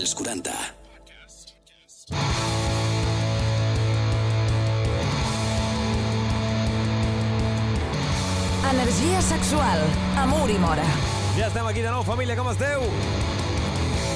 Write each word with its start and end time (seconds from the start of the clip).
als 0.00 0.14
40. 0.14 0.50
Energia 8.70 9.20
sexual, 9.20 9.78
amor 10.16 10.48
i 10.48 10.58
mora. 10.58 10.84
Ja 11.36 11.48
estem 11.48 11.66
aquí 11.66 11.82
de 11.82 11.90
nou, 11.90 12.04
família, 12.04 12.36
com 12.36 12.48
esteu? 12.50 12.80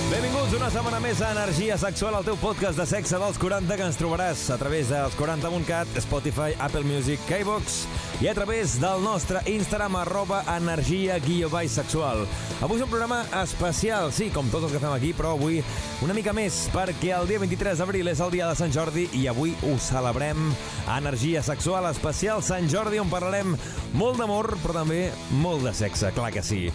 Benvinguts 0.05 0.53
una 0.53 0.67
setmana 0.69 0.99
més 1.01 1.21
a 1.25 1.31
Energia 1.33 1.79
Sexual, 1.81 2.19
el 2.19 2.27
teu 2.27 2.37
podcast 2.37 2.77
de 2.77 2.85
sexe 2.85 3.17
dels 3.17 3.39
40 3.41 3.79
que 3.81 3.87
ens 3.89 3.97
trobaràs 3.97 4.43
a 4.53 4.59
través 4.61 4.91
dels 4.93 5.17
40.cat, 5.17 5.97
Spotify, 6.05 6.53
Apple 6.61 6.85
Music, 6.85 7.23
K-Box 7.25 7.79
i 8.21 8.29
a 8.29 8.35
través 8.37 8.77
del 8.83 9.01
nostre 9.01 9.41
Instagram 9.49 9.97
arroba 10.03 10.43
energia 10.59 11.17
guió 11.25 11.49
sexual. 11.73 12.27
Avui 12.61 12.77
és 12.77 12.85
un 12.85 12.93
programa 12.93 13.25
especial, 13.41 14.13
sí, 14.13 14.29
com 14.29 14.53
tots 14.53 14.69
els 14.69 14.77
que 14.77 14.85
fem 14.85 14.93
aquí, 14.93 15.15
però 15.17 15.33
avui 15.39 15.65
una 16.05 16.13
mica 16.13 16.37
més, 16.37 16.69
perquè 16.75 17.17
el 17.17 17.27
dia 17.27 17.41
23 17.41 17.81
d'abril 17.81 18.13
és 18.13 18.21
el 18.21 18.31
dia 18.37 18.49
de 18.53 18.61
Sant 18.61 18.73
Jordi 18.77 19.09
i 19.17 19.27
avui 19.27 19.57
ho 19.65 19.79
celebrem 19.81 20.53
Energia 20.99 21.43
Sexual 21.43 21.89
Especial 21.89 22.45
Sant 22.45 22.69
Jordi, 22.69 23.01
on 23.01 23.09
parlarem 23.09 23.57
molt 23.97 24.21
d'amor, 24.21 24.59
però 24.61 24.83
també 24.85 25.07
molt 25.41 25.65
de 25.65 25.73
sexe, 25.73 26.13
clar 26.13 26.35
que 26.35 26.45
sí. 26.45 26.69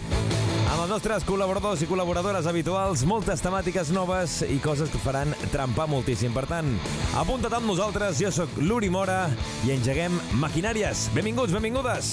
Amb 0.70 0.84
els 0.84 0.92
nostres 0.92 1.24
col·laboradors 1.26 1.80
i 1.82 1.86
col·laboradores 1.90 2.46
habituals, 2.46 3.02
moltes 3.02 3.40
temàtiques 3.42 3.88
noves 3.90 4.36
i 4.46 4.60
coses 4.62 4.92
que 4.92 5.00
faran 5.02 5.34
trampar 5.50 5.88
moltíssim. 5.90 6.30
Per 6.30 6.44
tant, 6.46 6.70
apunta't 7.18 7.56
amb 7.58 7.66
nosaltres, 7.72 8.20
jo 8.22 8.30
sóc 8.30 8.54
l'Uri 8.62 8.86
Mora 8.86 9.24
i 9.66 9.74
engeguem 9.74 10.14
maquinàries. 10.38 11.08
Benvinguts, 11.16 11.56
benvingudes! 11.58 12.12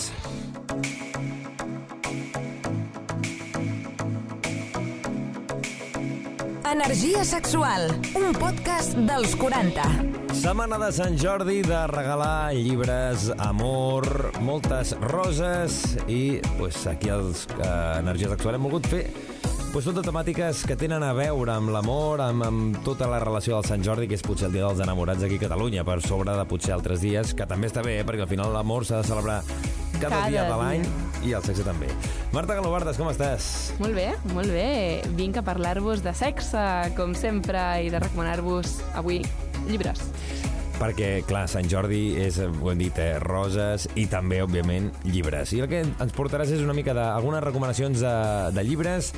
Energia 6.67 7.21
sexual, 7.23 7.91
un 8.17 8.33
podcast 8.41 8.97
dels 9.05 9.37
40. 9.37 10.26
Setmana 10.37 10.77
de 10.77 10.91
Sant 10.93 11.15
Jordi 11.17 11.63
de 11.65 11.79
regalar 11.89 12.53
llibres, 12.53 13.31
amor, 13.41 14.05
moltes 14.45 14.93
roses 15.01 15.97
i 16.05 16.37
pues, 16.59 16.83
aquí 16.85 17.09
els 17.09 17.47
eh, 17.57 17.69
Energia 17.97 18.29
Sexual 18.29 18.59
hem 18.59 18.67
volgut 18.67 18.85
fer 18.91 19.01
pues, 19.73 19.87
tot 19.87 19.97
temàtiques 20.05 20.61
que 20.69 20.77
tenen 20.77 21.01
a 21.01 21.09
veure 21.17 21.55
amb 21.55 21.73
l'amor, 21.73 22.21
amb, 22.21 22.45
amb 22.45 22.77
tota 22.85 23.09
la 23.09 23.17
relació 23.23 23.57
del 23.57 23.65
Sant 23.65 23.83
Jordi, 23.87 24.05
que 24.11 24.19
és 24.19 24.25
potser 24.25 24.51
el 24.51 24.59
dia 24.59 24.67
dels 24.67 24.83
enamorats 24.85 25.25
aquí 25.25 25.41
a 25.41 25.45
Catalunya, 25.47 25.87
per 25.87 25.97
sobre 26.05 26.37
de 26.37 26.45
potser 26.53 26.77
altres 26.77 27.01
dies, 27.01 27.33
que 27.33 27.49
també 27.49 27.71
està 27.73 27.81
bé, 27.85 27.97
eh, 28.03 28.05
perquè 28.05 28.27
al 28.27 28.31
final 28.31 28.53
l'amor 28.53 28.85
s'ha 28.85 29.01
de 29.01 29.09
celebrar 29.09 29.41
cada, 29.97 30.13
Cada 30.13 30.29
dia 30.29 30.45
de 30.45 30.61
l'any 30.61 30.85
i 31.25 31.33
el 31.33 31.41
sexe 31.41 31.65
també. 31.65 31.89
Marta 32.29 32.53
Galobardes, 32.53 33.01
com 33.01 33.09
estàs? 33.09 33.49
Molt 33.81 33.97
bé, 33.97 34.11
molt 34.37 34.53
bé. 34.53 35.01
Vinc 35.17 35.41
a 35.41 35.45
parlar-vos 35.47 36.05
de 36.05 36.13
sexe, 36.13 36.61
com 36.99 37.17
sempre, 37.17 37.65
i 37.81 37.89
de 37.89 38.05
recomanar-vos 38.05 38.77
avui 39.01 39.23
llibres. 39.69 40.01
Perquè, 40.77 41.23
clar, 41.25 41.47
Sant 41.49 41.65
Jordi 41.65 42.11
és, 42.21 42.37
ho 42.37 42.69
hem 42.69 42.77
dit, 42.83 42.97
eh, 43.01 43.17
roses 43.23 43.87
i 43.97 44.05
també, 44.11 44.43
òbviament, 44.45 44.91
llibres. 45.09 45.55
I 45.57 45.63
el 45.63 45.71
que 45.71 45.79
ens 45.81 46.13
portaràs 46.13 46.51
és 46.53 46.61
una 46.61 46.75
mica 46.77 46.93
d'algunes 46.93 47.41
recomanacions 47.41 48.03
de, 48.03 48.13
de 48.53 48.65
llibres 48.67 49.09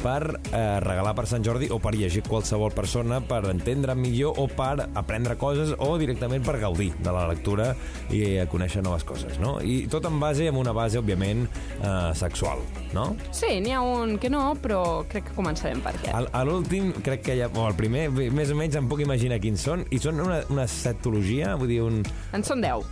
per 0.00 0.22
eh, 0.52 0.78
regalar 0.84 1.14
per 1.18 1.26
Sant 1.30 1.44
Jordi 1.46 1.68
o 1.74 1.78
per 1.82 1.94
llegir 1.96 2.22
qualsevol 2.26 2.72
persona, 2.76 3.20
per 3.24 3.42
entendre 3.50 3.96
millor 3.98 4.38
o 4.38 4.46
per 4.50 4.88
aprendre 4.98 5.36
coses 5.40 5.74
o 5.78 5.90
directament 6.00 6.44
per 6.46 6.58
gaudir 6.62 6.90
de 6.98 7.14
la 7.14 7.26
lectura 7.30 7.72
i 8.14 8.22
eh, 8.38 8.46
conèixer 8.50 8.82
noves 8.84 9.06
coses, 9.08 9.38
no? 9.42 9.58
I 9.60 9.86
tot 9.90 10.06
en 10.08 10.20
base, 10.22 10.48
amb 10.48 10.60
una 10.62 10.74
base, 10.76 11.00
òbviament, 11.00 11.46
eh, 11.78 11.94
sexual, 12.18 12.62
no? 12.96 13.10
Sí, 13.34 13.58
n'hi 13.64 13.74
ha 13.74 13.82
un 13.84 14.16
que 14.22 14.30
no, 14.32 14.52
però 14.62 14.82
crec 15.10 15.30
que 15.30 15.36
començarem 15.38 15.82
per 15.84 15.94
aquest. 15.96 16.14
A, 16.14 16.22
a 16.40 16.44
l'últim, 16.48 16.92
crec 17.04 17.26
que 17.28 17.38
ja... 17.38 17.50
O 17.58 17.66
el 17.66 17.74
primer, 17.78 18.06
més 18.12 18.52
o 18.52 18.56
menys 18.58 18.76
em 18.78 18.86
puc 18.90 19.02
imaginar 19.02 19.40
quins 19.42 19.64
són. 19.64 19.82
I 19.90 19.98
són 20.02 20.20
una, 20.22 20.42
una 20.52 20.68
setologia, 20.70 21.56
vull 21.58 21.72
dir, 21.72 21.80
un... 21.82 22.02
En 22.36 22.44
són 22.46 22.62
10. 22.62 22.86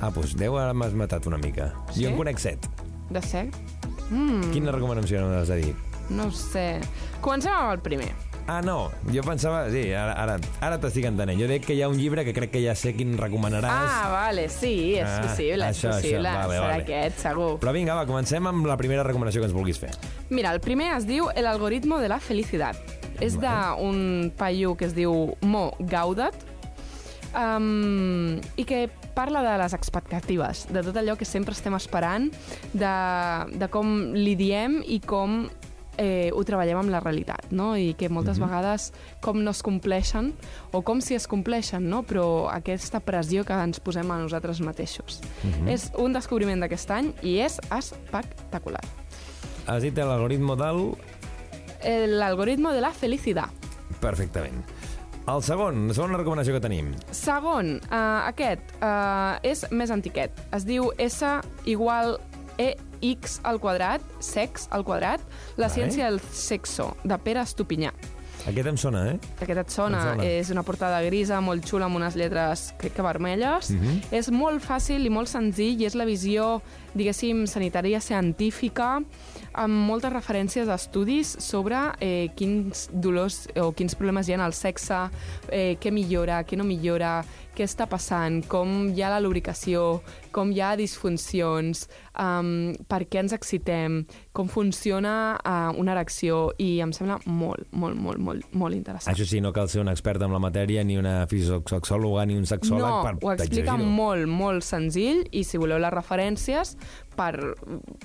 Ah, 0.00 0.10
doncs 0.12 0.34
10 0.36 0.58
ara 0.60 0.76
m'has 0.76 0.96
matat 0.98 1.26
una 1.30 1.38
mica. 1.40 1.70
Sí? 1.92 2.04
Jo 2.04 2.12
en 2.12 2.18
conec 2.20 2.42
7. 2.42 2.72
De 3.14 3.22
sec? 3.24 3.54
Mm. 4.10 4.50
Quina 4.52 4.74
recomanació 4.74 5.24
m'has 5.30 5.50
de 5.50 5.60
dir? 5.62 5.74
No 6.10 6.28
ho 6.28 6.30
sé. 6.32 6.80
Comencem 7.20 7.52
amb 7.52 7.72
el 7.74 7.80
primer. 7.82 8.12
Ah, 8.46 8.60
no, 8.62 8.92
jo 9.10 9.24
pensava... 9.26 9.64
Sí, 9.74 9.88
ara, 9.90 10.12
ara, 10.22 10.36
ara 10.62 10.76
t'estic 10.78 11.08
entenent. 11.08 11.34
Jo 11.40 11.48
dic 11.50 11.64
que 11.66 11.74
hi 11.74 11.80
ha 11.82 11.88
un 11.90 11.98
llibre 11.98 12.22
que 12.24 12.30
crec 12.36 12.52
que 12.54 12.60
ja 12.62 12.76
sé 12.78 12.92
quin 12.94 13.16
recomanaràs. 13.18 13.90
Ah, 13.90 14.08
vale, 14.12 14.44
sí, 14.48 14.94
és 14.94 15.08
Ah, 15.08 15.16
possible, 15.24 15.66
és 15.66 15.80
això, 15.80 15.90
això, 15.90 15.96
possible. 15.96 16.30
vale, 16.30 16.54
Serà 16.54 16.68
vale. 16.68 16.84
aquest, 16.84 17.18
segur. 17.24 17.48
Però 17.64 17.72
vinga, 17.74 17.96
va, 17.98 18.04
comencem 18.06 18.46
amb 18.46 18.68
la 18.70 18.76
primera 18.78 19.02
recomanació 19.02 19.42
que 19.42 19.48
ens 19.50 19.56
vulguis 19.56 19.80
fer. 19.82 19.90
Mira, 20.30 20.52
el 20.54 20.60
primer 20.62 20.92
es 20.94 21.08
diu 21.10 21.26
El 21.34 21.46
algoritmo 21.50 21.98
de 21.98 22.08
la 22.12 22.20
felicitat. 22.22 22.78
És 23.18 23.34
d'un 23.40 24.30
paio 24.38 24.76
que 24.76 24.84
es 24.84 24.94
diu 24.94 25.34
Mo 25.42 25.72
Gaudat, 25.80 26.34
um, 27.34 28.36
i 28.56 28.64
que 28.68 28.86
parla 29.16 29.42
de 29.42 29.56
les 29.58 29.72
expectatives, 29.74 30.66
de 30.70 30.82
tot 30.84 30.96
allò 31.00 31.16
que 31.18 31.24
sempre 31.24 31.54
estem 31.56 31.74
esperant, 31.74 32.30
de, 32.76 32.94
de 33.58 33.68
com 33.72 34.12
li 34.14 34.34
diem 34.38 34.82
i 34.86 35.00
com 35.00 35.46
eh, 35.98 36.30
ho 36.32 36.44
treballem 36.46 36.80
amb 36.80 36.92
la 36.92 37.00
realitat, 37.02 37.50
no? 37.50 37.74
I 37.76 37.94
que 37.98 38.10
moltes 38.12 38.40
vegades 38.42 38.90
com 39.24 39.42
no 39.42 39.52
es 39.54 39.62
compleixen 39.66 40.32
o 40.72 40.82
com 40.86 41.00
si 41.04 41.16
es 41.16 41.26
compleixen, 41.30 41.88
no? 41.90 42.02
Però 42.06 42.46
aquesta 42.52 43.00
pressió 43.04 43.44
que 43.46 43.56
ens 43.56 43.80
posem 43.80 44.10
a 44.10 44.20
nosaltres 44.22 44.62
mateixos. 44.64 45.20
És 45.68 45.90
un 45.98 46.16
descobriment 46.16 46.62
d'aquest 46.62 46.92
any 46.94 47.12
i 47.26 47.38
és 47.44 47.60
espectacular. 47.74 48.84
Has 49.66 49.82
dit 49.82 49.96
l'algoritmo 49.98 50.56
del... 50.58 50.90
L'algoritmo 51.86 52.72
de 52.74 52.80
la 52.82 52.90
felicitat. 52.90 53.66
Perfectament. 54.02 54.64
El 55.26 55.42
segon, 55.42 55.88
la 55.90 55.94
segona 55.94 56.18
recomanació 56.20 56.54
que 56.54 56.62
tenim. 56.62 56.92
Segon, 57.14 57.76
uh, 57.88 58.26
aquest 58.28 58.76
uh, 58.78 59.38
és 59.46 59.64
més 59.74 59.90
antiquet. 59.90 60.34
Es 60.54 60.66
diu 60.66 60.92
S 61.02 61.26
igual 61.66 62.14
E 62.62 62.70
X 63.00 63.40
al 63.44 63.60
quadrat, 63.60 64.00
sex 64.20 64.68
al 64.70 64.84
quadrat, 64.84 65.20
la 65.56 65.68
ciència 65.68 66.10
del 66.10 66.20
sexo, 66.20 66.96
de 67.04 67.18
Pere 67.18 67.40
Estupinyà. 67.40 67.92
Aquest 68.46 68.68
em 68.68 68.76
sona, 68.78 69.00
eh? 69.10 69.14
Aquest 69.42 69.58
et 69.58 69.70
sona, 69.74 69.98
Em 69.98 70.18
sona. 70.20 70.24
és 70.24 70.50
una 70.50 70.62
portada 70.62 71.00
grisa, 71.02 71.40
molt 71.40 71.64
xula, 71.66 71.86
amb 71.86 71.96
unes 71.96 72.14
lletres, 72.14 72.74
crec 72.78 72.92
que 72.94 73.02
vermelles. 73.02 73.72
Mhm. 73.72 74.02
És 74.12 74.30
molt 74.30 74.62
fàcil 74.62 75.04
i 75.04 75.10
molt 75.10 75.26
senzill, 75.26 75.80
i 75.80 75.84
és 75.84 75.96
la 75.96 76.04
visió, 76.04 76.60
diguéssim, 76.94 77.46
sanitària 77.48 78.00
científica, 78.00 79.00
amb 79.52 79.72
moltes 79.88 80.12
referències 80.12 80.66
d'estudis 80.68 81.26
sobre 81.40 81.76
eh, 82.00 82.28
quins 82.36 82.88
dolors 82.92 83.48
o 83.56 83.72
quins 83.72 83.96
problemes 83.96 84.28
hi 84.28 84.32
ha 84.32 84.36
en 84.36 84.42
el 84.42 84.52
sexe, 84.52 85.10
eh, 85.50 85.76
què 85.80 85.90
millora, 85.90 86.44
què 86.44 86.56
no 86.56 86.62
millora, 86.62 87.24
què 87.56 87.64
està 87.66 87.86
passant, 87.90 88.42
com 88.50 88.90
hi 88.92 89.02
ha 89.02 89.10
la 89.14 89.20
lubricació, 89.24 90.02
com 90.36 90.52
hi 90.52 90.60
ha 90.60 90.74
disfuncions, 90.76 91.86
um, 92.20 92.74
per 92.88 93.02
què 93.08 93.22
ens 93.22 93.32
excitem, 93.36 94.02
com 94.36 94.50
funciona 94.52 95.14
uh, 95.40 95.72
una 95.80 95.94
erecció, 95.96 96.52
i 96.60 96.76
em 96.84 96.92
sembla 96.96 97.18
molt, 97.24 97.64
molt, 97.72 97.96
molt, 97.96 98.20
molt, 98.20 98.52
molt 98.52 98.76
interessant. 98.76 99.14
Això 99.14 99.26
sí, 99.28 99.40
no 99.40 99.54
cal 99.56 99.70
ser 99.72 99.80
un 99.80 99.88
expert 99.92 100.22
en 100.26 100.34
la 100.36 100.42
matèria, 100.42 100.84
ni 100.84 100.98
una 101.00 101.24
fisiosexòloga, 101.30 102.26
ni 102.28 102.36
un 102.36 102.46
sexòleg 102.48 102.84
no, 102.84 103.00
per 103.06 103.16
ho 103.22 103.32
explica 103.32 103.78
molt, 103.80 104.28
molt 104.28 104.66
senzill 104.66 105.24
i 105.32 105.44
si 105.44 105.58
voleu 105.60 105.80
les 105.80 105.94
referències 105.94 106.76
per 107.16 107.32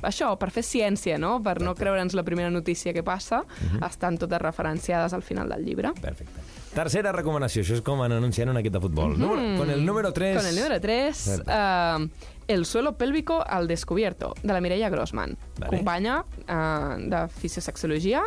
això, 0.07 0.31
per 0.40 0.50
fer 0.56 0.63
ciència, 0.63 1.19
no? 1.19 1.35
per 1.44 1.59
no 1.61 1.75
creure'ns 1.75 2.16
la 2.16 2.23
primera 2.23 2.50
notícia 2.50 2.94
que 2.95 3.03
passa, 3.03 3.44
Mhm. 3.44 3.84
estan 3.84 4.17
totes 4.17 4.40
referenciades 4.41 5.13
al 5.13 5.22
final 5.22 5.50
del 5.50 5.66
llibre. 5.66 5.91
Perfecte. 6.01 6.60
Tercera 6.73 7.11
recomanació, 7.11 7.63
això 7.65 7.75
és 7.75 7.81
com 7.83 7.99
en 8.05 8.13
anunciant 8.15 8.49
un 8.49 8.57
equip 8.61 8.71
de 8.73 8.79
futbol. 8.79 9.17
Número, 9.19 9.57
con 9.59 9.69
el 9.69 9.85
número 9.85 10.13
3... 10.13 10.35
Mhm. 10.35 10.39
Con 10.41 10.47
el 10.49 10.55
número 10.55 10.79
3, 10.79 11.17
Cierto. 11.17 11.51
uh, 11.51 12.09
El 12.47 12.65
suelo 12.65 12.97
pélvico 12.97 13.43
al 13.45 13.67
descubierto, 13.67 14.33
de 14.41 14.53
la 14.53 14.61
Mireia 14.61 14.89
Grossman, 14.89 15.37
Vale. 15.59 15.69
companya 15.77 16.23
uh, 16.47 16.97
de 16.97 17.27
fisiosexologia. 17.27 18.23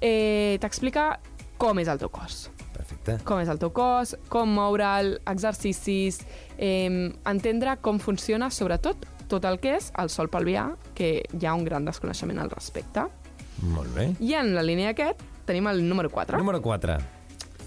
Eh, 0.00 0.58
T'explica 0.60 1.18
com 1.58 1.78
és 1.78 1.88
el 1.88 1.98
teu 1.98 2.10
cos. 2.10 2.50
Perfecte. 2.74 3.18
com 3.24 3.38
és 3.40 3.48
el 3.48 3.58
teu 3.62 3.70
cos, 3.72 4.16
com 4.28 4.50
moure'l, 4.50 5.20
exercicis, 5.30 6.18
eh, 6.58 7.12
entendre 7.24 7.76
com 7.80 7.98
funciona, 8.02 8.50
sobretot, 8.50 9.06
tot 9.30 9.44
el 9.46 9.58
que 9.62 9.76
és 9.78 9.90
el 9.98 10.10
sol 10.10 10.28
pelvià, 10.28 10.66
que 10.94 11.22
hi 11.32 11.46
ha 11.46 11.54
un 11.54 11.64
gran 11.64 11.84
desconeixement 11.86 12.38
al 12.42 12.50
respecte. 12.50 13.06
Molt 13.62 13.94
bé. 13.94 14.10
I 14.20 14.34
en 14.34 14.54
la 14.54 14.62
línia 14.66 14.90
aquest 14.90 15.22
tenim 15.46 15.68
el 15.70 15.84
número 15.88 16.10
4. 16.10 16.36
Número 16.38 16.60
4. 16.60 16.98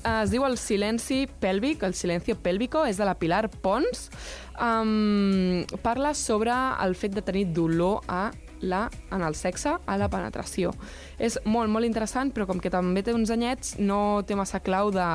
Es 0.05 0.31
diu 0.33 0.45
el 0.47 0.57
silenci 0.61 1.25
pèlvic, 1.41 1.83
el 1.83 1.95
silencio 1.97 2.37
pélvico, 2.39 2.85
és 2.85 2.99
de 2.99 3.05
la 3.07 3.15
Pilar 3.19 3.47
Pons. 3.63 4.09
Um, 4.57 5.63
parla 5.83 6.13
sobre 6.17 6.53
el 6.83 6.95
fet 6.97 7.15
de 7.15 7.23
tenir 7.25 7.47
dolor 7.53 8.03
a 8.07 8.31
la, 8.61 8.87
en 9.11 9.21
el 9.21 9.35
sexe, 9.35 9.75
a 9.85 9.97
la 9.97 10.09
penetració. 10.09 10.73
És 11.19 11.37
molt, 11.45 11.69
molt 11.69 11.85
interessant, 11.85 12.31
però 12.33 12.47
com 12.49 12.61
que 12.61 12.73
també 12.73 13.03
té 13.05 13.13
uns 13.13 13.31
anyets, 13.33 13.75
no 13.79 14.23
té 14.27 14.37
massa 14.37 14.61
clau 14.63 14.89
de, 14.93 15.07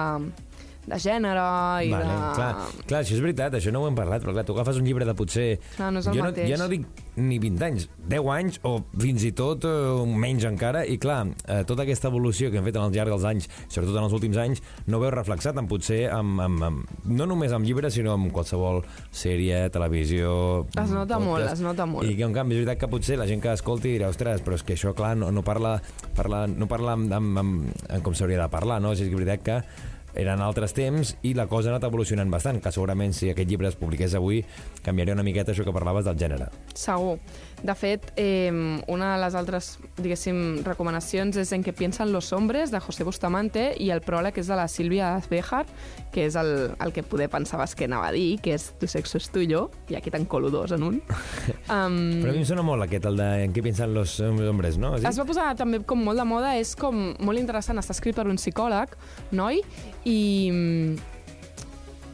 de 0.83 0.99
gènere 0.99 1.47
i 1.87 1.93
Vale, 1.93 2.07
de... 2.09 2.33
clar, 2.35 2.51
clar, 2.89 3.01
això 3.05 3.15
és 3.15 3.23
veritat, 3.23 3.55
això 3.55 3.71
no 3.75 3.85
ho 3.85 3.89
hem 3.91 3.97
parlat, 3.99 4.25
però 4.25 4.35
clar, 4.35 4.45
tu 4.49 4.57
agafes 4.57 4.81
un 4.81 4.87
llibre 4.89 5.07
de 5.07 5.15
potser... 5.15 5.47
Clar, 5.77 5.93
no 5.95 6.03
és 6.03 6.09
el 6.11 6.19
jo, 6.19 6.25
mateix. 6.27 6.49
no, 6.49 6.57
jo 6.57 6.59
no 6.63 6.69
dic 6.73 7.03
ni 7.23 7.39
20 7.39 7.67
anys, 7.67 7.87
10 8.09 8.31
anys 8.35 8.59
o 8.67 8.73
fins 8.97 9.27
i 9.29 9.31
tot 9.37 9.67
eh, 9.69 10.03
menys 10.25 10.47
encara, 10.49 10.83
i 10.89 10.97
clar, 11.03 11.21
eh, 11.47 11.61
tota 11.69 11.85
aquesta 11.87 12.11
evolució 12.11 12.51
que 12.51 12.59
hem 12.59 12.67
fet 12.67 12.81
en 12.81 12.89
el 12.89 12.97
llarg 12.97 13.15
dels 13.15 13.27
anys, 13.29 13.49
sobretot 13.69 13.95
en 13.95 14.09
els 14.09 14.17
últims 14.17 14.41
anys, 14.43 14.63
no 14.89 14.99
ho 14.99 15.05
veus 15.05 15.15
reflexat 15.15 15.61
en 15.61 15.71
potser 15.71 16.01
amb, 16.11 16.43
amb, 16.43 16.67
amb, 16.67 16.99
no 17.13 17.29
només 17.31 17.55
amb 17.55 17.69
llibres, 17.69 17.95
sinó 17.95 18.17
amb 18.17 18.33
qualsevol 18.35 18.83
sèrie, 19.15 19.69
televisió... 19.75 20.35
Es 20.73 20.91
nota 20.91 21.21
molt, 21.23 21.47
es 21.53 21.63
nota 21.63 21.87
molt. 21.87 22.09
I 22.09 22.17
que, 22.19 22.27
en 22.27 22.35
canvi, 22.35 22.57
és 22.57 22.65
veritat 22.65 22.83
que 22.83 22.91
potser 22.91 23.21
la 23.21 23.29
gent 23.31 23.45
que 23.45 23.55
escolti 23.55 23.95
dirà, 23.95 24.11
ostres, 24.11 24.43
però 24.43 24.59
és 24.59 24.67
que 24.67 24.75
això, 24.75 24.97
clar, 24.99 25.15
no, 25.21 25.31
no 25.31 25.47
parla, 25.47 25.77
parla, 26.19 26.49
no 26.51 26.67
parla 26.71 26.99
amb, 26.99 27.13
amb, 27.13 27.43
amb, 27.45 27.73
amb 27.87 28.07
com 28.07 28.17
s'hauria 28.19 28.41
de 28.43 28.51
parlar, 28.51 28.83
no? 28.83 28.97
O 28.97 28.99
sigui, 28.99 29.13
és 29.13 29.21
veritat 29.21 29.47
que 29.47 29.91
eren 30.15 30.43
altres 30.45 30.75
temps 30.77 31.15
i 31.23 31.35
la 31.35 31.47
cosa 31.51 31.71
ha 31.71 31.75
anat 31.77 31.87
evolucionant 31.89 32.31
bastant, 32.31 32.61
que 32.63 32.73
segurament 32.75 33.15
si 33.17 33.31
aquest 33.33 33.49
llibre 33.49 33.71
es 33.71 33.79
publiqués 33.79 34.15
avui 34.19 34.43
canviaria 34.85 35.17
una 35.17 35.27
miqueta 35.27 35.53
això 35.53 35.65
que 35.65 35.75
parlaves 35.75 36.05
del 36.09 36.19
gènere. 36.21 36.51
Segur. 36.75 37.19
De 37.63 37.75
fet, 37.79 38.13
eh, 38.17 38.51
una 38.89 39.13
de 39.15 39.21
les 39.23 39.35
altres, 39.39 39.77
diguéssim, 39.97 40.63
recomanacions 40.67 41.37
és 41.39 41.53
En 41.55 41.63
què 41.63 41.71
piensan 41.77 42.11
los 42.13 42.33
hombres, 42.33 42.73
de 42.73 42.81
José 42.83 43.05
Bustamante, 43.07 43.69
i 43.79 43.91
el 43.95 44.03
pròleg 44.03 44.39
és 44.41 44.49
de 44.51 44.57
la 44.59 44.67
Sílvia 44.69 45.13
Bejar, 45.31 45.65
que 46.13 46.27
és 46.27 46.37
el, 46.37 46.73
el 46.83 46.93
que 46.93 47.05
poder 47.07 47.29
pensaves 47.31 47.77
que 47.79 47.87
anava 47.87 48.09
a 48.09 48.13
dir, 48.13 48.41
que 48.43 48.57
és 48.57 48.73
tu 48.81 48.89
sexo 48.91 49.21
és 49.21 49.31
tuyo, 49.31 49.69
i 49.93 49.97
aquí 49.99 50.11
te'n 50.11 50.27
colo 50.27 50.51
dos 50.51 50.75
en 50.75 50.83
un. 50.89 50.99
um, 51.77 51.99
Però 52.25 52.33
a 52.33 52.35
mi 52.35 52.43
em 52.43 52.49
sona 52.49 52.67
molt 52.67 52.83
aquest, 52.89 53.07
el 53.07 53.23
de 53.23 53.31
en 53.47 53.55
què 53.55 53.63
pensen 53.63 53.95
los 53.95 54.19
hombres, 54.21 54.81
no? 54.83 54.97
Es 54.99 55.21
va 55.21 55.29
posar 55.29 55.53
també 55.59 55.85
com 55.87 56.03
molt 56.03 56.19
de 56.19 56.27
moda, 56.27 56.57
és 56.59 56.75
com 56.79 57.13
molt 57.23 57.39
interessant, 57.39 57.79
està 57.79 57.95
escrit 57.95 58.19
per 58.19 58.27
un 58.27 58.41
psicòleg, 58.41 58.99
noi, 59.31 59.63
i 60.03 60.19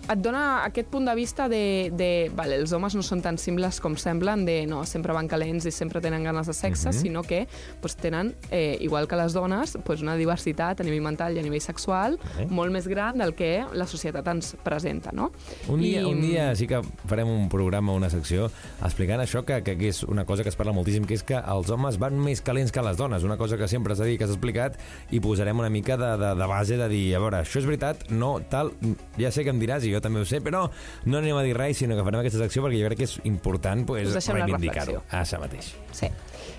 et 0.08 0.18
dona 0.24 0.64
aquest 0.64 0.88
punt 0.88 1.04
de 1.08 1.14
vista 1.14 1.48
de, 1.48 1.90
de 1.92 2.30
vale, 2.34 2.56
els 2.56 2.72
homes 2.72 2.94
no 2.96 3.02
són 3.04 3.20
tan 3.22 3.36
simples 3.38 3.80
com 3.80 3.96
semblen, 4.00 4.44
de 4.48 4.66
no, 4.66 4.84
sempre 4.88 5.12
van 5.12 5.28
calents 5.28 5.66
i 5.68 5.72
sempre 5.74 6.00
tenen 6.00 6.24
ganes 6.24 6.46
de 6.46 6.54
sexe, 6.56 6.88
Mhm. 6.88 6.98
sinó 6.98 7.22
que 7.22 7.46
pues, 7.80 7.96
tenen, 7.96 8.34
eh, 8.50 8.78
igual 8.80 9.06
que 9.08 9.16
les 9.16 9.32
dones, 9.32 9.76
pues, 9.84 10.00
una 10.02 10.16
diversitat 10.16 10.80
a 10.80 10.84
nivell 10.84 11.02
mental 11.02 11.36
i 11.36 11.40
a 11.40 11.42
nivell 11.42 11.60
sexual 11.60 12.18
Vale. 12.36 12.46
molt 12.50 12.72
més 12.72 12.86
gran 12.88 13.18
del 13.18 13.34
que 13.34 13.64
la 13.72 13.86
societat 13.86 14.26
ens 14.28 14.56
presenta, 14.62 15.10
no? 15.12 15.30
Un 15.68 15.80
dia, 15.80 16.00
I, 16.00 16.04
un 16.04 16.20
dia 16.20 16.54
sí 16.56 16.66
que 16.66 16.80
farem 17.06 17.28
un 17.28 17.48
programa, 17.48 17.92
una 17.92 18.10
secció, 18.10 18.50
explicant 18.82 19.20
això, 19.20 19.44
que, 19.44 19.62
que, 19.62 19.76
que 19.78 19.88
és 19.88 20.02
una 20.04 20.24
cosa 20.24 20.42
que 20.42 20.48
es 20.48 20.56
parla 20.56 20.72
moltíssim, 20.72 21.04
que 21.04 21.14
és 21.14 21.22
que 21.22 21.36
els 21.36 21.70
homes 21.70 21.98
van 21.98 22.18
més 22.18 22.40
calents 22.40 22.72
que 22.72 22.82
les 22.82 22.96
dones, 22.96 23.22
una 23.24 23.36
cosa 23.36 23.56
que 23.56 23.68
sempre 23.68 23.94
s'ha 23.96 24.04
dit, 24.04 24.18
que 24.18 24.26
s'ha 24.26 24.32
explicat, 24.36 24.78
i 25.10 25.20
posarem 25.20 25.58
una 25.58 25.70
mica 25.70 25.96
de, 25.96 26.16
de, 26.16 26.34
de 26.34 26.46
base 26.46 26.76
de 26.76 26.88
dir, 26.88 27.14
a 27.14 27.18
veure, 27.20 27.42
això 27.42 27.58
és 27.58 27.66
veritat, 27.66 28.08
no, 28.10 28.40
tal, 28.48 28.72
ja 29.18 29.30
sé 29.30 29.44
que 29.44 29.50
em 29.50 29.60
diràs, 29.60 29.84
i 29.84 29.92
jo 29.92 29.97
també 30.04 30.22
ho 30.22 30.28
sé, 30.28 30.40
però 30.44 30.66
no 31.06 31.20
anem 31.20 31.36
a 31.36 31.44
dir 31.46 31.56
res, 31.58 31.78
sinó 31.82 31.98
que 31.98 32.06
farem 32.06 32.22
aquesta 32.22 32.42
secció 32.44 32.64
perquè 32.64 32.80
jo 32.80 32.90
crec 32.90 33.02
que 33.02 33.08
és 33.10 33.18
important 33.28 33.86
pues, 33.88 34.14
reivindicar-ho. 34.28 34.98
reflexió. 34.98 35.20
Això 35.22 35.42
mateix. 35.42 35.74
Sí. 35.92 36.10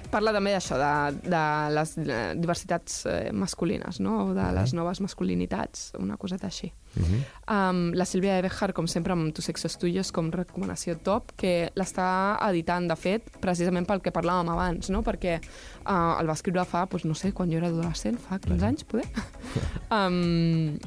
Parla 0.09 0.31
també 0.33 0.55
d'això, 0.55 0.77
de, 0.79 1.29
de 1.29 1.41
les 1.75 1.91
eh, 2.01 2.19
diversitats 2.39 3.03
eh, 3.05 3.29
masculines, 3.35 3.99
no? 4.01 4.15
o 4.23 4.33
de 4.33 4.47
les 4.55 4.73
noves 4.73 5.03
masculinitats, 5.05 5.91
una 6.01 6.17
coseta 6.17 6.47
així. 6.49 6.71
Uh 6.95 7.03
-huh. 7.03 7.19
Um, 7.53 7.93
la 7.93 8.05
Sílvia 8.05 8.35
de 8.35 8.41
Bejar, 8.41 8.73
com 8.73 8.87
sempre, 8.87 9.13
amb 9.13 9.33
Tu 9.33 9.41
sexo 9.41 9.67
és 9.67 9.77
tuyo, 9.77 10.01
és 10.01 10.11
com 10.11 10.31
recomanació 10.31 10.97
top, 10.97 11.31
que 11.35 11.71
l'està 11.75 12.39
editant, 12.49 12.87
de 12.87 12.95
fet, 12.95 13.29
precisament 13.39 13.85
pel 13.85 14.01
que 14.01 14.11
parlàvem 14.11 14.49
abans, 14.49 14.89
no? 14.89 15.03
perquè 15.03 15.39
uh, 15.85 16.19
el 16.19 16.27
va 16.27 16.33
escriure 16.33 16.65
fa, 16.65 16.87
doncs, 16.87 17.05
no 17.05 17.13
sé, 17.13 17.31
quan 17.31 17.51
jo 17.51 17.57
era 17.57 17.67
adolescent, 17.67 18.17
fa 18.17 18.39
15 18.39 18.65
anys, 18.65 18.83
poder? 18.83 19.05
um, 19.91 20.79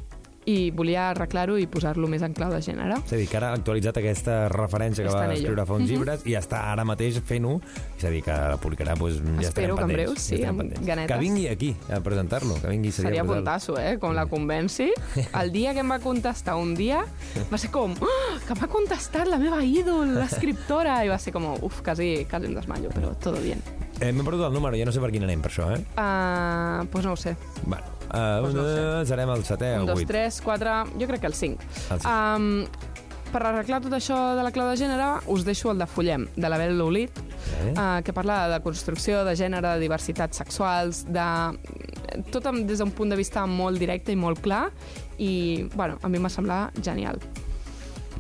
I 0.45 0.73
volia 0.75 1.11
arreglar-ho 1.13 1.55
i 1.61 1.69
posar-lo 1.71 2.09
més 2.11 2.23
en 2.27 2.33
clau 2.35 2.51
de 2.51 2.59
gènere. 2.65 2.97
És 3.07 3.13
a 3.13 3.17
dir, 3.21 3.29
que 3.31 3.37
ara 3.39 3.53
ha 3.53 3.59
actualitzat 3.61 4.01
aquesta 4.01 4.49
referència 4.51 5.05
que 5.05 5.11
Està 5.13 5.27
va 5.29 5.37
escriure 5.37 5.67
fa 5.69 5.77
uns 5.79 5.91
llibres 5.91 6.25
i 6.27 6.35
està 6.35 6.65
ara 6.73 6.83
mateix 6.89 7.21
fent-ho, 7.29 7.61
és 7.99 8.05
a 8.09 8.11
dir, 8.11 8.25
que 8.27 8.35
la 8.35 8.57
publicarà, 8.59 8.97
doncs, 8.99 9.21
ja 9.39 9.53
Espero 9.53 9.77
que 9.77 9.87
en 9.87 9.93
breu, 9.95 10.17
sí, 10.17 10.41
ja 10.43 10.49
amb 10.51 10.65
pendents. 10.65 10.85
ganetes. 10.87 11.13
Que 11.15 11.21
vingui 11.23 11.47
aquí 11.47 11.71
a 11.89 12.01
presentar-lo, 12.01 12.57
que 12.61 12.69
vingui 12.73 12.91
Seria 12.91 13.23
brutal. 13.23 13.45
puntasso, 13.45 13.79
eh? 13.79 13.99
Com 14.03 14.17
la 14.19 14.27
convenci. 14.27 14.91
El 15.43 15.53
dia 15.53 15.75
que 15.75 15.81
em 15.87 15.91
va 15.95 16.01
contestar 16.03 16.57
un 16.57 16.75
dia, 16.75 17.05
va 17.53 17.59
ser 17.59 17.71
com, 17.71 17.95
oh, 18.01 18.41
que 18.49 18.59
m'ha 18.59 18.69
contestat 18.73 19.31
la 19.31 19.39
meva 19.39 19.63
ídol, 19.63 20.17
l'escriptora, 20.19 21.05
i 21.07 21.09
va 21.13 21.19
ser 21.23 21.33
com, 21.33 21.53
uf, 21.63 21.83
quasi, 21.87 22.27
quasi 22.29 22.51
em 22.51 22.55
desmayo, 22.59 22.91
però 22.91 23.15
todo 23.15 23.39
bien. 23.41 23.63
Eh, 24.03 24.11
M'he 24.13 24.25
perdut 24.27 24.49
el 24.49 24.53
número, 24.57 24.75
ja 24.77 24.85
no 24.89 24.93
sé 24.95 24.99
per 25.03 25.13
quin 25.15 25.23
anem, 25.23 25.41
per 25.45 25.53
això, 25.53 25.69
eh? 25.77 25.81
Uh, 25.95 26.87
pues 26.91 27.05
no 27.07 27.13
ho 27.15 27.17
sé. 27.21 27.37
Bueno, 27.65 27.85
uh, 28.09 28.41
Pues 28.43 28.55
no 28.57 28.63
ho 28.65 28.71
sé. 29.05 29.07
serem 29.13 29.31
el 29.31 29.45
setè 29.47 29.77
Un, 29.77 29.85
o 29.85 29.87
dos, 29.93 30.01
vuit. 30.01 30.09
tres, 30.11 30.41
quatre, 30.43 30.73
jo 30.99 31.07
crec 31.07 31.21
que 31.23 31.31
el 31.31 31.35
cinc. 31.39 31.61
El 31.91 32.01
cinc. 32.01 32.09
Um, 32.11 32.67
per 33.33 33.45
arreglar 33.49 33.79
tot 33.81 33.95
això 33.97 34.17
de 34.37 34.43
la 34.45 34.51
clau 34.53 34.67
de 34.69 34.75
gènere, 34.77 35.07
us 35.33 35.45
deixo 35.47 35.71
el 35.71 35.79
de 35.81 35.87
Follem, 35.87 36.27
de 36.37 36.49
la 36.51 36.59
Bel 36.59 36.75
Loulit, 36.77 37.13
Eh? 37.63 37.73
uh, 37.77 38.03
que 38.03 38.13
parla 38.13 38.49
de 38.49 38.59
construcció, 38.63 39.23
de 39.25 39.37
gènere, 39.39 39.75
de 39.77 39.81
diversitats 39.81 40.37
sexuals, 40.43 41.05
de 41.07 41.25
tot 42.33 42.45
amb- 42.51 42.67
des 42.67 42.79
d'un 42.83 42.91
punt 42.91 43.09
de 43.11 43.17
vista 43.17 43.47
molt 43.47 43.79
directe 43.79 44.11
i 44.13 44.17
molt 44.17 44.41
clar, 44.41 44.71
i, 45.19 45.69
bueno, 45.75 45.99
a 46.03 46.09
mi 46.09 46.19
m'ha 46.19 46.29
semblat 46.31 46.75
genial. 46.83 47.19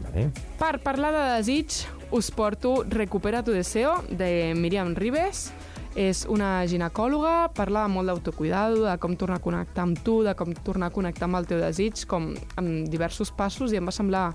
Vale. 0.04 0.30
Per 0.58 0.78
parlar 0.82 1.12
de 1.12 1.24
desig, 1.42 1.72
us 2.12 2.30
porto 2.30 2.84
Recupera 2.88 3.42
tu 3.42 3.50
deseo, 3.52 4.02
de 4.10 4.54
Miriam 4.56 4.94
Ribes. 4.94 5.50
És 5.98 6.22
una 6.24 6.62
ginecòloga, 6.64 7.50
parla 7.52 7.84
molt 7.92 8.08
d'autocuidado, 8.08 8.86
de 8.86 8.94
com 9.00 9.16
tornar 9.20 9.36
a 9.40 9.44
connectar 9.44 9.84
amb 9.84 9.98
tu, 10.04 10.22
de 10.24 10.32
com 10.38 10.54
tornar 10.64 10.88
a 10.88 10.94
connectar 10.94 11.28
amb 11.28 11.36
el 11.42 11.48
teu 11.50 11.60
desig, 11.60 12.06
com 12.08 12.30
amb 12.56 12.88
diversos 12.88 13.32
passos, 13.36 13.74
i 13.74 13.80
em 13.80 13.88
va 13.88 13.92
semblar 13.92 14.30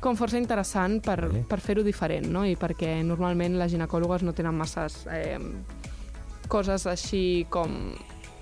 com 0.00 0.16
força 0.16 0.40
interessant 0.40 0.98
per, 1.04 1.16
Vale. 1.24 1.44
per 1.48 1.60
fer-ho 1.64 1.84
diferent, 1.86 2.28
no? 2.32 2.44
I 2.44 2.56
perquè 2.60 2.98
normalment 3.04 3.56
les 3.60 3.72
ginecòlogues 3.72 4.24
no 4.28 4.36
tenen 4.36 4.56
masses 4.56 5.02
eh, 5.12 5.38
coses 6.52 6.84
així 6.90 7.46
com 7.48 7.94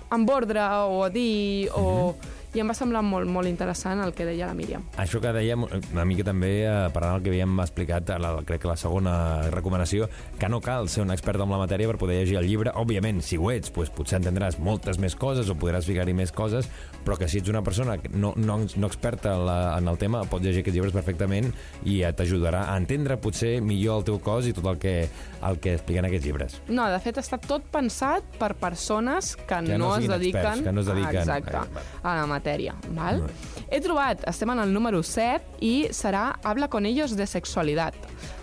amb 0.09 0.29
ordre 0.33 0.63
o 0.89 1.03
a 1.05 1.09
dir, 1.13 1.69
o... 1.77 2.15
I 2.55 2.59
em 2.63 2.69
va 2.69 2.73
semblar 2.73 3.03
molt, 3.05 3.29
molt 3.29 3.47
interessant 3.47 3.99
el 4.01 4.13
que 4.17 4.25
deia 4.25 4.47
la 4.49 4.55
Míriam. 4.57 4.81
Això 4.97 5.19
que 5.21 5.29
dèiem, 5.35 5.67
una 5.93 6.05
mica 6.05 6.23
també, 6.25 6.63
eh, 6.65 6.89
parlant 6.93 7.17
del 7.19 7.23
que 7.23 7.29
havíem 7.29 7.59
explicat, 7.61 8.09
la, 8.19 8.31
crec 8.45 8.61
que 8.63 8.67
la 8.67 8.75
segona 8.75 9.13
recomanació, 9.53 10.07
que 10.39 10.49
no 10.49 10.59
cal 10.61 10.89
ser 10.89 11.03
un 11.03 11.11
expert 11.11 11.39
en 11.41 11.49
la 11.53 11.59
matèria 11.61 11.87
per 11.87 11.97
poder 12.01 12.17
llegir 12.23 12.37
el 12.39 12.47
llibre. 12.47 12.71
Òbviament, 12.73 13.21
si 13.21 13.37
ho 13.37 13.51
ets, 13.51 13.69
doncs 13.71 13.91
potser 13.93 14.17
entendràs 14.19 14.57
moltes 14.59 14.97
més 14.97 15.15
coses 15.15 15.49
o 15.49 15.55
podràs 15.55 15.85
ficar-hi 15.85 16.13
més 16.17 16.31
coses, 16.31 16.67
però 17.05 17.17
que 17.17 17.27
si 17.29 17.37
ets 17.37 17.49
una 17.49 17.61
persona 17.61 17.97
que 17.99 18.09
no, 18.09 18.33
no, 18.35 18.57
no 18.75 18.87
experta 18.87 19.35
en, 19.35 19.45
la, 19.45 19.77
en 19.77 19.87
el 19.87 19.97
tema, 20.01 20.23
pots 20.25 20.43
llegir 20.43 20.61
aquests 20.63 20.75
llibres 20.75 20.93
perfectament 20.93 21.51
i 21.85 22.01
t'ajudarà 22.17 22.65
a 22.73 22.77
entendre 22.77 23.17
potser 23.21 23.59
millor 23.61 23.99
el 24.01 24.03
teu 24.09 24.17
cos 24.19 24.47
i 24.49 24.53
tot 24.57 24.65
el 24.73 24.77
que, 24.81 25.07
el 25.45 25.59
que 25.59 25.75
expliquen 25.77 26.05
aquests 26.09 26.25
llibres. 26.25 26.57
No, 26.67 26.89
de 26.89 26.99
fet 26.99 27.17
està 27.21 27.37
tot 27.37 27.63
pensat 27.71 28.23
per 28.39 28.55
persones 28.55 29.35
que, 29.37 29.45
Que 29.69 29.77
no 29.77 29.89
no, 29.89 29.95
es 29.97 30.07
dediquen, 30.07 30.41
experts, 30.41 30.63
que 30.65 30.71
no 30.73 30.81
es 30.81 30.87
dediquen- 30.87 31.21
exacte, 31.21 31.57
eh, 31.57 31.73
val. 31.73 31.83
a 32.03 32.15
la 32.15 32.25
matèria. 32.25 32.38
Val? 32.95 33.21
He 33.69 33.79
trobat, 33.81 34.23
estem 34.27 34.49
en 34.49 34.59
el 34.63 34.73
número 34.73 35.03
7 35.03 35.59
i 35.61 35.87
serà 35.93 36.35
Habla 36.43 36.67
con 36.69 36.85
ellos 36.85 37.15
de 37.15 37.27
sexualitat 37.27 37.93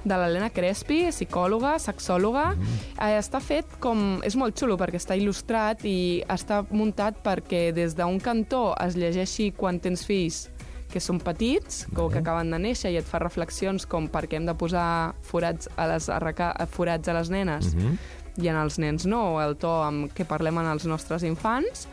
de 0.06 0.14
l'Helena 0.14 0.50
Crespi, 0.54 1.08
psicòloga, 1.10 1.78
sexòloga. 1.82 2.54
eh, 3.00 3.18
està 3.18 3.40
fet 3.42 3.66
com... 3.80 4.20
És 4.22 4.36
molt 4.38 4.54
xulo 4.58 4.76
perquè 4.78 5.00
està 5.00 5.16
il·lustrat 5.18 5.82
i 5.84 6.22
està 6.28 6.64
muntat 6.70 7.18
perquè 7.24 7.72
des 7.74 7.96
d'un 7.98 8.20
cantó 8.20 8.74
es 8.86 8.94
llegeixi 8.96 9.50
quan 9.56 9.80
tens 9.80 10.04
fills 10.06 10.48
que 10.86 11.00
són 11.02 11.18
petits 11.18 11.88
o 11.98 12.04
que 12.08 12.20
acaben 12.22 12.52
de 12.54 12.60
néixer 12.62 12.92
i 12.94 12.96
et 13.00 13.04
fa 13.04 13.18
reflexions 13.18 13.84
com 13.90 14.06
per 14.08 14.28
què 14.30 14.38
hem 14.38 14.46
de 14.46 14.54
posar 14.54 15.14
forats 15.26 15.66
a 15.76 15.88
les, 15.90 16.06
arreca, 16.08 16.52
forats 16.70 17.08
a 17.10 17.12
les 17.18 17.28
nenes 17.28 17.74
Mhm. 17.74 17.96
I 18.42 18.48
en 18.50 18.58
els 18.60 18.78
nens 18.82 19.06
no, 19.08 19.36
o 19.36 19.40
el 19.42 19.56
to 19.60 19.70
amb 19.84 20.10
què 20.14 20.26
parlem 20.28 20.58
en 20.62 20.70
els 20.72 20.86
nostres 20.88 21.24
infants. 21.26 21.86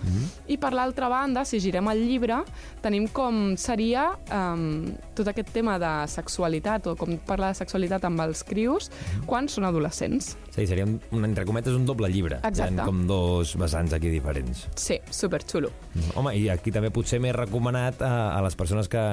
I 0.47 0.57
per 0.61 0.73
l'altra 0.75 1.09
banda, 1.11 1.45
si 1.47 1.59
girem 1.63 1.87
el 1.91 2.03
llibre, 2.07 2.41
tenim 2.83 3.07
com 3.07 3.55
seria 3.59 4.09
um, 4.27 4.91
tot 5.15 5.29
aquest 5.31 5.53
tema 5.55 5.77
de 5.81 5.91
sexualitat 6.11 6.87
o 6.91 6.95
com 6.99 7.15
parlar 7.27 7.53
de 7.53 7.61
sexualitat 7.61 8.05
amb 8.09 8.23
els 8.25 8.43
crios 8.47 8.89
quan 9.25 9.47
són 9.47 9.67
adolescents. 9.69 10.33
Dir, 10.53 10.67
seria 10.69 10.85
un, 10.85 10.99
entre 11.25 11.45
cometes 11.49 11.73
un 11.73 11.85
doble 11.85 12.09
llibre. 12.13 12.41
Exacte. 12.43 12.75
Hi 12.75 12.83
ha 12.83 12.89
com 12.89 13.05
dos 13.09 13.55
vessants 13.59 13.95
aquí 13.95 14.11
diferents. 14.13 14.67
Sí, 14.75 14.99
superxulo. 15.09 15.71
Home, 16.15 16.35
i 16.37 16.49
aquí 16.53 16.73
també 16.73 16.91
potser 16.93 17.21
més 17.23 17.35
recomanat 17.35 18.03
a, 18.03 18.13
a 18.37 18.43
les 18.45 18.57
persones 18.59 18.89
que, 18.91 19.03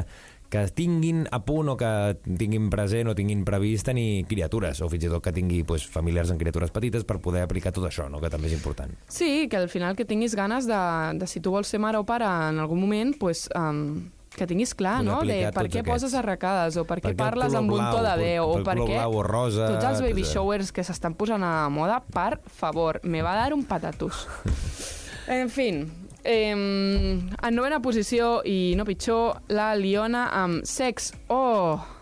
que 0.50 0.64
tinguin 0.75 1.25
a 1.30 1.38
punt 1.47 1.69
o 1.71 1.76
que 1.78 1.90
tinguin 2.26 2.69
present 2.73 3.07
o 3.09 3.14
tinguin 3.14 3.45
previst 3.47 3.87
tenir 3.87 4.25
criatures, 4.26 4.80
o 4.83 4.88
fins 4.90 5.04
i 5.07 5.11
tot 5.12 5.23
que 5.23 5.33
tingui 5.33 5.62
pues, 5.64 5.85
familiars 5.87 6.33
amb 6.35 6.40
criatures 6.42 6.73
petites 6.75 7.04
per 7.07 7.21
poder 7.23 7.45
aplicar 7.47 7.71
tot 7.73 7.87
això, 7.87 8.09
no? 8.11 8.19
que 8.21 8.28
també 8.33 8.49
és 8.50 8.57
important. 8.59 8.90
Sí, 9.07 9.47
que 9.49 9.57
al 9.61 9.69
final 9.71 9.95
que 9.95 10.04
tinguis 10.04 10.35
ganes 10.35 10.66
de, 10.66 10.80
de 11.21 11.26
si 11.30 11.38
tu 11.40 11.52
vols 11.54 11.71
ser 11.71 11.78
mare 11.78 11.99
o 12.02 12.04
pare 12.04 12.26
en 12.26 12.59
algun 12.59 12.80
moment, 12.83 13.14
pues, 13.21 13.47
um, 13.54 14.09
que 14.35 14.47
tinguis 14.47 14.75
clar, 14.78 15.00
no? 15.07 15.21
De 15.26 15.50
per 15.54 15.64
què 15.69 15.80
aquests. 15.80 15.88
poses 15.90 16.12
arracades 16.14 16.76
o 16.78 16.85
per 16.87 16.99
què 17.00 17.09
Per 17.11 17.14
què 17.14 17.19
el 17.19 17.23
parles 17.23 17.54
amb 17.59 17.71
un 17.75 17.83
to 17.90 18.02
de 18.02 18.12
veu 18.19 18.50
per- 18.52 18.61
o 18.61 18.64
per 18.64 18.76
què... 18.78 18.92
blau 18.95 19.16
o 19.19 19.25
rosa, 19.26 19.66
Tots 19.75 19.85
els 19.88 20.02
baby 20.02 20.23
etc. 20.23 20.33
showers 20.35 20.71
que 20.75 20.83
s'estan 20.87 21.14
posant 21.19 21.42
a 21.47 21.50
la 21.64 21.69
moda, 21.71 21.99
per 22.14 22.40
favor, 22.47 23.00
me 23.02 23.23
va 23.26 23.35
dar 23.38 23.52
un 23.54 23.62
patatus. 23.66 24.26
En 25.30 25.47
fin, 25.49 25.85
Eh, 26.25 26.50
en 26.53 27.55
novena 27.57 27.81
posició, 27.83 28.41
i 28.45 28.75
no 28.77 28.85
pitjor, 28.89 29.41
la 29.49 29.73
Liona 29.79 30.29
amb 30.43 30.67
Sex 30.69 31.15
Oh! 31.29 31.81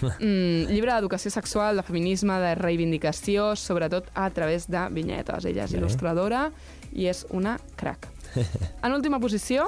Mm, 0.00 0.70
llibre 0.72 0.94
d'educació 0.94 1.28
sexual, 1.28 1.76
de 1.76 1.82
feminisme, 1.84 2.32
de 2.40 2.54
reivindicació, 2.56 3.50
sobretot 3.52 4.06
a 4.16 4.30
través 4.32 4.64
de 4.72 4.86
vinyetes. 4.96 5.44
Ella 5.44 5.66
és 5.68 5.74
il·lustradora 5.76 6.46
i 6.96 7.04
és 7.10 7.26
una 7.36 7.58
crack. 7.76 8.08
En 8.86 8.94
última 8.96 9.20
posició, 9.20 9.66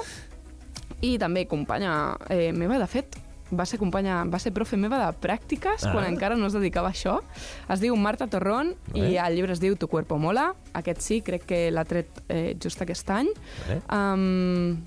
i 1.05 1.17
també 1.21 1.45
companya 1.51 2.15
eh, 2.33 2.49
meva, 2.55 2.79
de 2.81 2.89
fet, 2.89 3.19
va 3.57 3.65
ser 3.65 3.79
companya, 3.79 4.23
va 4.25 4.39
ser 4.39 4.51
profe 4.53 4.77
meva 4.77 4.99
de 5.01 5.09
pràctiques 5.19 5.85
Ah. 5.85 5.91
quan 5.91 6.05
encara 6.05 6.35
no 6.35 6.47
es 6.47 6.53
dedicava 6.53 6.89
a 6.89 6.91
això. 6.91 7.21
Es 7.69 7.79
diu 7.79 7.95
Marta 7.95 8.27
Torrón 8.27 8.75
Bé. 8.93 9.11
i 9.11 9.17
el 9.17 9.35
llibre 9.35 9.53
es 9.53 9.59
diu 9.59 9.75
Tu 9.75 9.87
cuerpo 9.87 10.17
mola. 10.17 10.53
Aquest 10.73 11.01
sí, 11.01 11.21
crec 11.21 11.45
que 11.45 11.71
l'ha 11.71 11.85
tret 11.85 12.07
eh, 12.29 12.55
just 12.61 12.81
aquest 12.81 13.09
any. 13.09 13.29
Bé. 13.67 13.81
Um, 13.89 14.83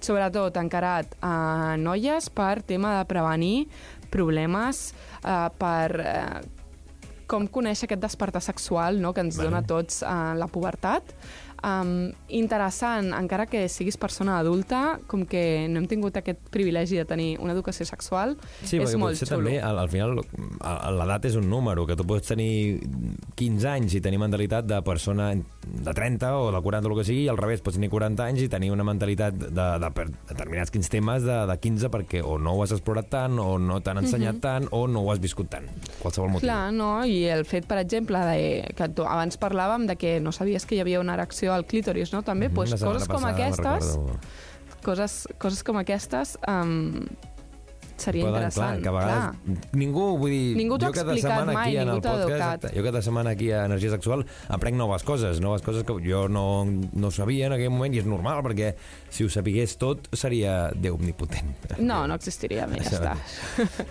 sobretot 0.00 0.56
encarat 0.56 1.14
a 1.20 1.76
noies 1.76 2.30
per 2.30 2.62
tema 2.62 2.98
de 2.98 3.04
prevenir 3.04 3.68
problemes, 4.10 4.94
uh, 5.24 5.50
per 5.58 6.00
uh, 6.00 6.40
com 7.30 7.46
conèixer 7.46 7.86
aquest 7.86 8.00
despertar 8.02 8.40
sexual 8.42 8.98
no, 9.00 9.12
que 9.14 9.20
ens 9.20 9.36
Vale. 9.38 9.50
dona 9.50 9.60
a 9.62 9.66
tots 9.66 10.02
uh, 10.02 10.32
la 10.34 10.48
pubertat. 10.50 11.14
Um, 11.60 12.12
interessant, 12.32 13.10
encara 13.12 13.44
que 13.44 13.66
siguis 13.68 13.98
persona 14.00 14.38
adulta, 14.38 14.98
com 15.10 15.26
que 15.28 15.66
no 15.68 15.82
hem 15.82 15.88
tingut 15.90 16.16
aquest 16.16 16.40
privilegi 16.52 16.96
de 16.96 17.04
tenir 17.04 17.34
una 17.38 17.52
educació 17.52 17.84
sexual, 17.84 18.36
Sí, 18.64 18.78
és 18.80 18.94
molt 18.96 19.18
xulo. 19.20 19.36
també, 19.36 19.58
al, 19.60 19.78
al 19.78 19.90
final, 19.92 20.14
l'edat 20.96 21.26
és 21.28 21.36
un 21.36 21.50
número, 21.50 21.84
que 21.86 21.96
tu 21.96 22.06
pots 22.08 22.32
tenir 22.32 22.80
15 23.36 23.68
anys 23.68 23.94
i 23.98 24.00
tenir 24.00 24.18
mentalitat 24.22 24.64
de 24.64 24.80
persona 24.86 25.34
de 25.34 25.92
30 25.94 26.32
o 26.38 26.50
de 26.52 26.62
40 26.64 26.88
o 26.88 26.92
el 26.92 26.98
que 26.98 27.04
sigui, 27.04 27.24
i 27.26 27.28
al 27.28 27.36
revés, 27.36 27.60
pots 27.60 27.76
tenir 27.76 27.90
40 27.92 28.24
anys 28.24 28.46
i 28.46 28.48
tenir 28.48 28.70
una 28.72 28.84
mentalitat 28.84 29.36
de, 29.36 29.50
de, 29.84 29.90
per 29.96 30.08
determinats 30.30 30.72
quins 30.72 30.88
temes 30.88 31.24
de, 31.26 31.36
de 31.50 31.58
15 31.60 31.90
perquè 31.92 32.22
o 32.24 32.38
no 32.38 32.54
ho 32.56 32.64
has 32.64 32.72
explorat 32.72 33.10
tant, 33.12 33.38
o 33.38 33.58
no 33.60 33.80
t'han 33.84 34.00
ensenyat 34.04 34.40
tant, 34.40 34.68
o 34.72 34.86
no 34.88 35.04
ho 35.04 35.12
has 35.12 35.20
viscut 35.20 35.50
tant. 35.52 35.68
Qualsevol 36.00 36.32
motiu. 36.32 36.46
Mhm. 36.46 36.48
Clar, 36.48 36.72
no? 36.72 37.04
I 37.04 37.24
el 37.36 37.44
fet, 37.44 37.66
per 37.68 37.78
exemple, 37.82 38.18
de, 38.30 38.72
que 38.76 38.88
tu, 38.96 39.04
abans 39.04 39.36
parlàvem 39.40 39.86
de 39.90 39.96
que 40.00 40.16
no 40.20 40.32
sabies 40.32 40.64
que 40.64 40.76
hi 40.78 40.80
havia 40.80 41.00
una 41.00 41.14
erecció 41.18 41.49
al 41.54 41.66
clítoris, 41.68 42.12
no? 42.14 42.22
També, 42.26 42.50
pues, 42.52 42.74
coses 42.80 43.08
com 43.10 43.26
aquestes, 43.28 43.96
coses, 44.86 45.16
coses 45.42 45.64
com 45.66 45.80
aquestes 45.80 46.36
um, 46.48 47.04
seria 48.00 48.24
Poden, 48.24 48.34
interessant. 48.42 48.80
Clar, 48.80 48.82
que 48.82 48.88
a 48.88 48.92
vegades 48.92 49.72
ningú, 49.72 50.06
vull 50.18 50.30
dir... 50.30 50.56
Ningú 50.58 50.78
t'ho 50.78 50.86
ha 50.86 50.90
jo 50.90 50.94
cada 50.98 51.12
explicat 51.14 51.38
setmana 51.38 51.52
mai, 51.52 51.66
aquí 51.68 51.76
en 51.82 51.88
el 51.94 52.00
podcast, 52.00 52.64
educat. 52.64 52.76
Jo 52.76 52.82
cada 52.88 53.02
setmana 53.02 53.30
aquí 53.36 53.50
a 53.52 53.64
Energia 53.68 53.90
Sexual 53.94 54.24
aprenc 54.48 54.76
noves 54.80 55.02
coses, 55.06 55.40
noves 55.40 55.62
coses 55.62 55.84
que 55.84 55.96
jo 56.04 56.26
no, 56.28 56.64
no 56.66 57.10
sabia 57.10 57.46
en 57.50 57.56
aquell 57.56 57.70
moment 57.70 57.94
i 57.94 58.00
és 58.02 58.06
normal 58.08 58.42
perquè 58.46 58.72
si 59.10 59.24
ho 59.24 59.30
sapigués 59.32 59.76
tot 59.80 60.08
seria 60.16 60.70
Déu 60.74 60.94
omnipotent. 60.96 61.54
No, 61.78 62.06
no 62.08 62.14
existiria 62.18 62.66
més, 62.70 62.88
ja 62.90 62.98
està. 63.00 63.14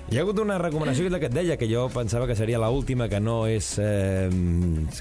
Hi 0.10 0.18
ha 0.18 0.22
hagut 0.24 0.40
una 0.42 0.58
recomanació 0.62 1.04
que 1.06 1.10
és 1.12 1.14
la 1.14 1.20
que 1.22 1.30
et 1.30 1.36
deia, 1.36 1.58
que 1.60 1.68
jo 1.70 1.88
pensava 1.94 2.28
que 2.28 2.36
seria 2.36 2.60
la 2.62 2.70
última, 2.74 3.08
que 3.12 3.20
no 3.20 3.46
és, 3.48 3.76
eh, 3.80 4.30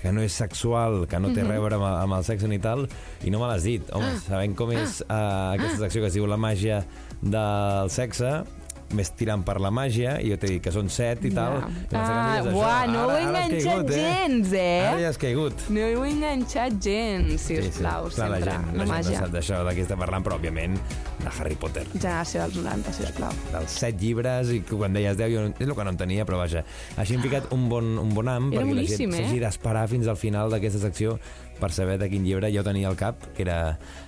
que 0.03 0.12
no 0.12 0.23
és 0.25 0.33
sexual, 0.33 1.07
que 1.09 1.19
no 1.21 1.33
té 1.33 1.43
Mhm. 1.43 1.50
a 1.50 1.53
veure 1.55 1.75
amb, 1.79 1.85
amb 1.88 2.12
el 2.19 2.25
sexe 2.25 2.49
ni 2.49 2.59
tal, 2.59 2.88
i 3.25 3.31
no 3.31 3.38
me 3.41 3.47
l'has 3.47 3.62
dit. 3.65 3.83
Home, 3.93 4.05
Ah. 4.09 4.19
sabent 4.27 4.55
com 4.57 4.71
és 4.73 5.00
eh, 5.03 5.05
aquesta 5.09 5.79
secció 5.79 6.00
que 6.03 6.09
es 6.09 6.15
diu 6.15 6.27
La 6.27 6.37
màgia 6.37 6.85
del 7.23 7.91
sexe, 7.91 8.43
més 8.97 9.11
tirant 9.12 9.42
per 9.45 9.59
la 9.61 9.71
màgia, 9.71 10.16
i 10.25 10.30
jo 10.30 10.37
t'he 10.40 10.49
dit 10.54 10.62
que 10.64 10.73
són 10.73 10.88
set 10.88 11.25
i 11.28 11.30
tal. 11.35 11.59
Ja. 11.61 11.68
i 11.68 11.97
Ah, 11.99 12.38
és 12.38 12.47
això. 12.47 12.92
no 12.92 13.02
ho 13.04 13.11
he 13.11 13.18
Ara- 13.18 13.28
ara 13.28 13.38
has 13.42 13.50
enganxat 13.50 13.75
caigut, 13.75 13.92
gens, 13.92 14.52
eh? 14.52 14.87
Ara 14.88 15.00
ja 15.00 15.09
has 15.09 15.18
caigut. 15.18 15.66
No 15.68 15.80
ho 15.80 16.04
he 16.04 16.11
enganxat 16.11 16.78
gens, 16.83 17.40
si 17.40 17.59
us 17.59 17.68
plau, 17.78 18.09
Clar, 18.09 18.11
sempre. 18.11 18.40
la 18.40 18.52
gent, 18.52 18.73
no 18.73 18.85
la 18.85 19.02
gent 19.02 19.14
no 19.14 19.26
sap 19.26 19.35
d'això, 19.35 19.61
de 19.68 19.75
què 19.76 19.85
està 19.87 19.97
parlant, 19.99 20.25
però 20.25 20.38
òbviament 20.38 20.78
de 21.18 21.28
Harry 21.38 21.57
Potter 21.57 21.85
Generació 21.95 22.40
dels 22.47 22.57
90, 22.57 22.92
si 22.92 23.02
us 23.02 23.11
plau. 23.12 23.33
dels 23.52 23.71
set 23.71 24.00
llibres 24.00 24.50
i 24.54 24.61
quan 24.61 24.92
deies 24.92 25.16
10 25.18 25.33
jo 25.35 25.45
és 25.59 25.66
el 25.68 25.75
que 25.75 25.85
no 25.85 25.90
entenia, 25.90 26.25
però 26.25 26.38
vaja 26.38 26.64
així 26.97 27.14
hem 27.14 27.23
ficat 27.23 27.52
un 27.52 27.68
bon, 27.68 27.99
un 27.99 28.14
bon 28.14 28.28
am 28.28 28.52
Era 28.52 28.62
perquè 28.62 28.75
la 28.75 28.85
gent 28.87 29.12
eh? 29.12 29.16
s'hagi 29.25 29.40
d'esperar 29.40 29.88
fins 29.88 30.07
al 30.07 30.16
final 30.16 30.49
d'aquesta 30.50 30.78
secció 30.78 31.18
per 31.61 31.71
saber 31.75 31.99
de 32.00 32.09
quin 32.11 32.25
llibre 32.27 32.50
jo 32.55 32.65
tenia 32.67 32.88
al 32.91 32.97
cap, 32.99 33.29
que 33.37 33.45
era... 33.47 33.59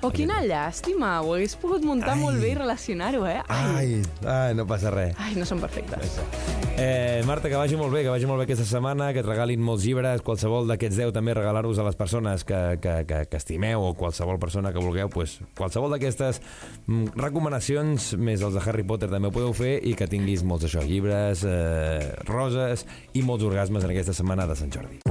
Oh, 0.03 0.13
quina 0.15 0.41
llàstima, 0.45 1.19
ho 1.25 1.35
hagués 1.35 1.57
pogut 1.61 1.85
muntar 1.87 2.15
Ai. 2.17 2.23
molt 2.23 2.41
bé 2.43 2.53
i 2.55 2.59
relacionar-ho, 2.59 3.27
eh? 3.29 3.41
Ai, 3.49 4.01
ai, 4.25 4.55
no 4.59 4.67
passa 4.71 4.93
res. 4.95 5.15
Ai, 5.21 5.35
no 5.39 5.47
són 5.49 5.63
perfectes. 5.63 6.19
Eh, 6.81 7.21
Marta, 7.29 7.51
que 7.51 7.59
vagi 7.59 7.77
molt 7.77 7.93
bé, 7.93 8.05
que 8.07 8.13
vagi 8.13 8.29
molt 8.31 8.41
bé 8.41 8.47
aquesta 8.49 8.65
setmana, 8.65 9.11
que 9.13 9.21
et 9.21 9.29
regalin 9.29 9.61
molts 9.61 9.85
llibres, 9.85 10.23
qualsevol 10.25 10.71
d'aquests 10.71 10.97
10 11.03 11.13
també 11.17 11.35
regalar-vos 11.37 11.81
a 11.83 11.85
les 11.85 11.99
persones 11.99 12.47
que, 12.49 12.61
que, 12.81 12.95
que, 13.05 13.25
que 13.29 13.41
estimeu 13.41 13.85
o 13.85 13.93
qualsevol 13.99 14.41
persona 14.41 14.73
que 14.73 14.81
vulgueu, 14.81 15.11
pues, 15.13 15.39
qualsevol 15.59 15.93
d'aquestes 15.93 16.41
mm, 16.87 17.19
recomanacions, 17.21 18.15
més 18.17 18.41
els 18.41 18.57
de 18.57 18.65
Harry 18.65 18.87
Potter 18.87 19.11
també 19.13 19.29
ho 19.29 19.35
podeu 19.35 19.53
fer 19.57 19.77
i 19.85 19.93
que 19.99 20.09
tinguis 20.09 20.47
molts 20.47 20.71
això, 20.71 20.85
llibres, 20.87 21.45
eh, 21.45 22.15
roses 22.31 22.87
i 23.13 23.27
molts 23.27 23.45
orgasmes 23.45 23.85
en 23.85 23.93
aquesta 23.93 24.17
setmana 24.17 24.49
de 24.49 24.57
Sant 24.57 24.73
Jordi. 24.73 25.03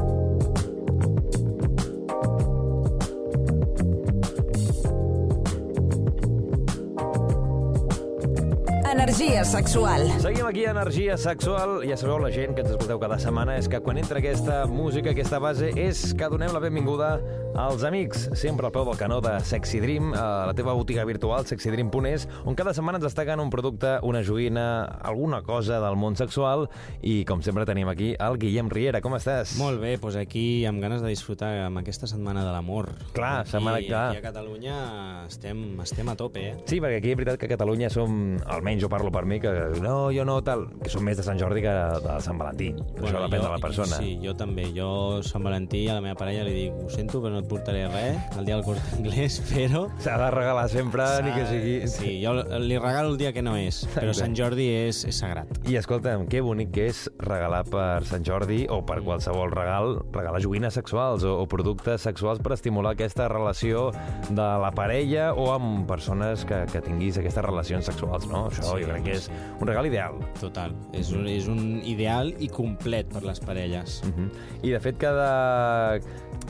Energia 9.10 9.44
sexual. 9.44 10.06
Seguim 10.22 10.46
aquí 10.46 10.66
a 10.66 10.70
Energia 10.70 11.18
Sexual. 11.18 11.80
Ja 11.82 11.96
sabeu, 11.98 12.20
la 12.22 12.30
gent 12.30 12.54
que 12.54 12.62
ens 12.62 12.70
escolteu 12.70 13.00
cada 13.02 13.16
setmana, 13.18 13.56
és 13.58 13.66
que 13.66 13.80
quan 13.82 13.98
entra 13.98 14.20
aquesta 14.22 14.68
música, 14.70 15.16
aquesta 15.16 15.40
base, 15.42 15.72
és 15.74 16.12
que 16.14 16.28
donem 16.30 16.54
la 16.54 16.60
benvinguda 16.62 17.16
als 17.58 17.82
amics, 17.84 18.28
sempre 18.38 18.68
al 18.70 18.72
peu 18.72 18.86
del 18.86 19.00
canó 19.00 19.18
de 19.20 19.32
Sexy 19.42 19.80
Dream, 19.82 20.12
a 20.14 20.46
la 20.46 20.54
teva 20.54 20.76
botiga 20.78 21.02
virtual, 21.10 21.42
sexydream.es, 21.50 22.28
on 22.46 22.54
cada 22.54 22.76
setmana 22.78 23.00
ens 23.02 23.08
destaquen 23.08 23.42
un 23.42 23.50
producte, 23.50 23.96
una 24.06 24.22
joguina, 24.22 24.84
alguna 25.02 25.42
cosa 25.42 25.82
del 25.82 25.98
món 25.98 26.14
sexual, 26.16 26.68
i 27.02 27.24
com 27.26 27.42
sempre 27.42 27.66
tenim 27.66 27.90
aquí 27.90 28.12
el 28.14 28.38
Guillem 28.38 28.70
Riera. 28.70 29.02
Com 29.02 29.18
estàs? 29.18 29.56
Molt 29.58 29.82
bé, 29.82 29.96
doncs 29.98 30.20
aquí 30.22 30.68
amb 30.70 30.86
ganes 30.86 31.02
de 31.02 31.10
disfrutar 31.10 31.56
amb 31.66 31.82
aquesta 31.82 32.06
setmana 32.06 32.46
de 32.46 32.54
l'amor. 32.54 32.92
Clar, 33.18 33.40
aquí, 33.42 33.56
setmana- 33.58 33.82
clar. 33.90 34.06
Aquí 34.14 34.22
a 34.22 34.28
Catalunya 34.30 34.78
estem, 35.26 35.66
estem 35.82 36.14
a 36.14 36.16
tope, 36.16 36.48
eh? 36.52 36.56
Sí, 36.70 36.78
perquè 36.78 37.02
aquí 37.02 37.10
és 37.18 37.18
veritat 37.18 37.42
que 37.42 37.50
a 37.50 37.56
Catalunya 37.58 37.90
som, 37.90 38.38
almenys 38.46 38.84
jo 38.86 38.88
parlo 38.88 38.99
per 39.08 39.24
mi, 39.26 39.40
que 39.40 39.52
no, 39.80 40.10
jo 40.12 40.26
no, 40.28 40.40
tal, 40.44 40.66
que 40.84 40.92
som 40.92 41.06
més 41.06 41.18
de 41.20 41.24
Sant 41.26 41.40
Jordi 41.40 41.64
que 41.64 41.74
de 42.04 42.16
Sant 42.24 42.38
Valentí. 42.40 42.70
Bueno, 42.76 43.08
Això 43.08 43.22
depèn 43.24 43.40
jo, 43.40 43.46
de 43.46 43.52
la 43.54 43.60
persona. 43.64 44.00
Sí, 44.02 44.18
jo 44.24 44.36
també. 44.38 44.68
Jo, 44.76 44.90
Sant 45.26 45.46
Valentí, 45.46 45.86
a 45.88 45.96
la 45.98 46.04
meva 46.04 46.18
parella 46.20 46.44
li 46.48 46.56
dic, 46.58 46.82
ho 46.84 46.92
sento, 46.92 47.22
però 47.24 47.38
no 47.38 47.44
et 47.44 47.50
portaré 47.50 47.86
res 47.90 48.38
el 48.38 48.50
dia 48.50 48.58
del 48.58 48.66
curs 48.68 48.84
d'anglès, 48.92 49.40
però... 49.52 49.86
S'ha 50.04 50.18
de 50.22 50.30
regalar 50.36 50.68
sempre, 50.72 51.08
ni 51.26 51.34
que 51.36 51.46
sigui... 51.50 51.76
Sí, 51.92 52.18
jo 52.24 52.36
li 52.36 52.78
regalo 52.78 53.14
el 53.14 53.20
dia 53.22 53.32
que 53.36 53.44
no 53.46 53.56
és, 53.60 53.82
però. 53.96 54.14
Sant 54.18 54.36
Jordi 54.38 54.68
és, 54.84 55.04
és 55.10 55.22
sagrat. 55.24 55.62
I 55.70 55.80
escolta'm, 55.80 56.28
que 56.30 56.44
bonic 56.46 56.74
que 56.76 56.90
és 56.92 57.06
regalar 57.24 57.64
per 57.72 58.04
Sant 58.10 58.28
Jordi 58.28 58.66
o 58.70 58.82
per 58.86 59.00
qualsevol 59.06 59.54
regal, 59.56 60.00
regalar 60.16 60.44
joguines 60.44 60.76
sexuals 60.76 61.24
o, 61.24 61.38
o 61.40 61.48
productes 61.50 62.04
sexuals 62.06 62.44
per 62.44 62.54
estimular 62.58 62.94
aquesta 62.98 63.30
relació 63.32 63.90
de 64.30 64.50
la 64.64 64.72
parella 64.76 65.32
o 65.38 65.50
amb 65.54 65.88
persones 65.90 66.46
que, 66.50 66.64
que 66.72 66.84
tinguis 66.86 67.18
aquestes 67.22 67.46
relacions 67.46 67.90
sexuals, 67.90 68.28
no? 68.30 68.48
Això 68.50 68.70
Sí, 68.70 68.84
jo 68.84 68.89
crec 68.90 69.06
que 69.08 69.18
és 69.18 69.30
un 69.60 69.68
regal 69.70 69.90
ideal. 69.90 70.20
Total. 70.40 70.76
És 70.98 71.14
un, 71.16 71.28
és 71.30 71.50
un 71.52 71.80
ideal 71.88 72.34
i 72.40 72.50
complet 72.52 73.10
per 73.14 73.24
les 73.28 73.40
parelles. 73.40 74.02
Uh 74.06 74.14
-huh. 74.16 74.30
I 74.64 74.76
de 74.76 74.80
fet 74.80 74.98
cada... 74.98 76.00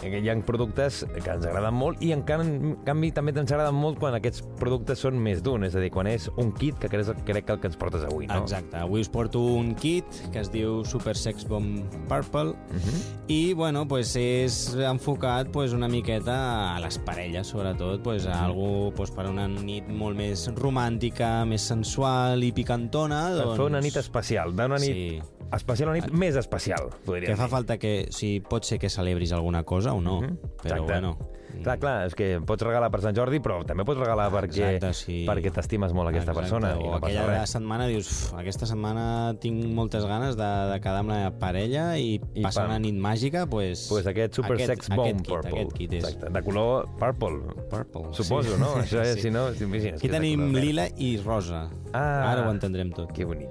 hi 0.04 0.30
ha 0.30 0.36
productes 0.46 1.06
que 1.24 1.30
ens 1.32 1.46
agraden 1.46 1.74
molt 1.76 2.02
i 2.04 2.12
en 2.16 2.22
can- 2.24 2.42
en 2.42 2.76
canvi 2.86 3.12
també 3.12 3.34
ens 3.38 3.52
agraden 3.52 3.76
molt 3.76 4.00
quan 4.00 4.14
aquests 4.16 4.42
productes 4.60 5.00
són 5.00 5.18
més 5.20 5.44
d'un, 5.44 5.64
és 5.68 5.76
a 5.76 5.80
dir, 5.80 5.90
quan 5.92 6.08
és 6.08 6.30
un 6.38 6.52
kit 6.54 6.78
que 6.80 6.88
crec, 6.90 7.10
crec 7.26 7.46
que 7.46 7.54
el 7.54 7.60
que 7.60 7.68
ens 7.68 7.78
portes 7.78 8.04
avui, 8.08 8.28
no? 8.28 8.38
Exacte. 8.44 8.78
Avui 8.78 9.02
us 9.02 9.10
porto 9.10 9.42
un 9.42 9.74
kit 9.76 10.06
que 10.32 10.40
es 10.40 10.52
diu 10.52 10.84
Super 10.86 11.16
Sex 11.18 11.46
Bomb 11.48 11.84
Purple 12.08 12.50
Uh 12.50 13.00
i, 13.30 13.54
bueno, 13.54 13.88
pues 13.88 14.16
és 14.16 14.74
enfocat 14.76 15.52
pues, 15.52 15.72
una 15.74 15.88
miqueta 15.88 16.76
a 16.76 16.80
les 16.80 16.98
parelles, 16.98 17.46
sobretot, 17.48 18.02
pues, 18.02 18.26
a 18.26 18.44
algú 18.46 18.92
pues, 18.96 19.12
per 19.12 19.28
una 19.30 19.48
nit 19.48 19.88
molt 19.88 20.18
més 20.18 20.48
romàntica, 20.56 21.46
més 21.46 21.62
sensual 21.62 22.42
i 22.44 22.52
picantona. 22.52 23.28
Per 23.36 23.44
Doncs... 23.46 23.58
fer 23.60 23.66
una 23.68 23.82
nit 23.82 23.96
especial, 24.02 24.56
d'una 24.56 24.78
nit 24.82 24.90
Sí. 24.90 25.22
especial, 25.54 25.90
una 25.90 25.98
nit 26.00 26.12
més 26.12 26.36
especial, 26.36 26.90
podríem 27.06 27.32
Que 27.32 27.36
fa 27.38 27.44
dir. 27.46 27.52
falta 27.52 27.78
que... 27.78 28.08
Sigui, 28.10 28.40
pot 28.42 28.64
ser 28.66 28.80
que 28.80 28.90
celebris 28.90 29.32
alguna 29.32 29.64
cosa 29.64 29.89
o 29.94 30.02
no, 30.02 30.22
Mhm. 30.22 30.38
però 30.62 30.76
Exacte. 30.76 30.80
bueno... 30.82 31.18
Clar, 31.64 31.78
clar, 31.80 32.06
és 32.08 32.16
que 32.16 32.40
pots 32.46 32.64
regalar 32.64 32.90
per 32.92 33.02
Sant 33.02 33.16
Jordi, 33.18 33.40
però 33.40 33.64
també 33.66 33.84
pots 33.88 34.00
regalar 34.00 34.30
perquè, 34.32 34.76
Exacte, 34.76 34.94
sí. 34.94 35.26
perquè 35.28 35.52
t'estimes 35.52 35.94
molt 35.94 36.10
aquesta 36.12 36.32
Exacte, 36.32 36.50
persona. 36.50 36.74
i 36.78 36.84
O 36.88 36.92
no 36.94 37.00
passa 37.00 37.20
aquella 37.24 37.40
res. 37.42 37.50
setmana 37.50 37.88
dius, 37.88 38.12
"Uf, 38.12 38.34
aquesta 38.38 38.66
setmana 38.70 39.34
tinc 39.40 39.66
moltes 39.66 40.06
ganes 40.06 40.38
de, 40.38 40.44
de 40.74 40.80
quedar 40.80 41.00
amb 41.00 41.10
la 41.10 41.32
parella 41.40 41.98
i, 41.98 42.22
I 42.36 42.44
passar 42.44 42.64
pam. 42.68 42.72
una 42.72 42.80
nit 42.80 42.96
màgica, 42.96 43.46
pues, 43.48 43.88
Pues 43.90 44.06
aquest 44.06 44.36
Super 44.36 44.54
aquest, 44.54 44.68
Sex 44.70 44.90
Bomb 44.90 45.02
aquest 45.02 45.18
kit, 45.26 45.28
Purple. 45.34 45.50
Aquest 45.60 45.74
kit 45.74 45.94
és 45.94 46.04
Exacte, 46.04 46.30
de 46.32 46.44
color 46.44 46.88
purple. 47.00 47.40
purple. 47.72 48.14
Suposo, 48.14 48.54
sí. 48.56 48.60
no? 48.60 48.76
Això 48.84 49.02
és, 49.02 49.16
Sí. 49.16 49.22
si 49.24 49.32
no, 49.32 49.50
t'imagines. 49.52 49.96
Aquí 50.00 50.08
tenim 50.10 50.40
color 50.52 50.62
lila 50.62 50.88
i 50.98 51.18
rosa. 51.18 51.70
Ah. 51.92 52.32
Ara 52.32 52.48
ho 52.48 52.52
entendrem 52.52 52.92
tot. 52.94 53.12
Que 53.12 53.26
bonic. 53.26 53.50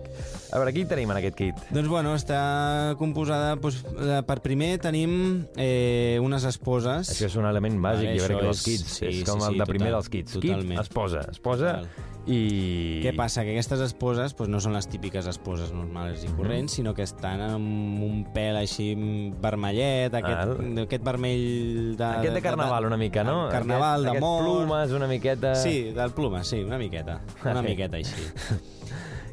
A 0.53 0.59
veure, 0.59 0.73
qui 0.73 0.85
tenim 0.87 1.11
en 1.11 1.17
aquest 1.17 1.35
kit? 1.37 1.55
Doncs 1.73 1.89
Doncs, 1.89 1.89
bueno, 1.89 2.15
està 2.15 2.95
composada... 2.99 3.57
Doncs, 3.57 3.83
eh, 3.99 4.23
per 4.27 4.41
primer 4.45 4.79
tenim 4.79 5.47
eh, 5.57 6.19
unes 6.23 6.45
esposes. 6.45 7.09
Això 7.11 7.27
és 7.27 7.37
un 7.37 7.47
element 7.49 7.81
bàsic, 7.83 7.98
Vale, 8.05 8.19
jo 8.19 8.27
crec 8.29 8.39
que 8.39 8.45
dels 8.47 8.63
kits. 8.65 8.85
sí, 8.99 9.07
és 9.07 9.17
sí, 9.19 9.25
com 9.25 9.43
el 9.43 9.53
sí, 9.55 9.59
de 9.59 9.67
primer 9.67 9.89
total, 9.89 9.99
dels 9.99 10.09
kits. 10.15 10.33
totalment. 10.39 10.69
Kit 10.71 10.81
es 10.81 10.89
posa, 10.95 11.21
es 11.31 11.39
posa 11.41 11.73
Total. 11.79 11.89
i... 12.29 12.39
Què 13.05 13.13
passa? 13.17 13.43
Que 13.45 13.53
aquestes 13.57 13.81
esposes 13.81 14.35
doncs, 14.37 14.51
no 14.53 14.61
són 14.61 14.75
les 14.77 14.89
típiques 14.89 15.27
esposes 15.27 15.73
normals 15.73 16.25
Mhm. 16.25 16.31
i 16.33 16.37
corrents, 16.37 16.73
sinó 16.79 16.95
que 16.95 17.03
estan 17.03 17.41
amb 17.41 18.03
un 18.05 18.25
pèl 18.35 18.57
així 18.61 18.95
vermellet, 19.41 20.13
aquest, 20.15 20.59
Val. 20.59 20.79
aquest 20.85 21.05
vermell 21.05 21.97
de... 21.97 22.05
Aquest 22.05 22.35
de 22.35 22.43
carnaval 22.43 22.85
una 22.87 22.97
mica, 22.97 23.25
no? 23.25 23.49
Carnaval, 23.49 24.05
aquest, 24.07 24.15
d'amor... 24.21 24.43
Aquest 24.43 24.59
plumes 24.67 24.93
una 24.93 25.07
miqueta... 25.09 25.55
Sí, 25.55 25.91
del 25.93 26.11
pluma, 26.13 26.45
sí, 26.45 26.63
una 26.63 26.79
miqueta. 26.79 27.21
Una 27.45 27.63
miqueta 27.63 27.97
així. 27.97 28.15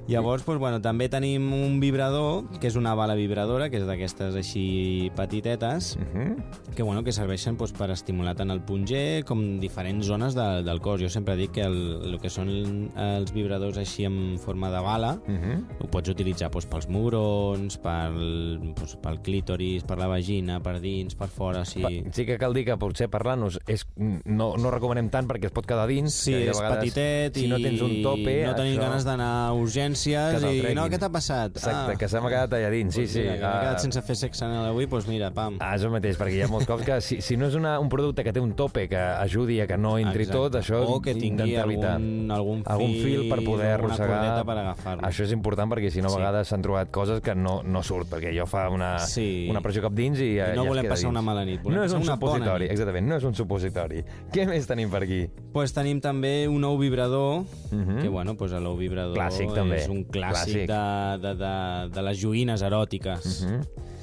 Llavors, 0.08 0.46
doncs, 0.46 0.60
bueno, 0.60 0.82
també 0.82 1.08
tenim 1.10 1.52
un 1.54 1.80
vibrador, 1.80 2.44
que 2.62 2.68
és 2.68 2.76
una 2.76 2.94
bala 2.94 3.16
vibradora, 3.16 3.70
que 3.70 3.78
és 3.78 3.86
d'aquestes 3.88 4.36
així 4.36 5.12
petitetes, 5.16 5.96
Uh 5.96 6.04
-huh. 6.14 6.36
que, 6.76 6.84
bueno, 6.84 7.04
que 7.04 7.12
serveixen 7.12 7.58
doncs, 7.58 7.72
per 7.74 7.90
estimular 7.92 8.36
tant 8.36 8.52
el 8.52 8.62
punt 8.62 8.86
G 8.86 9.24
com 9.24 9.60
diferents 9.60 10.06
zones 10.06 10.36
de, 10.36 10.62
del 10.64 10.80
cos. 10.80 11.02
Jo 11.02 11.10
sempre 11.10 11.36
dic 11.36 11.52
que 11.52 11.62
el, 11.62 12.02
el 12.04 12.20
que 12.20 12.30
són 12.30 12.50
els 12.96 13.34
vibradors 13.34 13.78
així 13.78 14.06
en 14.06 14.38
forma 14.38 14.70
de 14.70 14.80
bala 14.82 15.20
Uh 15.28 15.32
-huh. 15.34 15.64
ho 15.80 15.88
pots 15.88 16.10
utilitzar 16.10 16.50
doncs, 16.52 16.66
pels 16.66 16.88
mugrons, 16.88 17.78
pel, 17.78 18.60
doncs, 18.76 18.96
pel 19.02 19.20
clítoris, 19.22 19.84
per 19.84 19.98
la 19.98 20.08
vagina, 20.08 20.60
per 20.62 20.80
dins, 20.80 21.16
per 21.16 21.28
fora... 21.28 21.64
Pa- 21.64 21.90
Sí 22.12 22.26
que 22.26 22.38
cal 22.38 22.54
dir 22.54 22.66
que 22.66 22.78
potser 22.78 23.08
parlant-nos 23.10 23.60
és, 23.68 23.86
no, 23.98 24.56
no 24.58 24.72
recomanem 24.72 25.10
tant 25.10 25.28
perquè 25.28 25.46
es 25.46 25.52
pot 25.52 25.66
quedar 25.66 25.88
dins. 25.88 26.14
Sí, 26.14 26.34
és 26.34 26.58
vegades, 26.58 26.78
petitet 26.80 27.36
si 27.36 27.46
i 27.46 27.48
no 27.48 27.58
tens 27.58 27.82
un 27.82 28.02
tope... 28.04 28.46
no 28.46 28.56
tenim 28.56 28.74
això... 28.78 28.82
ganes 28.82 29.04
d'anar 29.06 29.50
a 29.50 29.54
urgències 29.96 30.64
Que 30.66 30.72
i 30.72 30.76
no, 30.76 30.86
què 30.92 31.00
t'ha 31.00 31.10
passat? 31.12 31.56
Exacte, 31.58 31.96
que 32.00 32.08
se 32.12 32.20
m'ha 32.22 32.30
quedat 32.32 32.54
allà 32.58 32.70
dins, 32.72 32.94
sí, 32.94 33.02
pues 33.02 33.12
sí. 33.14 33.22
Mira, 33.22 33.34
que 33.36 33.40
m'he 33.42 33.46
Ah, 33.56 33.60
quedat 33.62 33.80
sense 33.86 34.02
fer 34.02 34.16
sexe 34.16 34.46
anal 34.46 34.66
avui, 34.70 34.86
doncs 34.88 35.08
mira, 35.08 35.32
pam. 35.32 35.58
Ah, 35.60 35.76
és 35.76 35.84
el 35.84 35.92
mateix, 35.94 36.18
perquè 36.20 36.36
hi 36.36 36.42
ha 36.44 36.48
molts 36.52 36.68
cops 36.68 36.84
que 36.86 37.00
si, 37.02 37.22
si 37.22 37.38
no 37.38 37.48
és 37.48 37.56
una, 37.56 37.80
un 37.80 37.90
producte 37.90 38.24
que 38.24 38.34
té 38.34 38.40
un 38.40 38.54
tope 38.54 38.88
que 38.90 38.98
ajudi 38.98 39.60
a 39.62 39.68
que 39.68 39.78
no 39.78 39.98
entri 39.98 40.24
Exacte. 40.24 40.38
tot, 40.38 40.56
això 40.62 40.82
o 40.86 41.00
que 41.02 41.16
tingui 41.16 41.56
algun, 41.56 42.32
algun, 42.32 42.64
fil, 42.64 42.72
algun 42.72 42.94
fil 43.02 43.30
per 43.30 43.44
poder 43.44 43.72
arrossegar. 43.80 44.46
per 44.46 44.58
agafar-lo. 44.58 45.04
Això 45.08 45.24
és 45.26 45.32
important 45.32 45.72
perquè 45.72 45.90
si 45.92 46.02
no 46.02 46.08
a 46.08 46.12
Sí. 46.12 46.18
vegades 46.18 46.48
s'han 46.48 46.62
trobat 46.62 46.92
coses 46.92 47.22
que 47.22 47.36
no, 47.36 47.62
no 47.64 47.84
surt, 47.84 48.10
perquè 48.10 48.36
jo 48.38 48.46
fa 48.46 48.70
una, 48.70 49.00
Sí. 49.00 49.48
una 49.50 49.62
pressió 49.62 49.82
cap 49.82 49.94
dins 49.94 50.20
i, 50.20 50.36
I 50.38 50.56
no 50.56 50.64
ja 50.64 50.70
volem 50.70 50.86
passar 50.88 51.04
dins. 51.06 51.12
una 51.12 51.22
mala 51.22 51.46
nit, 51.46 51.62
volem 51.64 51.80
no 51.80 51.84
és 51.86 51.94
un 51.94 52.04
supositori, 52.04 52.66
exactament, 52.66 53.08
no 53.08 53.16
és 53.18 53.24
un 53.24 53.34
supositori. 53.36 54.04
Què 54.32 54.48
més 54.48 54.68
tenim 54.68 54.90
per 54.90 55.04
aquí? 55.04 55.28
pues 55.54 55.72
tenim 55.74 56.02
també 56.02 56.48
un 56.50 56.64
ou 56.66 56.78
vibrador, 56.78 57.44
Mhm. 57.72 58.02
que 58.02 58.10
bueno, 58.10 58.36
pues 58.36 58.52
l'ou 58.52 58.76
vibrador 58.78 59.18
Clàssic, 59.18 59.54
també. 59.54 59.78
és 59.78 59.85
un 59.92 60.06
clàssic, 60.06 60.66
Clàssic. 60.66 60.72
De, 60.72 60.84
de, 61.24 61.34
de, 61.42 61.54
de 61.96 62.06
les 62.10 62.22
joguines 62.22 62.66
eròtiques. 62.66 63.44
Mhm. 63.46 63.94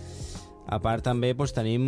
A 0.73 0.79
part 0.81 1.03
també 1.05 1.33
doncs, 1.35 1.53
tenim 1.53 1.83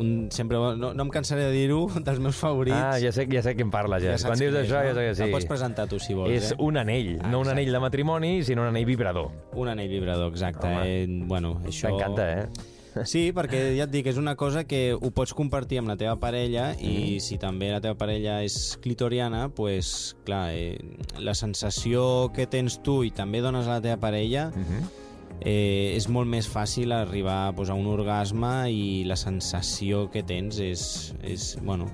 un, 0.00 0.08
sempre, 0.34 0.58
no, 0.80 0.92
no 0.96 1.04
em 1.04 1.10
cansaré 1.14 1.44
de 1.46 1.52
dir-ho, 1.54 1.84
dels 2.06 2.18
meus 2.22 2.38
favorits. 2.40 2.74
Ah, 2.74 2.96
ja 3.02 3.12
sé, 3.14 3.26
ja 3.30 3.42
sé 3.44 3.54
qui 3.54 3.62
en 3.62 3.70
parla, 3.70 4.00
ja. 4.02 4.16
saps 4.16 4.32
Quan 4.32 4.40
dius 4.40 4.54
quin 4.54 4.62
és, 4.62 4.70
això, 4.70 4.80
no? 4.80 4.88
ja 4.88 4.94
sé 4.96 5.04
que 5.06 5.14
sí. 5.14 5.26
El 5.28 5.34
pots 5.36 5.48
presentar 5.50 5.86
tu, 5.90 6.00
si 6.02 6.16
vols. 6.16 6.32
És 6.34 6.54
eh? 6.54 6.60
un 6.64 6.80
anell, 6.80 7.18
Ah, 7.20 7.30
no 7.30 7.42
un 7.44 7.52
anell 7.52 7.70
de 7.72 7.82
matrimoni, 7.82 8.32
sinó 8.46 8.64
un 8.64 8.72
anell 8.72 8.88
vibrador. 8.88 9.30
Un 9.54 9.70
anell 9.74 9.92
vibrador, 9.92 10.32
exacte. 10.32 10.66
Home. 10.66 10.88
Eh? 10.88 11.20
Bueno, 11.28 11.60
això... 11.66 11.92
T'encanta, 11.92 12.30
eh? 12.32 12.74
Sí, 13.04 13.32
perquè 13.36 13.76
ja 13.76 13.84
et 13.84 13.90
dic, 13.90 14.06
és 14.06 14.16
una 14.16 14.36
cosa 14.36 14.64
que 14.64 14.94
ho 14.94 15.10
pots 15.10 15.34
compartir 15.34 15.78
amb 15.82 15.88
la 15.88 15.96
teva 15.96 16.16
parella 16.16 16.70
Mm. 16.72 16.86
i 16.86 17.20
si 17.20 17.36
també 17.38 17.70
la 17.70 17.80
teva 17.80 17.94
parella 17.96 18.42
és 18.42 18.78
clitoriana, 18.80 19.48
pues, 19.50 20.16
clar, 20.24 20.52
eh, 20.54 20.78
la 21.18 21.34
sensació 21.34 22.30
que 22.32 22.46
tens 22.46 22.80
tu 22.82 23.02
i 23.04 23.10
també 23.10 23.40
dones 23.40 23.66
a 23.66 23.74
la 23.76 23.80
teva 23.80 23.96
parella 23.98 24.50
Mhm. 24.54 24.88
eh, 25.40 25.92
és 25.96 26.08
molt 26.08 26.26
més 26.28 26.48
fàcil 26.48 26.92
arribar 26.92 27.54
pues, 27.54 27.68
a 27.68 27.74
un 27.74 27.86
orgasme 27.86 28.70
i 28.70 29.04
la 29.04 29.16
sensació 29.16 30.10
que 30.10 30.22
tens 30.22 30.58
és, 30.58 31.14
és 31.22 31.58
bueno, 31.62 31.90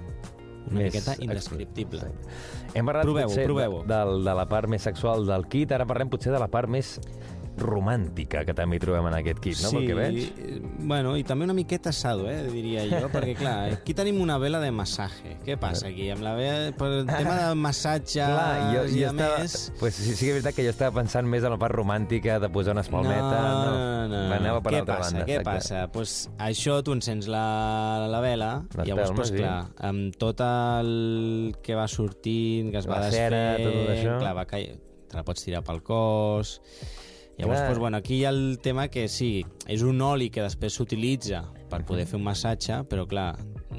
una 0.71 0.78
Més 0.78 0.92
miqueta 0.94 1.16
indescriptible. 1.21 1.99
Exacte. 1.99 2.28
Hem 2.78 2.87
parlat 2.87 3.02
Proveu-ho, 3.04 3.28
potser 3.28 3.44
proveu-ho. 3.44 3.82
de, 3.82 3.94
de, 3.94 4.25
de 4.25 4.35
la 4.35 4.47
part 4.49 4.68
més 4.68 4.80
sexual 4.82 5.26
del 5.26 5.47
kit, 5.49 5.73
ara 5.73 5.85
parlem 5.85 6.09
potser 6.09 6.32
de 6.32 6.38
la 6.38 6.47
part 6.49 6.68
més 6.71 7.00
romàntica 7.59 8.44
que 8.47 8.54
també 8.56 8.78
trobem 8.82 9.06
en 9.11 9.16
aquest 9.18 9.40
kit, 9.44 9.59
no? 9.62 9.71
sí, 9.71 9.76
Pel 9.76 9.87
que 9.87 9.97
veig. 9.99 10.62
bueno, 10.88 11.14
i 11.21 11.25
també 11.26 11.44
una 11.44 11.54
miqueta 11.56 11.92
sado, 11.92 12.28
eh, 12.30 12.42
diria 12.50 12.85
jo, 12.88 13.09
perquè 13.14 13.35
clar, 13.38 13.56
aquí 13.78 13.94
tenim 13.94 14.21
una 14.23 14.38
vela 14.42 14.61
de 14.62 14.71
massatge. 14.73 15.37
Què 15.44 15.59
passa 15.61 15.88
aquí? 15.90 16.09
Amb 16.14 16.25
la 16.25 16.35
vela, 16.38 16.73
per 16.78 16.88
el 17.00 17.06
tema 17.11 17.37
de 17.42 17.54
massatge 17.61 18.23
Clar, 18.23 18.75
jo, 18.75 18.85
i 18.88 19.02
jo 19.02 19.09
a 19.09 19.12
estava... 19.12 19.38
més... 19.42 19.56
Pues 19.80 19.99
sí, 20.00 20.14
sí 20.16 20.25
que 20.26 20.32
és 20.32 20.38
veritat 20.40 20.56
que 20.56 20.66
jo 20.66 20.73
estava 20.75 20.97
pensant 21.00 21.29
més 21.29 21.44
en 21.44 21.53
la 21.55 21.59
part 21.61 21.77
romàntica, 21.77 22.38
de 22.42 22.48
posar 22.53 22.77
una 22.77 22.85
espalmeta... 22.87 23.42
no, 23.42 23.72
no, 23.72 24.07
no. 24.12 24.22
Anava 24.33 24.62
per 24.64 24.72
què 24.74 24.83
passa? 24.88 25.11
banda. 25.12 25.27
Què 25.29 25.37
exacte. 25.38 25.50
passa? 25.53 25.83
Pues 25.92 26.14
això 26.42 26.79
tu 26.85 26.94
encens 26.96 27.29
la, 27.31 27.44
la 28.11 28.20
vela 28.24 28.50
i 28.83 28.88
llavors, 28.88 29.12
pues, 29.14 29.31
sí. 29.31 29.38
clar, 29.42 29.59
amb 29.87 30.16
tot 30.18 30.40
el 30.44 31.55
que 31.62 31.77
va 31.79 31.85
sortint, 31.90 32.72
que 32.72 32.81
es 32.81 32.88
va 32.88 32.98
La 33.03 33.11
desfent, 33.11 33.37
cera, 33.37 33.44
tot 33.61 33.92
això. 33.94 34.16
clar, 34.22 34.35
va 34.40 34.46
cair, 34.50 34.74
te 35.12 35.18
la 35.20 35.24
pots 35.29 35.44
tirar 35.44 35.62
pel 35.66 35.83
cos... 35.87 36.57
Llavors, 37.42 37.59
Clar. 37.59 37.68
pues, 37.70 37.78
bueno, 37.81 37.96
aquí 37.96 38.20
hi 38.20 38.24
ha 38.24 38.31
el 38.31 38.61
tema 38.62 38.87
que 38.87 39.09
sí, 39.11 39.42
és 39.66 39.83
un 39.83 39.98
oli 40.07 40.28
que 40.31 40.44
després 40.44 40.76
s'utilitza 40.78 41.42
per 41.72 41.82
poder 41.88 42.04
fer 42.06 42.18
un 42.20 42.26
massatge, 42.28 42.82
però 42.90 43.06
clar, 43.08 43.32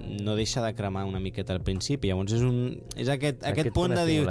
no 0.04 0.34
deixa 0.36 0.62
de 0.66 0.74
cremar 0.76 1.06
una 1.08 1.20
miqueta 1.22 1.54
al 1.54 1.62
principi. 1.64 2.10
Llavors 2.10 2.34
és, 2.36 2.42
un, 2.44 2.58
és 2.98 3.08
aquest, 3.14 3.40
aquest, 3.40 3.46
Aquest 3.54 3.70
punt 3.76 3.94
de 3.96 4.04
dir 4.10 4.24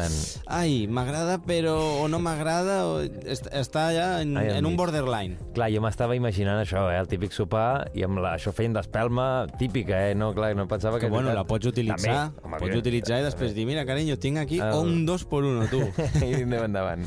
ai, 0.50 0.86
m'agrada 0.90 1.38
però 1.46 1.76
o 2.02 2.08
no 2.10 2.18
m'agrada, 2.22 2.80
o 2.90 2.98
est- 3.02 3.48
està 3.54 3.86
allà 3.92 4.08
en, 4.22 4.34
Ai, 4.36 4.50
en 4.58 4.66
un 4.68 4.76
borderline. 4.78 5.38
Clar, 5.56 5.70
jo 5.72 5.80
m'estava 5.84 6.16
imaginant 6.18 6.60
això, 6.60 6.84
eh? 6.92 6.98
el 7.00 7.08
típic 7.10 7.32
sopar, 7.34 7.88
i 7.94 8.04
amb 8.06 8.20
la, 8.22 8.34
això 8.36 8.52
feien 8.54 8.74
d'espelma 8.76 9.46
típica, 9.58 10.02
eh? 10.10 10.14
No, 10.18 10.32
clar, 10.36 10.52
no 10.58 10.66
pensava 10.70 10.98
que... 11.00 11.06
Que 11.06 11.12
bueno, 11.14 11.32
la 11.34 11.46
pots 11.48 11.70
utilitzar, 11.72 12.28
També, 12.34 12.46
home, 12.46 12.60
pots 12.66 12.82
utilitzar 12.82 13.22
i 13.22 13.26
després 13.30 13.54
dir, 13.56 13.66
mira, 13.70 13.86
carinyo, 13.88 14.18
tinc 14.22 14.42
aquí 14.42 14.60
El- 14.60 14.74
un 14.82 15.06
dos 15.06 15.24
por 15.24 15.46
uno, 15.48 15.66
tu. 15.70 15.80
I 16.26 16.42
anem 16.42 16.66
endavant. 16.68 17.06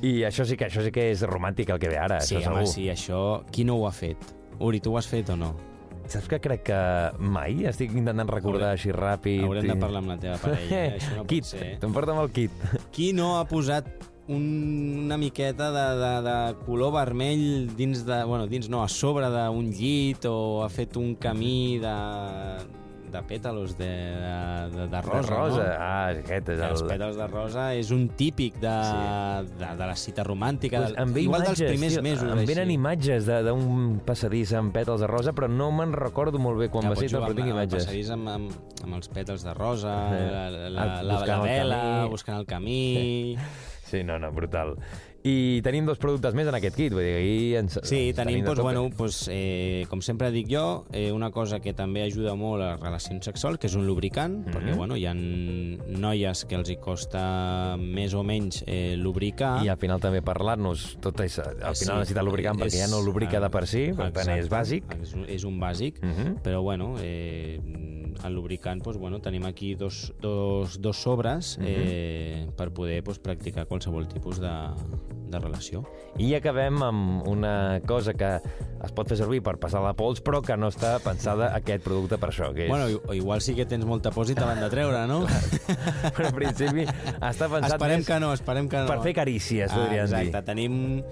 I 0.00 0.22
això 0.24 0.46
sí 0.48 0.56
que 0.56 0.64
això 0.70 0.80
sí 0.86 0.90
que 0.94 1.10
és 1.12 1.20
romàntic 1.28 1.68
el 1.74 1.78
que 1.82 1.90
ve 1.92 1.98
ara, 2.00 2.22
sí, 2.24 2.38
això 2.38 2.54
home, 2.54 2.64
segur. 2.64 2.72
sí, 2.72 2.86
això, 2.88 3.20
qui 3.52 3.66
no 3.68 3.76
ho 3.76 3.84
ha 3.86 3.92
fet? 3.92 4.16
Uri, 4.60 4.80
tu 4.80 4.94
ho 4.94 4.98
has 5.00 5.06
fet 5.08 5.28
o 5.32 5.36
no? 5.36 5.52
Saps 6.10 6.26
que 6.26 6.40
crec 6.42 6.64
que 6.66 6.78
mai? 7.22 7.60
Estic 7.70 7.92
intentant 7.94 8.28
recordar 8.32 8.72
Haurem- 8.72 8.78
així 8.80 8.90
ràpid. 8.94 9.44
Haurem 9.46 9.68
de 9.68 9.76
i- 9.76 9.80
parlar 9.80 10.00
amb 10.02 10.10
la 10.10 10.16
teva 10.18 10.38
parella, 10.42 10.84
eh? 10.84 10.94
això 10.98 11.12
no 11.16 11.22
pot 11.22 11.30
kit, 11.30 11.44
ser. 11.46 11.68
t'emporta'm 11.82 12.18
el 12.24 12.30
kit. 12.34 12.50
Qui 12.94 13.12
no 13.14 13.36
ha 13.38 13.44
posat 13.46 13.86
un, 14.30 14.42
una 15.06 15.16
miqueta 15.18 15.70
de, 15.74 15.84
de, 16.00 16.10
de 16.26 16.34
color 16.66 16.92
vermell 16.94 17.70
dins 17.78 18.02
de... 18.06 18.20
Bueno, 18.26 18.46
dins 18.50 18.68
no, 18.70 18.82
a 18.82 18.88
sobre 18.90 19.30
d'un 19.30 19.70
llit 19.74 20.26
o 20.30 20.64
ha 20.64 20.68
fet 20.70 20.98
un 20.98 21.14
camí 21.18 21.78
de, 21.82 21.94
de 23.10 23.22
pètalos 23.26 23.76
de, 23.78 23.88
de, 24.74 24.86
de 24.88 25.00
rosa, 25.02 25.20
de 25.20 25.34
rosa. 25.34 25.64
no? 25.64 25.74
Ah, 25.78 26.08
aquest 26.10 26.48
és 26.54 26.60
Els 26.68 26.82
el... 26.82 26.88
pètals 26.88 27.16
de 27.16 27.26
rosa 27.26 27.64
és 27.74 27.90
un 27.90 28.08
típic 28.08 28.58
de, 28.62 28.74
Sí. 28.90 29.54
de, 29.58 29.70
de 29.76 29.86
la 29.90 29.96
cita 29.96 30.24
romàntica, 30.24 30.78
Pues 30.84 30.94
del, 30.94 31.18
igual 31.24 31.42
imatges, 31.42 31.58
dels 31.58 31.70
primers 31.72 31.94
tio, 31.94 32.02
mesos. 32.02 32.30
Em 32.30 32.44
venen 32.46 32.64
així. 32.68 32.74
imatges 32.78 33.26
de- 33.26 33.42
d'un 33.42 34.00
passadís 34.06 34.52
amb 34.54 34.74
pètals 34.74 35.00
de 35.00 35.06
rosa, 35.10 35.32
però 35.32 35.48
no 35.50 35.70
me'n 35.72 35.92
recordo 35.92 36.38
molt 36.38 36.58
bé 36.58 36.68
quan 36.68 36.84
Ja, 36.84 36.90
va 36.90 36.96
ser, 36.96 37.08
però 37.10 37.34
tinc 37.34 37.48
imatges. 37.48 37.84
passadís 37.84 38.10
amb, 38.10 38.28
amb, 38.28 38.52
amb 38.84 38.94
els 38.94 39.10
pètals 39.10 39.42
de 39.44 39.54
rosa, 39.54 39.96
Eh, 40.10 40.30
la, 40.30 40.50
la, 40.50 40.82
ah, 40.82 41.02
la, 41.02 41.02
la, 41.02 41.26
la 41.26 41.34
el 41.36 41.42
vela, 41.42 41.80
camí. 41.82 42.10
buscant 42.10 42.38
el 42.38 42.46
camí... 42.46 43.36
Sí, 43.36 43.36
no, 44.04 44.18
no, 44.18 44.30
brutal. 44.32 44.76
I 45.22 45.60
tenim 45.60 45.84
dos 45.84 45.98
productes 46.00 46.32
més 46.32 46.48
en 46.48 46.54
aquest 46.56 46.76
kit, 46.78 46.94
vull 46.96 47.04
dir, 47.04 47.16
aquí 47.18 47.54
ens... 47.58 47.74
Sí, 47.84 47.98
tenim, 48.16 48.38
de 48.40 48.46
doncs, 48.48 48.62
bueno, 48.64 48.86
doncs, 48.96 49.18
eh, 49.28 49.84
com 49.90 50.00
sempre 50.00 50.30
dic 50.32 50.46
jo, 50.48 50.86
eh, 50.96 51.10
una 51.12 51.28
cosa 51.30 51.58
que 51.60 51.74
també 51.76 52.06
ajuda 52.06 52.32
molt 52.40 52.62
a 52.64 52.70
les 52.70 52.80
relacions 52.80 53.28
sexuals, 53.28 53.58
que 53.60 53.68
és 53.68 53.74
un 53.76 53.84
lubricant, 53.86 54.38
Mhm. 54.46 54.54
perquè 54.54 54.76
bueno, 54.78 54.96
hi 54.96 55.04
ha 55.04 55.12
noies 55.12 56.46
que 56.48 56.56
els 56.56 56.70
hi 56.72 56.76
costa 56.80 57.76
més 57.76 58.14
o 58.16 58.22
menys 58.24 58.62
eh, 58.66 58.94
lubricar. 58.96 59.58
I 59.62 59.68
al 59.68 59.76
final 59.76 60.00
també 60.00 60.22
parlar-nos, 60.24 60.96
tot 61.04 61.20
és, 61.20 61.38
al 61.38 61.76
final 61.76 61.76
Sí, 61.76 61.90
necessita 61.98 62.22
lubricant 62.24 62.56
perquè 62.58 62.72
és- 62.80 62.80
ja 62.80 62.88
no 62.88 63.02
lubrica 63.04 63.40
de 63.44 63.50
per 63.50 63.66
si, 63.66 63.90
per 63.92 64.12
tant 64.16 64.32
és 64.38 64.48
bàsic. 64.48 64.84
És, 65.02 65.12
un- 65.12 65.28
és 65.28 65.44
un 65.44 65.60
bàsic, 65.60 66.00
Mhm. 66.00 66.36
però 66.42 66.62
bueno, 66.62 66.94
eh, 66.98 67.60
el 68.26 68.34
lubricant, 68.34 68.82
doncs, 68.82 68.98
bueno, 68.98 69.20
tenim 69.20 69.44
aquí 69.46 69.74
dos, 69.74 70.12
dos, 70.20 70.80
dos 70.80 70.96
sobres 71.02 71.56
Mhm. 71.58 71.66
eh, 71.68 72.46
per 72.56 72.70
poder 72.72 73.02
doncs, 73.04 73.18
practicar 73.18 73.66
qualsevol 73.66 74.08
tipus 74.08 74.40
de, 74.40 74.50
de 75.30 75.38
relació. 75.38 75.84
I 76.18 76.34
acabem 76.34 76.82
amb 76.82 77.26
una 77.28 77.80
cosa 77.86 78.14
que 78.14 78.40
es 78.82 78.92
pot 78.92 79.08
fer 79.08 79.16
servir 79.16 79.42
per 79.42 79.58
passar 79.62 79.80
la 79.84 79.92
pols, 79.94 80.22
però 80.24 80.40
que 80.42 80.56
no 80.56 80.68
està 80.68 80.98
pensada 81.04 81.54
aquest 81.54 81.84
producte 81.84 82.18
per 82.18 82.30
això, 82.32 82.52
que 82.52 82.64
és... 82.66 82.70
Bueno, 82.70 83.00
o 83.06 83.14
igual 83.14 83.40
sí 83.40 83.54
que 83.54 83.66
tens 83.66 83.84
molta 83.86 84.10
por 84.10 84.28
i 84.30 84.34
te 84.34 84.40
l'han 84.44 84.60
de 84.60 84.70
treure, 84.70 85.06
no? 85.06 85.22
però 86.16 86.28
en 86.28 86.34
principi 86.34 86.84
està 86.84 87.48
pensat 87.48 87.76
esperem 87.76 88.02
més 88.02 88.06
que 88.06 88.20
no, 88.20 88.32
esperem 88.36 88.68
que 88.68 88.82
no. 88.82 88.86
per 88.90 89.00
fer 89.02 89.14
carícies, 89.14 89.72
podríem 89.72 90.04
ah, 90.04 90.06
dir. 90.06 90.26
exacte. 90.28 90.42
Tenim 90.50 91.02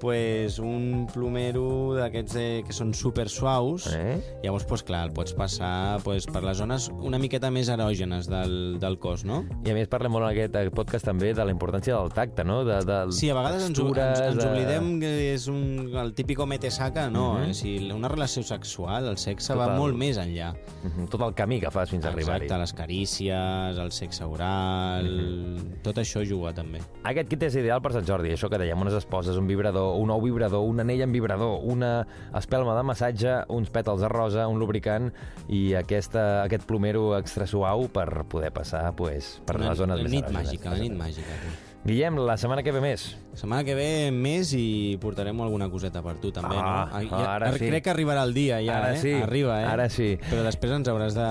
pues, 0.00 0.58
un 0.58 1.06
plomero 1.12 1.94
d'aquests 1.94 2.36
eh, 2.40 2.62
que 2.66 2.72
són 2.72 2.92
super 2.96 3.28
suaus. 3.28 3.86
Eh? 3.94 4.16
Llavors, 4.42 4.64
pues, 4.64 4.82
clar, 4.82 5.04
el 5.08 5.12
pots 5.14 5.34
passar 5.36 6.00
pues, 6.02 6.26
per 6.26 6.42
les 6.42 6.56
zones 6.58 6.88
una 7.00 7.18
miqueta 7.20 7.50
més 7.50 7.68
erògenes 7.68 8.26
del, 8.30 8.78
del 8.80 8.98
cos, 8.98 9.24
no? 9.28 9.42
I 9.66 9.70
a 9.70 9.74
més 9.76 9.88
parlem 9.92 10.12
molt 10.12 10.26
en 10.26 10.32
aquest 10.32 10.74
podcast 10.74 11.04
també 11.06 11.34
de 11.36 11.44
la 11.44 11.52
importància 11.52 11.94
del 11.98 12.10
tacte, 12.16 12.44
no? 12.44 12.62
De, 12.64 12.80
de, 12.86 12.98
Sí, 13.12 13.28
a 13.30 13.34
vegades 13.36 13.62
ens, 13.68 13.76
textures... 13.78 14.20
ens, 14.20 14.34
ens 14.34 14.42
de- 14.44 14.50
oblidem 14.50 14.90
que 15.00 15.12
és 15.34 15.46
un, 15.52 15.90
el 16.00 16.14
típico 16.14 16.46
mete 16.46 16.70
saca, 16.70 17.08
no. 17.10 17.34
Mm 17.34 17.44
-hmm. 17.50 17.52
si 17.52 17.90
una 17.92 18.08
relació 18.08 18.42
sexual, 18.42 19.06
el 19.08 19.18
sexe 19.18 19.52
Tot 19.52 19.58
va 19.60 19.72
el- 19.74 19.78
molt 19.78 19.96
més 19.96 20.16
enllà. 20.18 20.54
Mhm, 20.82 21.08
Tot 21.10 21.20
el 21.22 21.34
camí 21.34 21.60
que 21.60 21.70
fas 21.70 21.90
fins 21.90 22.04
a 22.04 22.08
arribar-hi. 22.08 22.46
Exacte, 22.46 22.58
les 22.60 22.72
carícies, 22.72 23.78
el 23.78 23.92
sexe 23.92 24.24
oral... 24.24 25.04
Mhm. 25.04 25.82
Tot 25.82 25.96
això 25.98 26.22
juga 26.26 26.52
també. 26.52 26.80
Aquest 27.04 27.28
kit 27.28 27.42
és 27.42 27.54
ideal 27.56 27.80
per 27.82 27.92
Sant 27.92 28.06
Jordi, 28.06 28.30
això 28.30 28.48
que 28.48 28.58
dèiem, 28.58 28.80
unes 28.80 28.94
esposes, 28.94 29.36
un 29.36 29.46
vibrador, 29.46 29.89
un 29.96 30.10
ou 30.10 30.20
vibrador, 30.22 30.62
un 30.68 30.80
anell 30.80 31.02
amb 31.02 31.12
vibrador, 31.12 31.60
una 31.64 32.06
espelma 32.36 32.76
de 32.76 32.82
massatge, 32.82 33.34
uns 33.48 33.70
pètals 33.70 34.00
de 34.00 34.08
rosa, 34.08 34.46
un 34.48 34.58
lubricant 34.58 35.10
i 35.48 35.74
aquesta, 35.74 36.42
aquest 36.44 36.66
plomero 36.66 37.16
extra 37.18 37.46
suau 37.46 37.88
per 37.88 38.24
poder 38.28 38.52
passar 38.52 38.92
pues, 38.96 39.40
per 39.46 39.56
Una- 39.56 39.70
les 39.70 39.78
zones 39.78 39.96
la 39.96 40.02
més 40.02 40.12
nit 40.12 40.24
erògenes. 40.24 40.44
màgica, 40.46 40.70
la 40.70 40.78
nit 40.78 40.92
màgica. 40.92 41.40
tu. 41.42 41.69
Guillem, 41.82 42.18
la 42.20 42.34
setmana 42.36 42.60
que 42.62 42.72
ve 42.76 42.80
més. 42.84 43.06
Setmana 43.32 43.64
que 43.64 43.72
ve 43.74 44.10
més 44.12 44.50
i 44.52 44.98
portarem 45.00 45.38
alguna 45.40 45.70
coseta 45.72 46.02
per 46.04 46.16
tu 46.20 46.28
també, 46.34 46.58
Ah, 46.60 46.90
no? 46.92 47.08
Ja, 47.08 47.20
ara 47.38 47.52
sí. 47.54 47.70
Crec 47.70 47.84
que 47.86 47.90
arribarà 47.94 48.24
el 48.26 48.34
dia 48.36 48.58
ja, 48.60 48.74
Ara 48.82 48.90
eh? 48.92 48.98
sí, 49.00 49.12
Arriba, 49.16 49.56
eh? 49.62 49.64
ara 49.70 49.86
sí. 49.88 50.10
Però 50.28 50.42
després 50.44 50.74
ens 50.76 50.90
hauràs 50.92 51.16
de... 51.16 51.28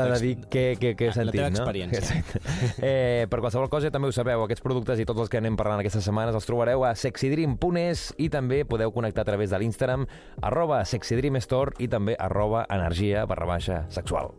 de, 0.00 0.08
de 0.10 0.18
dir 0.24 0.32
què, 0.50 0.64
què, 0.80 0.92
què 0.98 1.06
he 1.06 1.12
La 1.12 1.16
sentit, 1.20 1.38
teva 1.38 1.52
no? 1.54 1.60
experiència. 1.62 2.02
Exacte. 2.02 2.42
Eh, 2.82 3.28
per 3.30 3.38
qualsevol 3.44 3.70
cosa, 3.70 3.92
també 3.94 4.10
ho 4.10 4.16
sabeu, 4.16 4.42
aquests 4.42 4.64
productes 4.66 4.98
i 4.98 5.06
tots 5.06 5.22
els 5.22 5.30
que 5.30 5.38
anem 5.38 5.54
parlant 5.60 5.78
aquestes 5.84 6.02
setmanes 6.08 6.34
els 6.34 6.50
trobareu 6.50 6.82
a 6.88 6.96
sexydream.es 6.98 8.08
i 8.18 8.28
també 8.32 8.64
podeu 8.66 8.90
connectar 8.90 9.22
a 9.22 9.30
través 9.30 9.54
de 9.54 9.62
l'Instagram 9.62 10.08
arroba 10.42 10.82
sexydreamstore 10.84 11.78
i 11.78 11.86
també 11.86 12.18
arroba 12.18 12.66
energia 12.74 13.22
barra 13.30 13.46
baixa 13.54 13.84
sexual. 13.88 14.34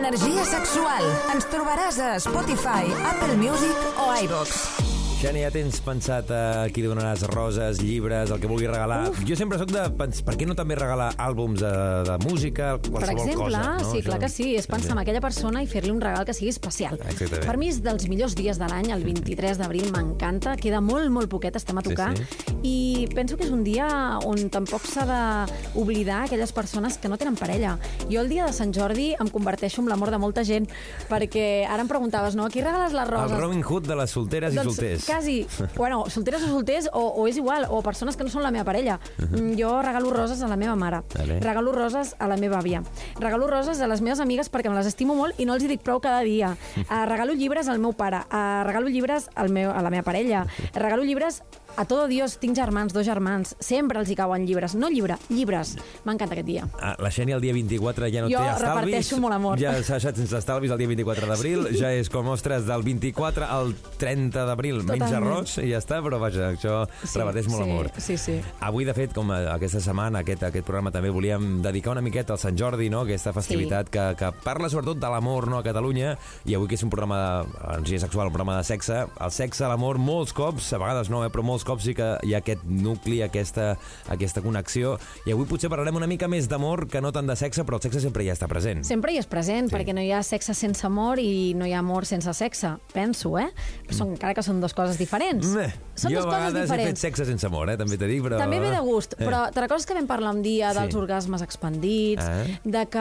Energia 0.00 0.46
sexual. 0.48 1.04
Ens 1.34 1.44
trobaràs 1.52 1.98
a 2.00 2.14
Spotify, 2.24 2.88
Apple 3.12 3.36
Music 3.36 4.00
o 4.00 4.08
iVox. 4.24 4.89
Xènia, 5.20 5.50
ja 5.50 5.52
tens 5.52 5.76
pensat 5.84 6.30
a 6.32 6.64
qui 6.72 6.80
donaràs 6.80 7.26
roses, 7.28 7.76
llibres, 7.84 8.30
el 8.32 8.38
que 8.40 8.48
vulguis 8.48 8.70
regalar? 8.70 9.10
Uf. 9.10 9.18
Jo 9.28 9.36
sempre 9.36 9.58
sóc 9.60 9.68
de... 9.68 9.82
Per 9.92 10.32
què 10.40 10.46
no 10.48 10.54
també 10.56 10.78
regalar 10.78 11.10
àlbums 11.20 11.60
de, 11.60 11.72
de 12.08 12.14
música, 12.24 12.70
Per 12.80 12.88
qualsevol 12.94 13.26
exemple, 13.26 13.50
cosa? 13.50 13.74
No? 13.82 13.90
sí, 13.90 14.00
clar 14.06 14.16
que 14.22 14.30
sí, 14.32 14.46
és 14.56 14.64
pensar 14.70 14.94
en 14.94 15.02
aquella 15.02 15.20
persona 15.20 15.60
i 15.60 15.68
fer-li 15.68 15.92
un 15.92 16.00
regal 16.00 16.24
que 16.24 16.32
sigui 16.32 16.48
especial. 16.54 16.96
Exactament. 17.04 17.44
Per 17.44 17.56
mi 17.60 17.68
és 17.68 17.82
dels 17.84 18.06
millors 18.08 18.32
dies 18.38 18.56
de 18.62 18.70
l'any, 18.72 18.88
el 18.96 19.04
23 19.04 19.60
d'abril, 19.60 19.90
m'encanta, 19.92 20.54
queda 20.56 20.80
molt, 20.80 21.12
molt 21.12 21.28
poquet, 21.34 21.58
estem 21.60 21.76
a 21.76 21.84
Sí, 21.84 21.90
tocar, 21.92 22.08
sí. 22.16 22.56
i 22.64 22.78
penso 23.12 23.36
que 23.36 23.44
és 23.44 23.52
un 23.52 23.60
dia 23.66 23.90
on 24.24 24.48
tampoc 24.52 24.88
s'ha 24.88 25.04
d'oblidar 25.04 26.22
aquelles 26.30 26.52
persones 26.56 26.96
que 26.96 27.12
no 27.12 27.20
tenen 27.20 27.36
parella. 27.36 27.74
Jo 28.08 28.24
el 28.24 28.32
dia 28.32 28.48
de 28.48 28.56
Sant 28.56 28.72
Jordi 28.72 29.10
em 29.20 29.28
converteixo 29.28 29.84
en 29.84 29.92
l'amor 29.92 30.14
de 30.16 30.22
molta 30.22 30.46
gent, 30.48 30.70
perquè 31.12 31.66
ara 31.68 31.84
em 31.84 31.92
preguntaves, 31.92 32.40
no, 32.40 32.48
a 32.48 32.52
qui 32.56 32.64
regales 32.64 32.96
les 32.96 33.08
roses? 33.12 33.36
El 33.36 33.44
Robin 33.44 33.60
Hood 33.68 33.84
de 33.92 34.00
les 34.00 34.16
solteres 34.16 34.56
i 34.56 34.64
solters. 34.64 35.09
Quasi. 35.10 35.46
Bueno, 35.76 36.04
solteres 36.08 36.42
o 36.42 36.48
solters, 36.48 36.88
o, 36.92 37.02
o 37.20 37.26
és 37.28 37.36
igual, 37.36 37.66
o 37.68 37.82
persones 37.82 38.16
que 38.16 38.24
no 38.24 38.30
són 38.32 38.44
la 38.46 38.52
meva 38.54 38.64
parella. 38.68 38.98
Mm, 39.18 39.54
Jo 39.58 39.80
regalo 39.82 40.10
roses 40.14 40.42
a 40.42 40.48
la 40.48 40.56
meva 40.56 40.76
mare. 40.76 41.02
Vale. 41.16 41.40
Regalo 41.40 41.72
roses 41.72 42.14
a 42.18 42.28
la 42.30 42.36
meva 42.40 42.60
àvia. 42.60 42.82
Regalo 43.18 43.46
roses 43.50 43.80
a 43.80 43.88
les 43.90 44.00
meves 44.00 44.20
amigues 44.20 44.50
perquè 44.50 44.70
me 44.70 44.78
les 44.78 44.86
estimo 44.90 45.14
molt 45.18 45.38
i 45.40 45.46
no 45.48 45.54
els 45.54 45.64
hi 45.64 45.70
dic 45.72 45.82
prou 45.86 46.00
cada 46.00 46.20
dia. 46.26 46.54
Uh, 46.86 47.04
regalo 47.12 47.34
llibres 47.34 47.68
al 47.68 47.78
meu 47.82 47.92
pare. 47.92 48.22
Uh, 48.30 48.62
regalo 48.68 48.88
llibres 48.88 49.28
al 49.34 49.50
meu, 49.50 49.70
a 49.70 49.82
la 49.82 49.90
meva 49.90 50.06
parella. 50.06 50.46
Regalo 50.74 51.04
llibres 51.04 51.42
a 51.80 51.86
todo 51.86 52.08
Dios. 52.08 52.36
Tinc 52.36 52.54
germans, 52.56 52.92
dos 52.92 53.06
germans. 53.06 53.54
Sempre 53.58 54.00
els 54.02 54.10
hi 54.12 54.16
cauen 54.18 54.44
llibres. 54.44 54.74
No 54.76 54.90
llibre, 54.92 55.16
llibres. 55.32 55.72
M'encanta 56.04 56.36
aquest 56.36 56.46
dia. 56.46 56.66
Ah, 56.76 56.92
la 57.00 57.08
Xènia 57.08 57.38
el 57.38 57.40
dia 57.40 57.54
24 57.56 58.10
ja 58.12 58.20
no 58.20 58.28
Jo 58.28 58.36
té 58.36 58.50
estalvis. 58.50 58.66
reparteixo 58.68 59.20
molt 59.22 59.34
amor. 59.34 59.56
Ja 59.60 59.72
s'ha 59.80 59.96
deixat 59.96 60.20
sense 60.20 60.36
estalvis 60.36 60.74
el 60.74 60.78
dia 60.82 60.90
24 60.90 61.26
d'abril. 61.30 61.64
Sí. 61.70 61.78
Ja 61.80 61.92
és 61.96 62.10
com, 62.12 62.28
ostres, 62.28 62.66
del 62.68 62.84
24 62.84 63.48
al 63.48 63.72
30 63.96 64.44
d'abril. 64.44 64.82
Menys 64.84 65.14
arròs 65.16 65.56
i 65.64 65.70
ja 65.70 65.80
està, 65.80 66.02
però 66.04 66.18
vaja, 66.20 66.50
això 66.52 66.82
sí, 67.00 67.16
reparteix 67.16 67.48
molt 67.48 67.64
sí, 67.64 67.70
amor. 67.70 67.90
Sí, 67.96 68.18
sí. 68.18 68.36
Avui, 68.60 68.84
de 68.84 68.94
fet, 68.94 69.16
com 69.16 69.32
eh, 69.32 69.40
aquesta 69.48 69.80
setmana, 69.80 70.20
aquest, 70.20 70.44
aquest 70.50 70.68
programa 70.68 70.92
també 70.92 71.08
volíem 71.08 71.62
dedicar 71.64 71.96
una 71.96 72.04
miqueta 72.04 72.36
al 72.36 72.42
Sant 72.42 72.60
Jordi, 72.60 72.90
no? 72.92 73.06
aquesta 73.08 73.32
festivitat 73.32 73.88
sí. 73.88 73.96
que, 73.96 74.06
que 74.20 74.32
parla 74.44 74.68
sobretot 74.68 75.00
de 75.00 75.08
l'amor 75.08 75.48
no? 75.48 75.62
a 75.62 75.64
Catalunya, 75.64 76.12
i 76.44 76.60
avui 76.60 76.68
que 76.68 76.76
és 76.76 76.84
un 76.84 76.92
programa 76.92 77.46
d'energia 77.48 78.04
sexual, 78.04 78.28
un 78.28 78.36
programa 78.36 78.58
de 78.60 78.68
sexe, 78.68 79.06
el 79.08 79.32
sexe, 79.32 79.64
l'amor, 79.64 79.96
molts 79.96 80.36
cops, 80.36 80.74
a 80.76 80.82
vegades 80.82 81.08
no, 81.08 81.24
eh? 81.24 81.32
però 81.32 81.46
molts 81.46 81.64
cops 81.64 81.69
sí 81.78 81.94
que 81.94 82.18
hi 82.26 82.34
ha 82.34 82.38
aquest 82.38 82.64
nucli, 82.64 83.22
aquesta, 83.22 83.76
aquesta 84.08 84.42
connexió, 84.42 84.98
i 85.26 85.30
avui 85.32 85.46
potser 85.46 85.70
parlarem 85.70 85.94
una 85.96 86.06
mica 86.06 86.26
més 86.28 86.48
d'amor 86.48 86.88
que 86.88 87.00
no 87.00 87.12
tant 87.12 87.26
de 87.26 87.36
sexe, 87.36 87.62
però 87.64 87.76
el 87.76 87.82
sexe 87.82 88.00
sempre 88.00 88.24
ja 88.24 88.32
està 88.32 88.48
present. 88.48 88.82
Sempre 88.84 89.12
hi 89.12 89.18
és 89.18 89.26
present, 89.26 89.68
Sí. 89.70 89.74
perquè 89.76 89.94
no 89.94 90.00
hi 90.00 90.10
ha 90.12 90.22
sexe 90.22 90.54
sense 90.54 90.84
amor 90.86 91.18
i 91.20 91.54
no 91.54 91.66
hi 91.66 91.72
ha 91.72 91.78
amor 91.78 92.06
sense 92.06 92.32
sexe, 92.34 92.74
penso, 92.92 93.38
eh? 93.38 93.48
Són, 93.90 94.12
encara 94.16 94.34
que 94.34 94.42
són 94.42 94.60
dues 94.60 94.74
coses 94.74 94.98
diferents. 94.98 95.46
Eh, 95.56 95.72
Són 95.94 96.10
jo 96.12 96.20
dues 96.22 96.26
a 96.26 96.28
coses 96.30 96.52
vegades 96.52 96.56
he 96.56 96.66
fet 96.66 96.78
diferents. 96.78 97.00
sexe 97.00 97.24
sense 97.26 97.46
amor, 97.46 97.68
eh? 97.70 97.76
també 97.76 97.96
t'he 97.98 98.06
dit, 98.06 98.22
però... 98.22 98.38
També 98.38 98.58
ve 98.60 98.70
de 98.70 98.80
gust, 98.80 99.14
Eh. 99.18 99.24
però 99.26 99.50
te 99.52 99.60
recordes 99.60 99.84
que 99.86 99.94
vam 99.94 100.06
parlar 100.06 100.34
un 100.34 100.42
dia 100.42 100.72
Sí. 100.72 100.78
dels 100.80 100.94
orgasmes 100.94 101.42
expandits, 101.42 102.24
Ah. 102.24 102.44
de 102.64 102.86
que 102.86 102.98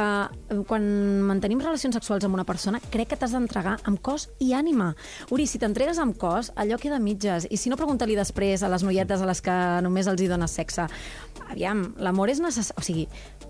eh, 0.55 0.63
quan 0.67 1.21
mantenim 1.23 1.59
relacions 1.59 1.95
sexuals 1.95 2.23
amb 2.25 2.33
una 2.35 2.43
persona, 2.43 2.79
crec 2.91 3.09
que 3.09 3.15
t'has 3.15 3.31
d'entregar 3.31 3.77
amb 3.83 3.99
cos 4.01 4.29
i 4.39 4.51
ànima. 4.53 4.95
Uri, 5.31 5.45
si 5.47 5.57
t'entregues 5.59 5.97
amb 5.99 6.17
cos, 6.17 6.51
allò 6.55 6.77
queda 6.77 6.99
mitges. 6.99 7.47
I 7.49 7.57
si 7.57 7.69
no, 7.69 7.77
pregunta-li 7.77 8.15
després 8.15 8.48
a 8.57 8.69
les 8.73 8.85
noietes 8.85 9.21
a 9.21 9.27
les 9.29 9.41
que 9.45 9.57
només 9.85 10.09
els 10.09 10.21
hi 10.21 10.29
dones 10.31 10.55
sexe. 10.57 10.87
Aviam, 11.49 11.93
l'amor 11.97 12.29
és 12.29 12.39
necessari... 12.43 12.77
O 12.79 12.81
sigui, 12.85 13.07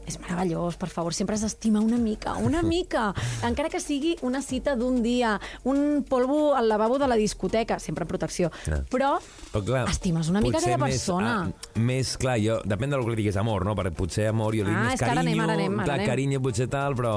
és 0.09 0.15
meravellós, 0.17 0.73
per 0.81 0.87
favor, 0.89 1.13
sempre 1.13 1.35
has 1.35 1.43
d'estimar 1.45 1.83
una 1.85 1.97
mica, 2.01 2.33
una 2.41 2.63
mica. 2.73 3.11
Encara 3.45 3.69
que 3.69 3.77
sigui 3.79 4.15
una 4.25 4.41
cita 4.41 4.75
d'un 4.75 5.03
dia, 5.03 5.35
un 5.69 6.03
polvo 6.07 6.55
al 6.57 6.67
lavabo 6.67 6.97
de 6.97 7.05
la 7.07 7.15
discoteca, 7.15 7.77
sempre 7.77 8.07
protecció. 8.09 8.49
Ja. 8.65 8.79
Però, 8.89 9.11
Però 9.51 9.61
clar, 9.67 9.83
estimes 9.91 10.29
una 10.33 10.41
mica 10.41 10.57
aquella 10.57 10.79
més, 10.81 10.95
persona. 10.97 11.33
ah, 11.45 11.77
més, 11.77 12.15
clar, 12.17 12.39
jo, 12.41 12.57
depèn 12.65 12.89
del 12.89 13.05
que 13.05 13.15
diguis 13.19 13.37
amor, 13.37 13.65
no? 13.67 13.75
Perquè 13.77 13.93
potser 13.99 14.27
amor, 14.31 14.55
jo 14.57 14.65
dic 14.65 14.73
Ah, 14.73 14.87
més 14.89 14.99
carinyo, 14.99 15.21
anem, 15.21 15.43
ara 15.45 15.53
anem, 15.59 15.77
ara 15.77 15.85
clar, 15.85 15.99
anem. 15.99 16.09
carinyo 16.09 16.41
potser 16.41 16.67
tal, 16.73 16.95
però, 16.97 17.13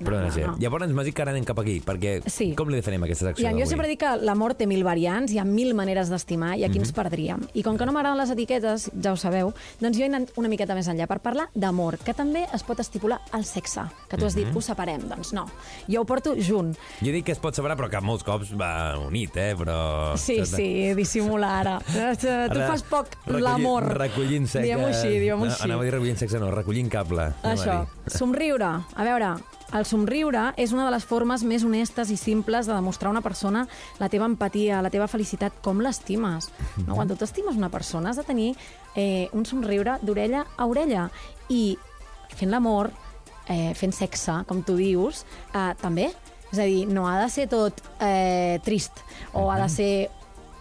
però 0.00 0.18
no, 0.18 0.26
no, 0.26 0.32
sé. 0.34 0.46
no. 0.48 0.56
Llavors 0.58 0.90
m'has 0.90 1.06
dit 1.06 1.14
que 1.14 1.22
ara 1.22 1.30
anem 1.36 1.44
cap 1.46 1.58
aquí, 1.62 1.76
perquè 1.86 2.16
Sí. 2.26 2.50
com 2.58 2.68
li 2.72 2.80
definim 2.80 3.02
aquesta 3.06 3.28
secció 3.30 3.44
Ja, 3.46 3.52
jo 3.52 3.58
d'avui? 3.62 3.70
sempre 3.70 3.88
dic 3.92 4.00
que 4.02 4.16
l'amor 4.26 4.54
té 4.58 4.66
mil 4.66 4.82
variants, 4.82 5.30
hi 5.30 5.38
ha 5.38 5.44
mil 5.44 5.70
maneres 5.74 6.10
d'estimar 6.10 6.56
i 6.58 6.64
aquí 6.66 6.78
ens 6.82 6.90
perdríem. 6.92 7.46
I 7.54 7.62
com 7.62 7.78
que 7.78 7.86
no 7.86 7.92
m'agraden 7.94 8.18
les 8.18 8.30
etiquetes, 8.34 8.90
ja 9.00 9.12
ho 9.12 9.16
sabeu, 9.16 9.54
doncs 9.80 9.98
jo 9.98 10.03
he 10.04 10.10
anat 10.12 10.32
una 10.40 10.48
miqueta 10.52 10.76
més 10.76 10.88
enllà 10.92 11.06
per 11.10 11.18
parlar 11.24 11.48
d'amor, 11.54 11.98
que 12.04 12.14
també 12.14 12.44
es 12.54 12.62
pot 12.66 12.80
estipular 12.82 13.18
al 13.34 13.44
sexe, 13.48 13.86
que 14.10 14.18
tu 14.20 14.26
has 14.28 14.36
dit, 14.36 14.48
ho 14.54 14.62
separem. 14.64 15.08
Doncs 15.10 15.32
no, 15.36 15.46
jo 15.88 16.02
ho 16.02 16.08
porto 16.08 16.34
junt. 16.38 16.74
Jo 17.00 17.12
dic 17.14 17.26
que 17.28 17.34
es 17.34 17.40
pot 17.42 17.56
separar, 17.56 17.76
però 17.80 17.88
que 17.92 18.00
molts 18.04 18.24
cops 18.26 18.52
va 18.58 18.98
unit, 19.00 19.36
eh? 19.40 19.52
Però... 19.58 19.78
Sí, 20.20 20.40
sí, 20.46 20.68
dissimula 20.94 21.54
ara. 21.62 21.78
Tu 21.84 22.60
fas 22.60 22.84
poc 22.88 23.16
l'amor. 23.26 23.88
Recollint 23.98 24.46
sexe. 24.46 24.64
Diguem-ho 24.68 24.88
així, 24.92 25.12
diguem-ho 25.18 25.44
No, 25.44 25.52
així. 25.52 25.66
Anava 25.68 25.82
a 25.82 25.88
dir 25.88 25.96
recollint 25.96 26.20
sexe, 26.20 26.40
no, 26.42 26.50
recollint 26.54 26.90
cable. 26.92 27.30
Això. 27.42 27.82
Somriure. 28.06 28.64
A 28.94 29.04
veure, 29.04 29.34
el 29.74 29.84
somriure 29.86 30.52
és 30.56 30.72
una 30.72 30.84
de 30.84 30.90
les 30.94 31.04
formes 31.04 31.42
més 31.42 31.64
honestes 31.64 32.10
i 32.10 32.16
simples 32.16 32.66
de 32.66 32.74
demostrar 32.74 33.08
a 33.08 33.12
una 33.12 33.22
persona 33.22 33.66
la 33.98 34.08
teva 34.08 34.26
empatia, 34.26 34.82
la 34.82 34.90
teva 34.90 35.08
felicitat, 35.08 35.52
com 35.62 35.80
l'estimes. 35.80 36.50
Mhm. 36.76 36.86
No? 36.86 36.94
Quan 36.94 37.08
tu 37.08 37.16
t'estimes 37.16 37.56
una 37.56 37.70
persona 37.70 38.10
has 38.10 38.16
de 38.16 38.22
tenir 38.24 38.56
eh, 38.96 39.28
un 39.32 39.44
somriure 39.44 39.98
d'orella 40.02 40.46
a 40.56 40.66
orella. 40.66 41.10
I 41.48 41.76
fent 42.36 42.50
l'amor, 42.50 42.90
eh, 43.48 43.74
fent 43.74 43.92
sexe, 43.92 44.44
com 44.46 44.62
tu 44.62 44.76
dius, 44.76 45.24
eh, 45.54 45.74
també. 45.80 46.12
És 46.52 46.58
a 46.58 46.64
dir, 46.64 46.86
no 46.86 47.08
ha 47.08 47.20
de 47.20 47.28
ser 47.30 47.48
tot 47.48 47.80
eh, 48.00 48.60
trist, 48.64 48.92
o 49.32 49.50
ha 49.50 49.56
de 49.56 49.62
Mhm. 49.64 49.68
ser 49.70 50.10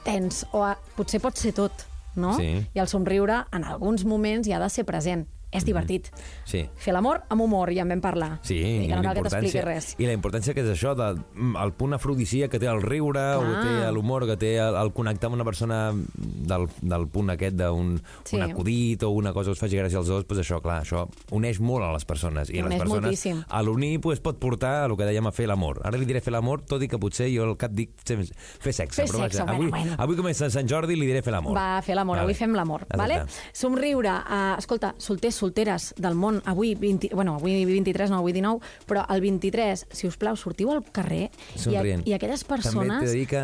tens, 0.03 0.45
o 0.51 0.63
ha... 0.63 0.77
potser 0.95 1.21
pot 1.21 1.35
ser 1.37 1.53
tot, 1.53 1.71
no? 2.15 2.35
Sí. 2.35 2.65
I 2.73 2.79
el 2.79 2.87
somriure, 2.87 3.45
en 3.51 3.63
alguns 3.63 4.03
moments, 4.05 4.47
hi 4.47 4.53
ha 4.53 4.59
de 4.59 4.69
ser 4.69 4.85
present. 4.85 5.27
És 5.53 5.65
divertit. 5.65 6.09
Sí. 6.49 6.63
Fer 6.75 6.93
l'amor 6.93 7.21
amb 7.29 7.41
humor, 7.45 7.71
ja 7.73 7.83
en 7.85 7.89
vam 7.93 8.01
parlar. 8.01 8.39
Sí, 8.41 8.57
i 8.57 8.87
que 8.87 8.95
no 8.95 9.01
la 9.01 9.13
cal 9.13 9.21
que 9.21 9.29
t'expliqui 9.29 9.61
res. 9.61 9.95
i 9.99 10.05
la 10.09 10.13
importància 10.13 10.53
que 10.53 10.61
és 10.65 10.69
això, 10.73 10.95
de, 10.97 11.11
mm, 11.35 11.55
el 11.63 11.73
punt 11.73 11.93
afrodisíac 11.93 12.51
que 12.51 12.59
té 12.59 12.67
el 12.67 12.81
riure, 12.81 13.13
Clar. 13.13 13.37
o 13.37 13.41
que 13.45 13.67
té 13.67 13.91
l'humor, 13.91 14.25
que 14.27 14.37
té 14.37 14.57
el, 14.57 14.75
el 14.75 14.91
connectar 14.93 15.27
amb 15.27 15.35
una 15.35 15.45
persona 15.45 15.91
del, 15.93 16.67
del 16.81 17.07
punt 17.07 17.29
aquest 17.29 17.55
d'un 17.55 18.01
Sí. 18.23 18.35
un 18.37 18.43
acudit 18.43 19.03
o 19.03 19.09
una 19.11 19.33
cosa 19.33 19.49
que 19.49 19.51
us 19.53 19.59
faci 19.59 19.77
gràcia 19.77 19.97
als 19.97 20.07
dos, 20.07 20.25
doncs 20.27 20.41
això, 20.41 20.61
clar, 20.61 20.81
això 20.83 21.07
uneix 21.31 21.59
molt 21.59 21.83
a 21.85 21.91
les 21.93 22.05
persones. 22.05 22.49
I 22.49 22.59
a 22.59 22.63
les 22.63 22.65
Uneix 22.65 22.79
persones, 22.81 23.03
moltíssim. 23.03 23.43
a 23.47 23.61
l'unir 23.63 23.99
pues, 24.01 24.19
pot 24.19 24.39
portar 24.39 24.83
a 24.83 24.85
el 24.85 24.97
que 24.97 25.05
dèiem 25.05 25.27
a 25.27 25.31
fer 25.31 25.47
l'amor. 25.47 25.81
Ara 25.83 25.97
li 25.97 26.05
diré 26.05 26.21
fer 26.21 26.33
l'amor, 26.33 26.61
tot 26.65 26.81
i 26.81 26.87
que 26.87 26.97
potser 26.97 27.29
jo 27.35 27.43
al 27.43 27.57
cap 27.57 27.71
dic 27.71 27.91
fer 28.03 28.17
fer 28.23 28.73
sexe. 28.73 29.01
Fer 29.03 29.07
però 29.09 29.23
sexe, 29.23 29.39
vaja, 29.39 29.45
bueno, 29.45 29.53
avui, 29.55 29.69
bueno. 29.71 29.95
avui 29.97 30.15
comença 30.15 30.49
Sant 30.49 30.67
Jordi 30.67 30.93
i 30.93 30.99
li 30.99 31.05
diré 31.05 31.21
fer 31.21 31.33
l'amor. 31.33 31.53
Va, 31.55 31.81
fer 31.81 31.95
l'amor. 31.95 32.17
Vale. 32.17 32.23
Avui 32.27 32.33
fem 32.33 32.53
l'amor, 32.55 32.85
vale? 32.95 33.23
Somriure. 33.53 34.09
Uh, 34.23 34.57
escolta, 34.57 34.93
solters, 34.97 35.35
solteres 35.43 35.91
del 35.99 36.15
món, 36.15 36.39
avui, 36.49 36.73
20, 36.79 37.11
bueno, 37.13 37.35
avui 37.41 37.59
23, 37.67 38.09
no, 38.13 38.21
avui 38.23 38.33
19, 38.33 38.63
però 38.89 39.03
el 39.13 39.21
23, 39.21 39.87
si 39.91 40.07
us 40.07 40.17
plau, 40.17 40.37
sortiu 40.39 40.71
al 40.71 40.83
carrer 40.95 41.27
i, 41.55 41.59
Somrient. 41.59 42.05
i 42.07 42.15
aquelles 42.15 42.43
També 42.45 42.55
persones... 42.55 42.99
t'he 43.03 43.11
de 43.11 43.17
dir 43.19 43.27
que 43.27 43.41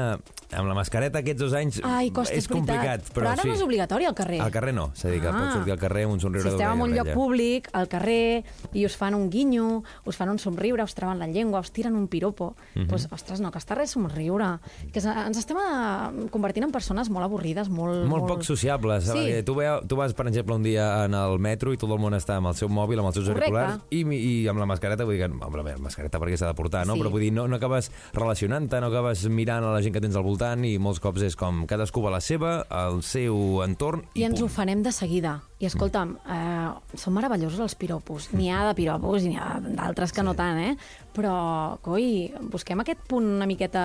amb 0.50 0.66
la 0.66 0.74
mascareta 0.74 1.20
aquests 1.22 1.42
dos 1.44 1.54
anys 1.54 1.76
Ai, 1.86 2.08
costa, 2.10 2.34
és 2.34 2.42
és 2.42 2.48
complicat. 2.50 3.04
Però, 3.12 3.20
però 3.20 3.34
ara 3.36 3.44
sí. 3.44 3.50
no 3.52 3.54
és 3.54 3.62
obligatori 3.62 4.08
al 4.10 4.16
carrer. 4.18 4.40
Al 4.42 4.50
carrer 4.54 4.74
no, 4.74 4.88
s'ha 4.98 5.12
dit 5.12 5.22
que 5.22 5.30
Ah. 5.30 5.36
pots 5.38 5.54
sortir 5.60 5.74
al 5.76 5.78
carrer 5.82 6.06
amb 6.08 6.16
un 6.16 6.20
somriure 6.24 6.48
Si 6.50 6.56
esteu 6.56 6.72
en 6.74 6.82
un 6.82 6.94
a 6.94 6.96
lloc 6.96 7.12
públic, 7.14 7.70
al 7.78 7.88
carrer, 7.92 8.44
i 8.74 8.86
us 8.88 8.96
fan 8.98 9.14
un 9.14 9.28
guinyo, 9.30 9.84
us 10.10 10.18
fan 10.18 10.32
un 10.34 10.40
somriure, 10.42 10.82
us 10.84 10.96
treuen 10.98 11.20
la 11.22 11.28
llengua, 11.30 11.60
us 11.62 11.70
tiren 11.72 11.94
un 11.96 12.08
piropo, 12.08 12.56
Mhm. 12.76 12.88
doncs, 12.88 13.08
ostres, 13.14 13.42
no 13.42 13.52
costa 13.52 13.76
res 13.76 13.92
somriure. 13.92 14.58
Que 14.92 15.00
ens 15.04 15.38
estem 15.38 15.58
eh, 15.62 16.28
convertint 16.32 16.66
en 16.66 16.72
persones 16.72 17.10
molt 17.14 17.26
avorrides, 17.26 17.70
molt... 17.70 18.08
Molt 18.10 18.26
poc 18.28 18.42
sociables. 18.44 19.04
Sí. 19.06 19.12
perquè 19.14 19.44
Tu, 19.46 19.54
veu, 19.56 19.82
tu 19.88 19.96
vas, 19.96 20.14
per 20.14 20.26
exemple, 20.28 20.56
un 20.56 20.64
dia 20.64 21.06
en 21.06 21.14
el 21.14 21.38
metro 21.40 21.72
i 21.74 21.78
tot 21.90 21.98
el 21.98 22.04
món 22.04 22.16
està 22.18 22.38
amb 22.40 22.52
el 22.52 22.56
seu 22.60 22.70
mòbil, 22.70 23.02
amb 23.02 23.10
els 23.10 23.18
seus 23.20 23.28
Correcte. 23.28 23.50
auriculars, 23.50 23.82
i, 23.90 24.04
i 24.30 24.48
amb 24.52 24.62
la 24.62 24.68
mascareta, 24.70 25.08
vull 25.10 25.18
dir 25.18 25.26
que, 25.26 25.32
amb 25.34 25.60
la 25.60 25.66
mascareta 25.82 26.22
perquè 26.22 26.38
s'ha 26.40 26.52
de 26.52 26.58
portar, 26.58 26.86
no? 26.88 26.96
Sí. 26.96 27.04
Però 27.04 27.12
vull 27.14 27.26
dir, 27.26 27.34
no, 27.36 27.48
no 27.50 27.58
acabes 27.60 27.92
relacionant-te, 28.16 28.80
no 28.80 28.92
acabes 28.94 29.26
mirant 29.34 29.66
a 29.66 29.74
la 29.74 29.82
gent 29.82 29.96
que 29.98 30.04
tens 30.04 30.16
al 30.20 30.24
voltant, 30.28 30.64
i 30.68 30.78
molts 30.82 31.02
cops 31.04 31.26
és 31.26 31.38
com 31.40 31.66
cadascú 31.70 32.04
va 32.06 32.14
la 32.14 32.22
seva, 32.24 32.60
al 32.70 33.02
seu 33.04 33.64
entorn, 33.66 34.06
i, 34.14 34.22
I 34.22 34.30
ens 34.30 34.40
punt. 34.40 34.50
ofenem 34.52 34.84
de 34.86 34.94
seguida. 34.96 35.40
I 35.60 35.68
escolta'm, 35.68 36.14
eh, 36.24 36.96
són 36.96 37.18
meravellosos 37.18 37.60
els 37.60 37.76
piropos. 37.76 38.30
N'hi 38.32 38.48
ha 38.54 38.62
de 38.70 38.76
piropos 38.78 39.26
i 39.26 39.34
n'hi 39.34 39.40
ha 39.42 39.58
d'altres 39.60 40.14
que 40.16 40.24
no 40.24 40.32
tant, 40.38 40.56
eh? 40.56 40.78
Però, 41.14 41.80
coi, 41.82 42.30
busquem 42.52 42.80
aquest 42.80 43.00
punt 43.10 43.26
una 43.26 43.48
miqueta 43.50 43.82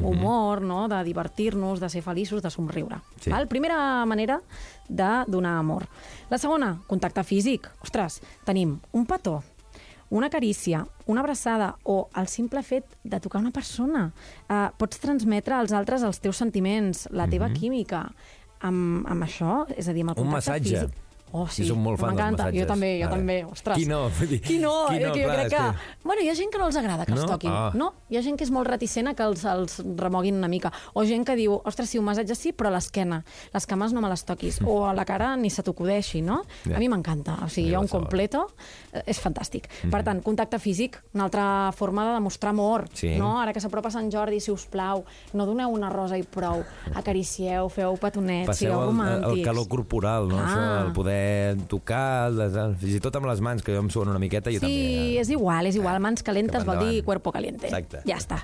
d'humor, 0.00 0.60
no? 0.60 0.88
de 0.90 0.98
divertir-nos, 1.06 1.80
de 1.80 1.88
ser 1.88 2.02
feliços, 2.02 2.42
de 2.42 2.50
somriure. 2.50 2.98
Sí. 3.20 3.30
Val? 3.30 3.46
Primera 3.48 4.04
manera 4.06 4.40
de 4.88 5.10
donar 5.30 5.58
amor. 5.58 5.86
La 6.30 6.38
segona, 6.38 6.80
contacte 6.90 7.22
físic. 7.24 7.70
Ostres, 7.82 8.20
tenim 8.44 8.78
un 8.92 9.06
petó, 9.06 9.42
una 10.10 10.28
carícia, 10.30 10.84
una 11.06 11.20
abraçada 11.22 11.76
o 11.84 12.08
el 12.18 12.26
simple 12.26 12.62
fet 12.66 12.84
de 13.04 13.20
tocar 13.20 13.40
una 13.40 13.52
persona. 13.54 14.08
Uh, 14.48 14.72
pots 14.76 14.98
transmetre 14.98 15.54
als 15.54 15.72
altres 15.72 16.02
els 16.02 16.18
teus 16.20 16.36
sentiments, 16.36 17.06
la 17.12 17.28
teva 17.30 17.48
química. 17.54 18.08
Amb, 18.60 19.06
amb 19.08 19.22
això, 19.24 19.62
és 19.76 19.86
a 19.88 19.92
dir, 19.94 20.02
amb 20.02 20.10
el 20.10 20.16
Mhm. 20.16 20.26
Un 20.26 20.32
contacte 20.34 20.50
massatge. 20.50 20.80
físic. 20.80 21.09
Oh, 21.32 21.46
sí, 21.46 21.62
molt 21.72 22.00
fan 22.00 22.16
dels 22.16 22.18
m'encanta. 22.26 22.50
Jo 22.52 22.66
també, 22.66 22.88
jo 23.00 23.06
Ara. 23.06 23.16
també, 23.16 23.36
ostres. 23.46 23.76
Qui 23.78 23.86
no? 23.86 24.08
Qui 24.10 24.26
no? 24.26 24.40
qui 24.42 24.58
no? 24.58 24.72
Eh, 24.90 24.98
que 24.98 25.22
jo 25.22 25.28
Clar, 25.28 25.36
crec 25.36 25.50
que... 25.50 25.56
que- 25.56 25.98
Bueno, 26.02 26.22
hi 26.22 26.28
ha 26.28 26.34
gent 26.34 26.50
que 26.50 26.58
no 26.58 26.66
els 26.66 26.76
agrada 26.76 27.06
que 27.06 27.12
els 27.12 27.20
No? 27.22 27.28
toquin. 27.28 27.50
Ah. 27.52 27.70
No? 27.74 27.92
Hi 28.10 28.16
ha 28.16 28.22
gent 28.22 28.36
que 28.36 28.44
és 28.44 28.50
molt 28.50 28.66
reticent 28.66 29.06
a 29.08 29.14
que 29.14 29.22
els, 29.22 29.44
els 29.44 29.78
remoguin 29.96 30.34
una 30.34 30.48
mica. 30.48 30.72
O 30.94 31.04
gent 31.04 31.24
que 31.28 31.36
diu, 31.36 31.60
ostres, 31.64 31.90
sí, 31.90 31.98
un 31.98 32.04
massatge 32.04 32.34
sí, 32.34 32.52
però 32.52 32.66
a 32.68 32.74
l'esquena. 32.74 33.22
Les 33.54 33.66
cames 33.66 33.92
no 33.92 34.00
me 34.00 34.08
les 34.08 34.24
toquis. 34.24 34.58
O 34.66 34.86
a 34.88 34.94
la 34.94 35.04
cara 35.04 35.36
ni 35.36 35.50
se 35.50 35.62
t'acudeixi, 35.62 36.22
no? 36.22 36.42
Ja. 36.66 36.76
A 36.76 36.78
mi 36.80 36.88
m'encanta. 36.88 37.38
O 37.44 37.48
sigui, 37.48 37.70
jo 37.74 37.80
un 37.80 37.88
completo 37.88 38.48
és 39.06 39.20
fantàstic. 39.22 39.68
Mhm. 39.84 39.90
Per 39.90 40.02
tant, 40.02 40.22
contacte 40.22 40.58
físic, 40.58 41.00
una 41.14 41.24
altra 41.24 41.70
forma 41.76 42.06
de 42.08 42.14
demostrar 42.14 42.50
amor. 42.50 42.88
Sí. 42.92 43.16
No? 43.18 43.40
Ara 43.40 43.52
que 43.52 43.60
s'apropa 43.60 43.90
Sant 43.90 44.10
Jordi, 44.12 44.40
si 44.40 44.50
us 44.50 44.66
plau, 44.66 45.04
no 45.32 45.46
doneu 45.46 45.70
una 45.70 45.90
rosa 45.90 46.18
i 46.18 46.22
prou. 46.22 46.64
Acaricieu, 46.94 47.68
feu 47.70 47.96
petonets, 48.00 48.46
Passeu 48.50 48.72
sigueu 48.72 48.88
romàntics. 48.90 49.38
el 49.38 49.44
calor 49.44 49.68
corporal, 49.68 50.28
no? 50.28 50.38
Això, 50.40 50.86
el 50.86 50.92
poder 50.92 51.56
tocar, 51.68 52.30
les, 52.32 52.52
fins 52.80 52.96
i 52.96 53.00
tot 53.00 53.16
amb 53.16 53.26
les 53.26 53.40
mans, 53.40 53.62
que 53.62 53.72
jo 53.74 53.80
em 53.80 53.90
suen 53.90 54.08
una 54.08 54.18
miqueta, 54.18 54.50
jo 54.50 54.58
sí, 54.58 54.66
també. 54.66 55.16
eh? 55.16 55.20
és 55.20 55.30
igual, 55.30 55.66
és 55.66 55.76
igual. 55.76 56.00
Mans 56.00 56.22
calentes 56.22 56.64
vol 56.66 56.78
dir 56.78 57.04
cuerpo 57.04 57.32
caliente. 57.32 57.66
Exacte. 57.66 58.02
Ja 58.06 58.16
està. 58.16 58.42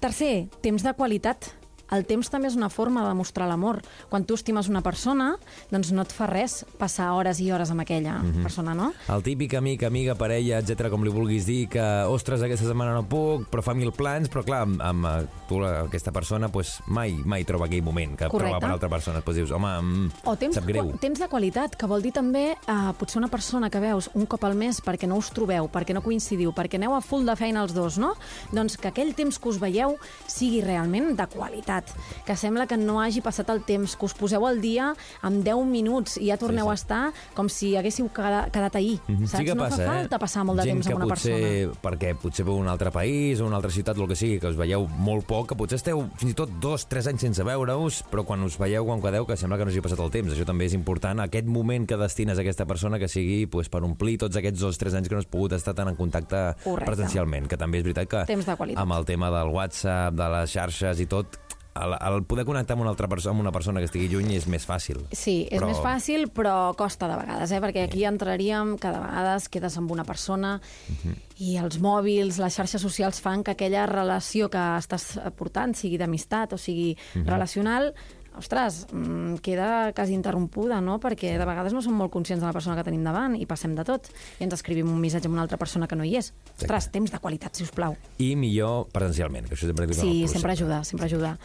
Tercer, 0.00 0.48
temps 0.60 0.82
de 0.82 0.92
qualitat. 0.94 1.52
El 1.90 2.04
temps 2.04 2.28
també 2.30 2.48
és 2.48 2.56
una 2.56 2.68
forma 2.68 3.02
de 3.02 3.08
demostrar 3.08 3.48
l'amor. 3.48 3.80
Quan 4.08 4.24
tu 4.24 4.34
estimes 4.34 4.68
una 4.68 4.82
persona, 4.82 5.36
doncs 5.70 5.92
no 5.92 6.02
et 6.02 6.12
fa 6.12 6.26
res 6.26 6.64
passar 6.78 7.12
hores 7.14 7.40
i 7.40 7.50
hores 7.52 7.70
amb 7.70 7.80
aquella 7.80 8.18
Mhm. 8.18 8.42
persona, 8.42 8.74
no? 8.74 8.92
El 9.08 9.22
típic 9.22 9.54
amic, 9.54 9.82
amiga, 9.84 10.14
parella, 10.14 10.58
etc 10.58 10.88
com 10.90 11.02
li 11.04 11.10
vulguis 11.10 11.46
dir, 11.46 11.68
que, 11.68 11.80
ostres, 12.08 12.42
aquesta 12.42 12.66
setmana 12.66 12.92
no 12.94 13.04
puc, 13.08 13.48
però 13.50 13.62
fa 13.62 13.74
mil 13.74 13.92
plans, 13.92 14.28
però 14.30 14.44
clar, 14.44 14.62
amb, 14.62 14.80
amb 14.82 15.06
eh, 15.06 15.26
tu, 15.48 15.62
aquesta 15.64 16.12
persona, 16.12 16.48
pues, 16.48 16.80
mai 16.86 17.12
mai 17.24 17.44
troba 17.44 17.66
aquell 17.66 17.82
moment 17.82 18.16
que 18.16 18.28
Correcte. 18.28 18.50
troba 18.50 18.60
per 18.60 18.70
altra 18.70 18.88
persona. 18.88 19.20
Pues 19.22 19.36
dius, 19.36 19.50
home, 19.50 19.80
mm, 19.82 20.10
O 20.24 20.36
temps, 20.36 20.54
sap 20.54 20.64
greu. 20.66 20.92
temps 21.00 21.18
de 21.18 21.28
qualitat, 21.28 21.74
que 21.76 21.86
vol 21.86 22.02
dir 22.02 22.12
també 22.12 22.52
eh, 22.52 22.92
potser 22.98 23.18
una 23.18 23.28
persona 23.28 23.70
que 23.70 23.80
veus 23.80 24.10
un 24.14 24.26
cop 24.26 24.44
al 24.44 24.54
mes 24.54 24.82
perquè 24.82 25.06
no 25.08 25.16
us 25.16 25.30
trobeu, 25.30 25.68
perquè 25.68 25.94
no 25.94 26.02
coincidiu, 26.02 26.52
perquè 26.52 26.74
aneu 26.76 26.94
a 26.94 27.00
full 27.00 27.24
de 27.24 27.34
feina 27.36 27.62
els 27.62 27.72
dos, 27.74 27.98
no? 27.98 28.14
Doncs 28.52 28.76
que 28.76 28.88
aquell 28.88 29.14
temps 29.14 29.38
que 29.38 29.48
us 29.48 29.58
veieu 29.58 29.96
sigui 30.26 30.60
realment 30.60 31.16
de 31.16 31.26
qualitat. 31.26 31.77
Que 32.26 32.36
sembla 32.36 32.66
que 32.66 32.76
no 32.76 33.00
hagi 33.00 33.20
passat 33.20 33.48
el 33.50 33.62
temps, 33.64 33.96
que 33.96 34.04
us 34.06 34.14
poseu 34.14 34.46
al 34.46 34.60
dia 34.60 34.94
amb 35.22 35.44
10 35.44 35.64
minuts 35.66 36.16
i 36.18 36.28
ja 36.28 36.36
torneu 36.36 36.64
Sí, 36.64 36.68
sí. 36.68 36.70
a 36.70 36.74
estar 36.74 37.12
com 37.34 37.48
si 37.48 37.76
haguéssiu 37.76 38.08
quedat, 38.12 38.50
quedat 38.52 38.76
ahir. 38.76 38.98
Mhm. 39.06 39.26
Saps? 39.26 39.38
Sí 39.38 39.44
que 39.44 39.54
no 39.54 39.62
passa, 39.64 39.76
fa 39.76 39.82
eh? 39.82 39.86
falta 39.86 40.18
passar 40.18 40.44
molt 40.44 40.60
de 40.60 40.64
Gent 40.64 40.76
temps 40.82 40.86
amb 40.88 40.96
una 40.96 41.06
potser, 41.14 41.32
persona. 41.32 41.80
Perquè 41.82 42.14
potser 42.18 42.44
veu 42.44 42.56
un 42.56 42.68
altre 42.68 42.90
país 42.90 43.40
o 43.40 43.46
una 43.46 43.56
altra 43.56 43.70
ciutat, 43.70 43.96
el 43.96 44.08
que 44.08 44.16
sigui, 44.16 44.38
que 44.40 44.48
us 44.48 44.56
veieu 44.56 44.86
molt 44.88 45.26
poc, 45.26 45.48
que 45.48 45.56
potser 45.56 45.76
esteu 45.76 46.08
fins 46.16 46.32
i 46.32 46.34
tot 46.34 46.50
dos, 46.60 46.86
tres 46.88 47.06
anys 47.06 47.20
sense 47.20 47.42
veure-us, 47.44 48.02
però 48.10 48.24
quan 48.24 48.42
us 48.42 48.58
veieu, 48.58 48.84
quan 48.84 49.00
quedeu, 49.02 49.26
que 49.26 49.36
sembla 49.36 49.58
que 49.58 49.64
no 49.64 49.70
hagi 49.70 49.80
passat 49.80 50.00
el 50.00 50.10
temps. 50.10 50.32
Això 50.32 50.44
també 50.44 50.66
és 50.66 50.74
important, 50.74 51.20
aquest 51.20 51.46
moment 51.46 51.86
que 51.86 51.96
destines 51.96 52.38
a 52.38 52.40
aquesta 52.42 52.66
persona 52.66 52.98
que 52.98 53.08
sigui 53.08 53.46
pues, 53.46 53.68
per 53.68 53.82
omplir 53.84 54.18
tots 54.18 54.36
aquests 54.36 54.60
dos, 54.60 54.78
tres 54.78 54.94
anys 54.94 55.08
que 55.08 55.14
no 55.14 55.20
has 55.20 55.26
pogut 55.26 55.52
estar 55.52 55.74
tan 55.74 55.88
en 55.88 55.96
contacte 55.96 56.54
Correcte. 56.64 56.84
presencialment, 56.90 57.48
que 57.48 57.56
també 57.56 57.78
és 57.78 57.84
veritat 57.84 58.08
que 58.08 58.74
amb 58.76 58.92
el 58.92 59.04
tema 59.04 59.30
del 59.30 59.48
WhatsApp, 59.48 60.14
de 60.14 60.28
les 60.28 60.50
xarxes 60.50 61.00
i 61.00 61.06
tot, 61.06 61.38
el, 61.80 61.94
el 62.14 62.24
poder 62.24 62.44
connectar 62.44 62.74
amb 62.76 62.82
una 62.82 62.90
altra 62.90 63.08
persona, 63.08 63.32
amb 63.32 63.40
una 63.40 63.52
persona 63.52 63.80
que 63.80 63.86
estigui 63.86 64.08
lluny 64.08 64.34
és 64.36 64.46
més 64.48 64.66
fàcil. 64.68 65.04
Sí, 65.12 65.46
és 65.50 65.60
Però- 65.60 65.68
més 65.70 65.78
fàcil, 65.78 66.28
però 66.32 66.74
costa 66.76 67.08
de 67.08 67.16
vegades, 67.16 67.52
eh? 67.52 67.60
perquè 67.60 67.84
aquí 67.86 68.04
entraríem 68.04 68.76
que 68.78 68.88
de 68.92 68.98
vegades 68.98 69.48
quedes 69.48 69.76
amb 69.78 69.90
una 69.90 70.04
persona 70.04 70.60
Mhm. 70.88 71.14
i 71.38 71.56
els 71.56 71.78
mòbils, 71.80 72.38
les 72.38 72.54
xarxes 72.54 72.82
socials 72.82 73.20
fan 73.20 73.44
que 73.44 73.52
aquella 73.52 73.86
relació 73.86 74.48
que 74.50 74.58
estàs 74.58 75.18
portant, 75.36 75.74
sigui 75.74 75.96
d'amistat 75.98 76.52
o 76.52 76.58
sigui 76.58 76.96
Mhm. 77.14 77.26
relacional, 77.26 77.94
ostres, 78.38 78.86
mm, 78.92 79.36
queda 79.42 79.92
quasi 79.92 80.14
interrompuda, 80.14 80.80
no? 80.80 80.98
perquè 81.02 81.34
de 81.38 81.44
vegades 81.48 81.72
no 81.74 81.82
som 81.82 81.94
molt 81.98 82.12
conscients 82.14 82.40
de 82.40 82.46
la 82.46 82.52
persona 82.54 82.76
que 82.78 82.84
tenim 82.86 83.02
davant 83.04 83.34
i 83.36 83.46
passem 83.46 83.74
de 83.74 83.84
tot. 83.84 84.08
I 84.40 84.44
ens 84.46 84.54
escrivim 84.54 84.88
un 84.90 85.00
missatge 85.00 85.26
amb 85.28 85.34
una 85.38 85.42
altra 85.42 85.58
persona 85.58 85.86
que 85.90 85.96
no 85.98 86.04
hi 86.06 86.16
és. 86.20 86.32
Ostres, 86.58 86.90
temps 86.94 87.10
de 87.10 87.18
qualitat, 87.18 87.54
si 87.58 87.64
us 87.66 87.72
plau. 87.74 87.96
I 88.18 88.34
millor 88.36 88.86
presencialment, 88.94 89.48
que 89.48 89.54
això 89.58 89.66
sempre 89.66 89.88
Sí, 89.94 90.28
sempre 90.28 90.52
ajuda, 90.52 90.84
sempre 90.84 91.06
ajuda. 91.06 91.36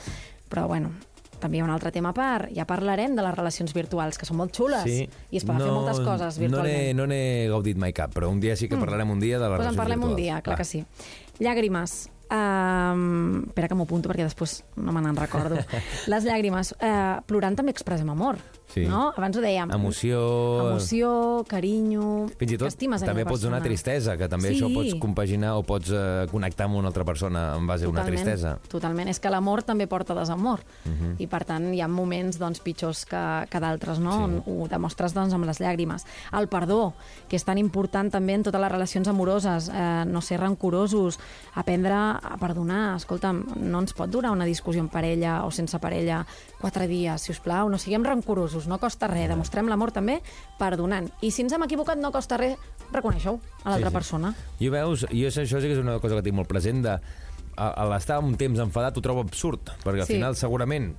Però, 0.49 0.67
bueno, 0.67 0.91
també 1.39 1.57
hi 1.57 1.59
ha 1.59 1.65
un 1.65 1.71
altre 1.73 1.91
tema 1.91 2.13
a 2.13 2.15
part. 2.15 2.51
Ja 2.55 2.63
parlarem 2.69 3.15
de 3.17 3.23
les 3.25 3.33
relacions 3.35 3.73
virtuals, 3.75 4.17
que 4.17 4.25
són 4.25 4.37
molt 4.39 4.53
xules. 4.55 4.83
Sí. 4.87 5.09
I 5.31 5.37
es 5.41 5.43
poden 5.43 5.59
fer 5.65 5.71
moltes 5.73 5.99
coses 5.99 6.37
No 6.37 6.45
n'he 6.45 6.47
virtualment. 6.47 6.95
no 7.01 7.07
n'he 7.07 7.47
gaudit 7.51 7.77
mai 7.77 7.91
cap, 7.91 8.13
però 8.15 8.29
un 8.31 8.39
dia 8.39 8.55
sí 8.55 8.69
que 8.69 8.77
parlarem 8.77 9.09
un 9.11 9.19
dia 9.19 9.39
de 9.39 9.49
les 9.49 9.57
Doncs 9.57 9.59
en 9.59 9.75
relacions 9.75 9.81
parlem 9.81 9.99
un 10.03 10.15
virtuals. 10.15 10.23
dia, 10.23 10.41
clar 10.41 10.57
que 10.57 10.63
sí. 10.63 10.85
Llàgrimes. 11.41 12.09
Um, 12.33 13.43
espera 13.49 13.67
que 13.69 13.75
m'ho 13.77 13.85
apunto 13.85 14.09
perquè 14.09 14.25
després 14.25 14.61
no 14.77 14.93
me 14.95 15.01
n'en 15.05 15.17
recordo. 15.17 15.59
Les 16.11 16.25
llàgrimes. 16.25 16.73
Uh, 16.79 17.21
plorant 17.29 17.57
també 17.57 17.73
expressem 17.75 18.09
amor. 18.09 18.39
Sí. 18.73 18.85
No? 18.89 19.11
Abans 19.15 19.37
ho 19.37 19.41
dèiem. 19.43 19.69
Emoció... 19.75 20.19
Emoció, 20.67 21.09
carinyo... 21.49 22.27
Fins 22.39 22.55
i 22.55 22.57
tot 22.57 22.73
també 23.03 23.25
pots 23.27 23.43
donar 23.45 23.61
tristesa, 23.63 24.17
que 24.17 24.27
també 24.29 24.49
Sí. 24.49 24.57
això 24.57 24.69
pots 24.73 24.95
compaginar 25.01 25.53
o 25.59 25.63
pots 25.63 25.91
eh, 25.93 26.25
connectar 26.31 26.65
amb 26.65 26.79
una 26.81 26.89
altra 26.89 27.05
persona 27.05 27.55
en 27.55 27.67
base 27.69 27.85
a 27.85 27.89
una 27.91 28.01
Totalment, 28.01 28.23
tristesa. 28.25 28.55
Totalment. 28.71 29.09
És 29.13 29.19
que 29.21 29.29
l'amor 29.29 29.63
també 29.63 29.87
porta 29.87 30.15
desamor. 30.17 30.63
Mhm. 30.85 31.15
I, 31.19 31.27
per 31.27 31.43
tant, 31.45 31.69
hi 31.73 31.81
ha 31.81 31.87
moments 31.87 32.39
doncs, 32.41 32.59
pitjors 32.65 33.05
que, 33.05 33.23
que 33.49 33.59
d'altres, 33.61 33.99
no? 33.99 34.17
Sí. 34.17 34.23
On 34.23 34.63
ho 34.63 34.67
demostres 34.67 35.13
doncs, 35.13 35.33
amb 35.33 35.45
les 35.45 35.61
llàgrimes. 35.61 36.05
El 36.33 36.47
perdó, 36.49 36.93
que 37.29 37.37
és 37.37 37.45
tan 37.45 37.57
important 37.61 38.09
també 38.11 38.33
en 38.33 38.43
totes 38.43 38.61
les 38.61 38.71
relacions 38.71 39.07
amoroses. 39.07 39.69
Eh, 39.69 40.03
no 40.09 40.21
ser 40.21 40.39
rancorosos, 40.39 41.19
aprendre 41.53 41.93
a 41.93 42.37
perdonar. 42.39 42.95
Escolta'm, 42.97 43.43
no 43.61 43.83
ens 43.83 43.93
pot 43.93 44.09
durar 44.09 44.31
una 44.31 44.45
discussió 44.45 44.81
en 44.81 44.89
parella 44.89 45.43
o 45.45 45.51
sense 45.51 45.77
parella 45.79 46.25
quatre 46.63 46.87
dies, 46.87 47.21
si 47.27 47.33
us 47.35 47.41
plau. 47.43 47.67
No 47.69 47.77
siguem 47.81 48.05
rancorosos, 48.07 48.65
no 48.71 48.79
costa 48.79 49.09
res. 49.11 49.27
Demostrem 49.29 49.67
l'amor 49.67 49.91
també 49.91 50.21
perdonant. 50.59 51.11
I 51.21 51.29
si 51.35 51.43
ens 51.43 51.53
hem 51.53 51.67
equivocat, 51.67 51.99
no 51.99 52.13
costa 52.15 52.39
res 52.39 52.55
reconèixer-ho 52.93 53.35
a 53.65 53.73
l'altra 53.75 53.89
Sí, 53.89 53.91
sí. 53.91 53.97
persona. 53.99 54.33
I 54.63 54.69
veus, 54.73 55.03
jo 55.11 55.27
això 55.27 55.43
sí 55.59 55.67
que 55.67 55.75
és 55.75 55.83
una 55.83 55.99
cosa 55.99 56.15
que 56.15 56.23
tinc 56.25 56.35
molt 56.39 56.47
present 56.49 56.81
de 56.85 56.95
a, 56.95 57.67
a 57.69 57.85
l'estar 57.91 58.17
un 58.23 58.33
temps 58.39 58.57
enfadat 58.63 58.95
ho 58.97 59.01
trobo 59.05 59.21
absurd, 59.21 59.75
perquè 59.83 60.01
al 60.01 60.07
Sí. 60.07 60.15
final 60.17 60.35
segurament 60.39 60.95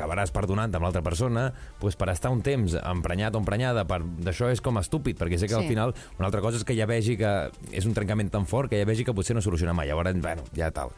acabaràs 0.00 0.32
perdonant 0.32 0.72
amb 0.74 0.86
l'altra 0.88 1.04
persona 1.04 1.50
pues, 1.78 1.94
per 2.00 2.08
estar 2.10 2.32
un 2.32 2.40
temps 2.42 2.74
emprenyat 2.80 3.36
o 3.36 3.42
emprenyada 3.44 3.84
per... 3.86 4.00
d'això 4.02 4.48
és 4.50 4.60
com 4.64 4.80
estúpid, 4.80 5.18
perquè 5.20 5.38
sé 5.38 5.46
que 5.46 5.54
al 5.54 5.62
Sí. 5.68 5.68
final 5.76 5.92
una 6.18 6.26
altra 6.32 6.40
cosa 6.40 6.56
és 6.56 6.64
que 6.64 6.74
ja 6.74 6.86
vegi 6.88 7.18
que 7.20 7.50
és 7.70 7.84
un 7.86 7.92
trencament 7.94 8.32
tan 8.32 8.46
fort 8.48 8.70
que 8.72 8.80
ja 8.80 8.88
vegi 8.88 9.04
que 9.04 9.12
potser 9.14 9.36
no 9.36 9.42
soluciona 9.44 9.74
mai, 9.76 9.86
llavors, 9.92 10.16
bueno, 10.20 10.42
ja 10.56 10.70
tal. 10.72 10.90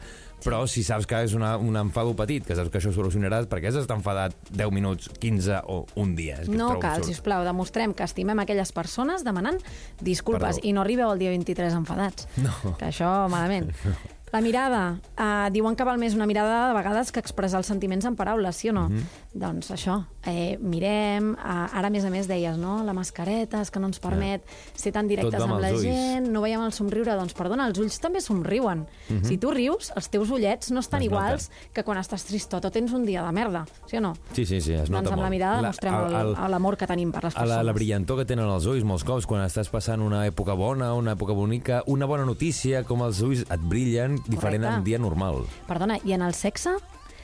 Però 0.43 0.65
si 0.67 0.81
saps 0.83 1.05
que 1.07 1.21
és 1.23 1.33
una, 1.37 1.53
un 1.57 1.75
enfado 1.79 2.11
petit, 2.19 2.43
que 2.43 2.55
saps 2.55 2.67
que 2.69 2.79
això 2.81 2.91
solucionaràs, 2.91 3.45
perquè 3.47 3.69
has 3.69 3.77
d'estar 3.77 3.95
enfadat 3.95 4.33
10 4.51 4.71
minuts, 4.75 5.07
15 5.19 5.61
o 5.71 5.85
un 5.95 6.15
dia? 6.17 6.41
És 6.41 6.49
que 6.49 6.55
ho 6.55 6.57
No 6.59 6.79
cal, 6.79 6.97
absurd. 6.99 7.05
si 7.07 7.11
us 7.15 7.21
plau, 7.23 7.45
demostrem 7.47 7.93
que 7.95 8.03
estimem 8.03 8.39
aquelles 8.43 8.73
persones 8.75 9.23
demanant 9.23 9.61
disculpes 10.01 10.57
Perdó. 10.59 10.67
i 10.67 10.73
no 10.75 10.81
arribeu 10.83 11.11
el 11.13 11.19
dia 11.19 11.29
23 11.31 11.73
enfadats. 11.79 12.27
No. 12.43 12.75
Que 12.77 12.89
això, 12.91 13.29
malament. 13.31 13.71
La 14.33 14.41
mirada. 14.41 14.97
Uh, 15.13 15.47
diuen 15.53 15.75
que 15.77 15.85
val 15.85 15.99
més 16.01 16.15
una 16.17 16.25
mirada 16.25 16.67
de 16.71 16.73
vegades 16.73 17.11
que 17.13 17.21
expressar 17.21 17.59
els 17.61 17.67
sentiments 17.69 18.03
en 18.09 18.15
paraules, 18.17 18.55
sí 18.57 18.69
o 18.69 18.73
no? 18.73 18.87
Mhm. 18.89 19.03
Doncs 19.33 19.69
això, 19.73 19.99
eh, 20.25 20.57
mirem, 20.61 21.31
uh, 21.33 21.67
ara 21.73 21.87
a 21.87 21.89
més 21.93 22.03
a 22.05 22.09
més 22.09 22.27
deies, 22.27 22.57
no? 22.57 22.83
La 22.83 22.93
mascareta 22.93 23.61
és 23.61 23.69
que 23.71 23.79
no 23.79 23.87
ens 23.87 23.99
permet 23.99 24.41
ser 24.75 24.91
tan 24.91 25.07
directes 25.07 25.39
amb 25.41 25.53
amb 25.53 25.61
la 25.61 25.69
ulls. 25.71 25.81
gent, 25.83 26.27
no 26.33 26.41
veiem 26.41 26.61
el 26.65 26.73
somriure, 26.73 27.13
doncs 27.15 27.33
perdona, 27.33 27.67
els 27.67 27.77
ulls 27.79 27.99
també 27.99 28.21
somriuen. 28.21 28.85
Si 29.23 29.37
tu 29.37 29.51
rius, 29.51 29.91
els 29.95 30.09
teus 30.09 30.29
ullets 30.31 30.71
no 30.71 30.79
estan. 30.79 31.01
Es 31.03 31.09
nota. 31.11 31.25
iguals 31.25 31.51
que 31.73 31.83
quan 31.83 31.97
estàs 31.97 32.23
tristot 32.25 32.65
o 32.65 32.71
tens 32.71 32.91
un 32.93 33.05
dia 33.05 33.23
de 33.23 33.31
merda, 33.31 33.65
sí 33.85 33.97
o 33.97 34.01
no? 34.01 34.15
Sí, 34.33 34.45
sí, 34.45 34.61
sí, 34.61 34.73
es 34.73 34.89
nota 34.89 35.01
doncs 35.03 35.11
amb 35.11 35.21
molt. 35.21 35.23
la 35.25 35.29
mirada 35.29 35.59
el- 35.69 36.35
el- 36.45 36.51
l'amor 36.51 36.77
que 36.77 36.87
tenim 36.87 37.11
per 37.11 37.23
les 37.25 37.33
persones. 37.33 37.55
la, 37.57 37.63
la 37.63 37.71
brillantor 37.73 38.17
que 38.19 38.25
tenen 38.25 38.45
els 38.49 38.65
ulls 38.65 38.83
molts 38.83 39.03
cops 39.03 39.25
quan 39.25 39.41
estàs 39.45 39.69
passant 39.69 40.01
una 40.01 40.25
època 40.27 40.55
bona, 40.55 40.93
una 40.95 41.15
època 41.15 41.33
bonica, 41.33 41.83
una 41.87 42.05
bona 42.05 42.25
notícia, 42.25 42.83
com 42.83 43.01
els 43.01 43.21
ulls 43.21 43.41
et 43.49 43.59
brillen 43.59 44.22
diferent 44.27 44.63
Correcte. 44.63 44.77
en 44.79 44.83
dia 44.83 44.99
normal. 44.99 45.43
Perdona, 45.67 45.97
i 46.03 46.13
en 46.13 46.21
el 46.21 46.33
sexe? 46.33 46.71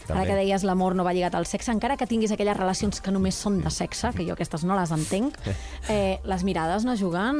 També. 0.07 0.23
Ara 0.23 0.25
que 0.31 0.35
deies 0.39 0.63
l'amor 0.65 0.95
no 0.95 1.03
va 1.05 1.13
lligat 1.13 1.35
al 1.35 1.45
sexe, 1.45 1.71
encara 1.71 1.95
que 1.95 2.07
tinguis 2.07 2.31
aquelles 2.31 2.57
relacions 2.57 2.99
que 2.99 3.11
només 3.11 3.35
són 3.35 3.59
de 3.61 3.69
sexe, 3.69 4.09
que 4.15 4.25
jo 4.25 4.33
aquestes 4.33 4.63
no 4.65 4.75
les 4.75 4.89
entenc, 4.91 5.35
eh, 5.89 6.17
les 6.23 6.43
mirades 6.43 6.83
no 6.83 6.95
juguen 6.97 7.37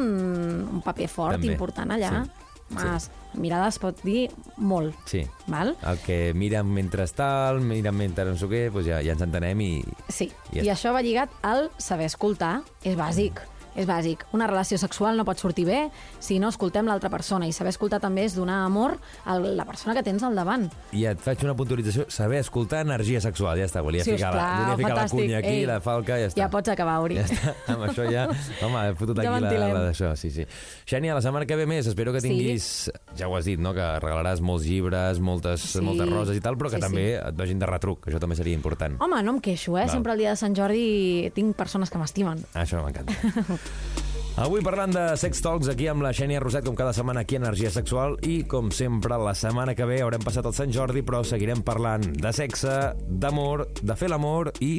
un 0.69 0.82
paper 0.86 1.08
fort, 1.10 1.39
També. 1.39 1.48
important 1.54 1.91
allà. 1.91 2.24
Sí. 2.26 2.32
Mas, 2.69 3.08
mirada 3.34 3.67
es 3.72 3.80
pot 3.82 3.98
dir 4.06 4.30
molt, 4.58 4.93
Sí. 5.10 5.24
val? 5.48 5.76
El 5.82 5.98
que 6.06 6.36
miren 6.36 6.67
mentre 6.72 7.08
tal, 7.08 7.62
miren 7.62 7.95
mentre 7.98 8.26
no 8.26 8.38
sé 8.38 8.45
què, 8.45 8.69
doncs 8.69 8.86
ja, 8.86 9.02
ja 9.02 9.13
ens 9.17 9.24
entenem 9.26 9.60
i... 9.65 9.84
Sí, 10.08 10.30
Ja 10.54 10.62
i 10.62 10.67
està. 10.67 10.76
això 10.76 10.93
va 10.93 11.02
lligat 11.02 11.30
al 11.41 11.72
saber 11.80 12.06
escoltar, 12.06 12.62
és 12.84 12.95
bàsic. 12.95 13.41
És 13.75 13.86
bàsic. 13.88 14.25
Una 14.34 14.47
relació 14.47 14.77
sexual 14.77 15.17
no 15.17 15.25
pot 15.25 15.38
sortir 15.39 15.65
bé 15.65 15.89
si 16.19 16.39
no 16.39 16.49
escoltem 16.49 16.86
l'altra 16.89 17.10
persona. 17.10 17.47
I 17.47 17.53
saber 17.53 17.69
escoltar 17.73 17.99
també 18.01 18.25
és 18.25 18.36
donar 18.36 18.65
amor 18.65 18.97
a 19.25 19.38
la 19.39 19.65
persona 19.65 19.93
que 19.95 20.03
tens 20.03 20.23
al 20.23 20.36
davant. 20.36 20.67
I 20.91 21.05
et 21.05 21.19
faig 21.21 21.43
una 21.45 21.55
puntualització, 21.55 22.05
saber 22.10 22.39
escoltar 22.39 22.82
energia 22.86 23.21
sexual, 23.21 23.58
ja 23.60 23.65
està, 23.69 23.82
volia 23.86 24.01
us 24.01 24.10
ficar, 24.10 24.34
la, 24.34 24.39
plau, 24.39 24.63
volia 24.73 24.77
ficar 24.82 24.95
la 24.97 25.08
cunya 25.10 25.38
aquí, 25.39 25.53
Ei, 25.60 25.65
la 25.69 25.79
falca, 25.82 26.17
ja 26.19 26.27
està. 26.32 26.41
Ja 26.41 26.49
pots 26.49 26.69
acabar, 26.73 26.97
Uri. 27.05 27.19
Ja 27.19 27.25
està, 27.29 27.53
amb 27.75 27.86
això 27.89 28.05
ja... 28.12 28.25
Home, 28.65 28.84
he 28.89 28.95
fotut 28.99 29.17
Ja 29.21 29.29
aquí 29.29 29.29
la, 29.29 29.49
ventilem. 29.49 29.73
la 29.77 29.84
d'això, 29.88 30.12
sí, 30.19 30.32
sí. 30.32 30.45
Xènia, 30.89 31.13
la 31.15 31.21
setmana 31.21 31.45
que 31.45 31.55
ve 31.60 31.65
més, 31.69 31.88
espero 31.88 32.12
que 32.13 32.21
Sí. 32.21 32.29
tinguis... 32.29 32.89
Ja 33.17 33.27
ho 33.29 33.36
has 33.38 33.45
dit, 33.45 33.60
no?, 33.60 33.73
que 33.73 33.86
regalaràs 34.03 34.41
molts 34.41 34.65
llibres, 34.65 35.19
moltes, 35.19 35.62
Sí. 35.62 35.82
moltes 35.86 36.10
roses 36.10 36.38
i 36.38 36.41
tal, 36.41 36.58
però 36.58 36.69
que 36.69 36.77
Sí, 36.77 36.82
també 36.82 37.05
et 37.19 37.36
vagin 37.38 37.60
de 37.60 37.65
retruc, 37.69 38.08
això 38.08 38.19
també 38.19 38.36
seria 38.36 38.53
important. 38.58 38.97
Home, 39.01 39.21
no 39.23 39.36
em 39.38 39.39
queixo, 39.41 39.77
eh? 39.77 39.86
Val. 39.86 39.89
Sempre 39.89 40.13
el 40.13 40.19
dia 40.19 40.29
de 40.32 40.36
Sant 40.41 40.55
Jordi 40.55 41.32
tinc 41.36 41.55
persones 41.55 41.89
que 41.89 41.97
m'estimen. 42.01 42.43
Això 42.53 42.84
m'encanta. 42.84 43.13
Avui 44.39 44.62
parlant 44.63 44.93
de 44.95 45.02
Sex 45.19 45.41
Talks 45.43 45.67
aquí 45.67 45.89
amb 45.91 46.06
la 46.06 46.13
Xènia 46.15 46.39
Roset, 46.39 46.63
com 46.63 46.78
cada 46.78 46.93
setmana 46.95 47.26
aquí 47.26 47.36
a 47.36 47.41
Energia 47.41 47.72
Sexual 47.76 48.15
i, 48.24 48.45
com 48.48 48.69
sempre, 48.72 49.17
la 49.19 49.34
setmana 49.36 49.76
que 49.76 49.84
ve 49.89 49.98
haurem 50.00 50.24
passat 50.24 50.48
el 50.48 50.56
Sant 50.56 50.72
Jordi, 50.72 51.04
però 51.04 51.19
seguirem 51.28 51.60
parlant 51.67 52.06
de 52.24 52.32
sexe, 52.32 52.78
d'amor, 53.04 53.65
de 53.84 54.00
fer 54.00 54.08
l'amor 54.13 54.54
i, 54.63 54.78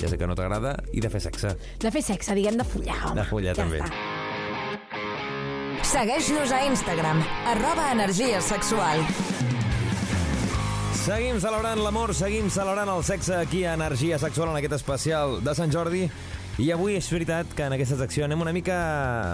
ja 0.00 0.08
sé 0.08 0.16
que 0.16 0.26
no 0.30 0.38
t'agrada, 0.38 0.78
i 0.96 1.04
de 1.04 1.12
fer 1.12 1.20
sexe. 1.28 1.52
De 1.84 1.92
fer 1.92 2.00
sexe, 2.08 2.32
diguem 2.38 2.56
de 2.56 2.64
follar, 2.64 2.96
home. 3.04 3.20
De 3.20 3.28
follar, 3.28 3.52
ja 3.52 3.60
també. 3.60 3.84
Està. 3.84 4.30
Segueix-nos 5.92 6.52
a 6.56 6.62
Instagram, 6.70 7.20
arroba 7.52 7.90
energia 7.92 8.40
sexual. 8.40 9.04
Seguim 11.02 11.36
celebrant 11.42 11.80
l'amor, 11.82 12.14
seguim 12.14 12.46
celebrant 12.54 12.88
el 12.94 13.02
sexe 13.04 13.34
aquí 13.34 13.64
a 13.66 13.74
Energia 13.74 14.20
Sexual 14.22 14.52
en 14.52 14.60
aquest 14.60 14.76
especial 14.76 15.40
de 15.42 15.54
Sant 15.58 15.72
Jordi. 15.74 16.06
I 16.60 16.68
avui 16.74 16.98
és 16.98 17.06
veritat 17.08 17.48
que 17.56 17.64
en 17.64 17.72
aquesta 17.72 17.96
secció 17.96 18.26
anem 18.26 18.42
una 18.44 18.52
mica 18.52 18.74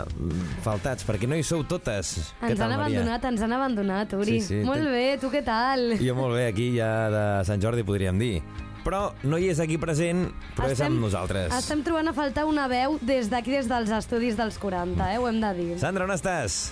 mm, 0.07 0.61
faltats, 0.63 1.03
perquè 1.07 1.27
no 1.29 1.35
hi 1.35 1.43
sou 1.47 1.65
totes. 1.67 2.13
Ens 2.39 2.55
tal, 2.61 2.71
han 2.71 2.79
Maria? 2.79 3.01
abandonat, 3.01 3.25
ens 3.33 3.43
han 3.43 3.53
abandonat, 3.57 4.15
Uri. 4.21 4.39
Sí, 4.39 4.47
sí, 4.47 4.61
Molt 4.67 4.85
ten- 4.85 4.93
bé, 4.95 5.05
tu 5.21 5.31
què 5.33 5.43
tal? 5.45 5.97
Jo 5.99 6.15
molt 6.15 6.37
bé, 6.39 6.47
aquí 6.53 6.71
ja 6.77 6.93
de 7.11 7.25
Sant 7.49 7.61
Jordi 7.63 7.83
podríem 7.83 8.19
dir. 8.23 8.43
Però 8.87 9.11
no 9.27 9.37
hi 9.37 9.49
és 9.51 9.59
aquí 9.61 9.77
present, 9.77 10.29
però 10.57 10.71
és 10.73 10.81
amb 10.81 11.03
nosaltres. 11.03 11.51
Estem 11.59 11.83
trobant 11.85 12.09
a 12.09 12.15
faltar 12.17 12.47
una 12.49 12.69
veu 12.71 12.97
des 13.03 13.27
d'aquí, 13.29 13.51
des 13.51 13.67
dels 13.69 13.91
estudis 13.91 14.39
dels 14.39 14.57
40, 14.57 15.11
eh? 15.13 15.19
ho 15.19 15.27
hem 15.29 15.41
de 15.43 15.51
dir. 15.59 15.79
Sandra, 15.83 16.07
on 16.07 16.15
estàs? 16.15 16.71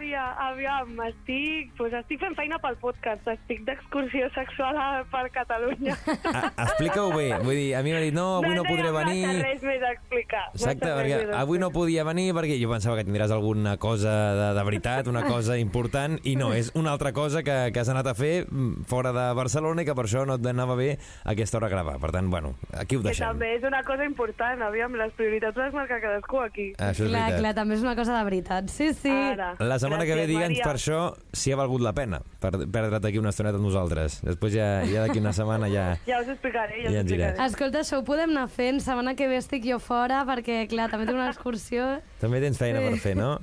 Maria. 0.00 0.32
Aviam, 0.48 0.96
estic, 1.04 1.74
pues 1.76 1.92
estic 1.92 2.20
fent 2.22 2.32
feina 2.38 2.56
pel 2.62 2.76
podcast. 2.80 3.26
Estic 3.28 3.60
d'excursió 3.66 4.30
sexual 4.32 4.76
a- 4.80 5.04
per 5.12 5.26
Catalunya. 5.34 5.96
Ah, 6.30 6.64
Explica-ho 6.64 7.10
bé. 7.12 7.34
Vull 7.42 7.54
dir, 7.56 7.74
a 7.76 7.82
mi 7.82 7.92
m'ha 7.92 8.00
dit, 8.00 8.14
no, 8.14 8.38
avui 8.38 8.54
no 8.54 8.62
podré 8.64 8.84
hi 8.86 8.88
ha 8.88 8.92
venir... 8.94 9.26
massa 9.26 9.42
res 9.44 9.62
més 9.66 9.82
a 9.84 9.90
explicar. 9.92 10.42
Exacte, 10.54 10.86
Massa 10.86 11.02
res 11.02 11.12
perquè 11.12 11.18
més 11.26 11.34
a 11.36 11.40
avui 11.42 11.58
no 11.60 11.68
podia 11.74 12.04
venir 12.06 12.26
perquè 12.36 12.56
jo 12.60 12.68
pensava 12.70 12.96
que 12.98 13.04
tindràs 13.08 13.32
alguna 13.34 13.74
cosa 13.82 14.12
de, 14.36 14.46
de 14.56 14.64
veritat, 14.68 15.08
una 15.10 15.22
cosa 15.26 15.56
important, 15.60 16.18
i 16.28 16.34
no, 16.38 16.50
és 16.56 16.70
una 16.78 16.92
altra 16.94 17.12
cosa 17.16 17.42
que, 17.46 17.56
que 17.74 17.80
has 17.82 17.88
anat 17.92 18.08
a 18.12 18.14
fer 18.16 18.46
mm, 18.46 18.84
fora 18.90 19.12
de 19.16 19.24
Barcelona 19.36 19.82
i 19.84 19.88
que 19.88 19.96
per 19.98 20.06
això 20.08 20.24
no 20.28 20.36
et 20.40 20.48
anava 20.52 20.76
bé 20.80 20.90
a 21.24 21.32
aquesta 21.34 21.58
hora 21.60 21.68
a 21.70 21.74
gravar. 21.74 21.96
Per 22.02 22.12
tant, 22.14 22.30
bueno, 22.32 22.54
aquí 22.72 22.96
ho 22.96 23.02
Que 23.02 23.10
deixem. 23.10 23.26
també 23.32 23.52
és 23.58 23.66
una 23.68 23.82
cosa 23.88 24.06
important. 24.08 24.62
Aviam, 24.68 24.94
les 25.00 25.12
prioritats 25.18 25.56
les 25.60 25.74
marca 25.76 26.00
cadascú 26.02 26.40
aquí. 26.44 26.70
Això 26.78 27.04
és 27.08 27.10
clar, 27.12 27.26
veritat. 27.26 27.40
clar, 27.44 27.54
també 27.62 27.76
és 27.80 27.84
una 27.84 27.96
cosa 27.98 28.16
de 28.18 28.24
veritat. 28.30 28.70
Sí, 28.70 28.92
sí. 28.94 29.10
Ara. 29.10 29.54
La 29.58 29.78
setmana 29.78 29.89
que 29.98 30.14
ve, 30.14 30.26
digue'ns 30.26 30.48
Maria. 30.58 30.64
per 30.64 30.74
això 30.76 31.16
si 31.32 31.52
ha 31.52 31.56
valgut 31.56 31.80
la 31.82 31.92
pena, 31.92 32.20
per 32.40 32.50
perdre't 32.70 33.04
aquí 33.04 33.18
una 33.18 33.30
estoneta 33.30 33.56
amb 33.56 33.64
nosaltres. 33.66 34.20
Després 34.22 34.52
ja, 34.54 34.82
ja 34.86 35.06
d'aquí 35.06 35.18
una 35.18 35.32
setmana 35.32 35.68
ja... 35.68 35.96
Ja 36.06 36.20
us 36.20 36.28
explicaré, 36.28 36.82
ja, 36.84 36.90
Ja 36.90 36.90
us 36.90 36.96
ens 37.02 37.10
diràs. 37.10 37.30
explicaré. 37.34 37.46
Escolta, 37.50 37.78
això 37.80 37.98
ho 37.98 38.04
podem 38.04 38.30
anar 38.30 38.48
fent. 38.48 38.80
Setmana 38.80 39.14
que 39.16 39.26
ve 39.28 39.36
estic 39.36 39.64
jo 39.66 39.78
fora 39.78 40.24
perquè, 40.28 40.66
clar, 40.68 40.90
també 40.90 41.06
tinc 41.06 41.18
una 41.18 41.30
excursió. 41.30 42.00
També 42.20 42.40
tens 42.40 42.58
feina 42.58 42.80
per 42.80 42.96
fer, 42.98 43.16
no? 43.16 43.38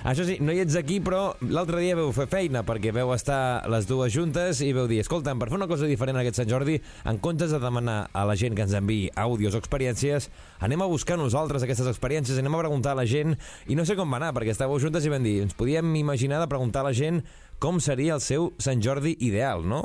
Això 0.00 0.24
sí, 0.24 0.38
no 0.40 0.54
hi 0.54 0.62
ets 0.62 0.78
aquí, 0.80 0.96
però 1.04 1.34
l'altre 1.44 1.82
dia 1.82 1.96
veu 1.98 2.08
fer 2.16 2.24
feina, 2.32 2.62
perquè 2.64 2.92
veu 2.96 3.10
estar 3.12 3.68
les 3.68 3.84
dues 3.88 4.14
juntes 4.14 4.62
i 4.64 4.70
veu 4.72 4.88
dir, 4.88 5.02
escolta'm, 5.04 5.36
per 5.42 5.50
fer 5.52 5.58
una 5.58 5.68
cosa 5.68 5.88
diferent 5.90 6.16
aquest 6.16 6.40
Sant 6.40 6.48
Jordi, 6.48 6.78
en 7.04 7.20
comptes 7.20 7.52
de 7.52 7.60
demanar 7.60 7.98
a 8.16 8.24
la 8.24 8.38
gent 8.40 8.56
que 8.56 8.64
ens 8.64 8.72
enviï 8.78 9.10
àudios 9.20 9.52
o 9.52 9.60
experiències, 9.60 10.30
anem 10.64 10.80
a 10.80 10.88
buscar 10.88 11.20
nosaltres 11.20 11.66
aquestes 11.66 11.90
experiències, 11.92 12.40
anem 12.40 12.56
a 12.56 12.64
preguntar 12.64 12.96
a 12.96 13.02
la 13.02 13.08
gent, 13.08 13.36
i 13.68 13.76
no 13.76 13.84
sé 13.84 13.98
com 13.98 14.08
va 14.08 14.22
anar, 14.22 14.32
perquè 14.36 14.56
estàveu 14.56 14.80
juntes 14.80 15.04
i 15.04 15.12
vam 15.12 15.26
dir, 15.26 15.42
ens 15.44 15.56
podíem 15.58 15.92
imaginar 16.00 16.40
de 16.40 16.48
preguntar 16.48 16.80
a 16.80 16.88
la 16.88 16.96
gent 16.96 17.20
com 17.60 17.76
seria 17.84 18.16
el 18.16 18.24
seu 18.24 18.54
Sant 18.56 18.80
Jordi 18.80 19.18
ideal, 19.20 19.68
no? 19.68 19.84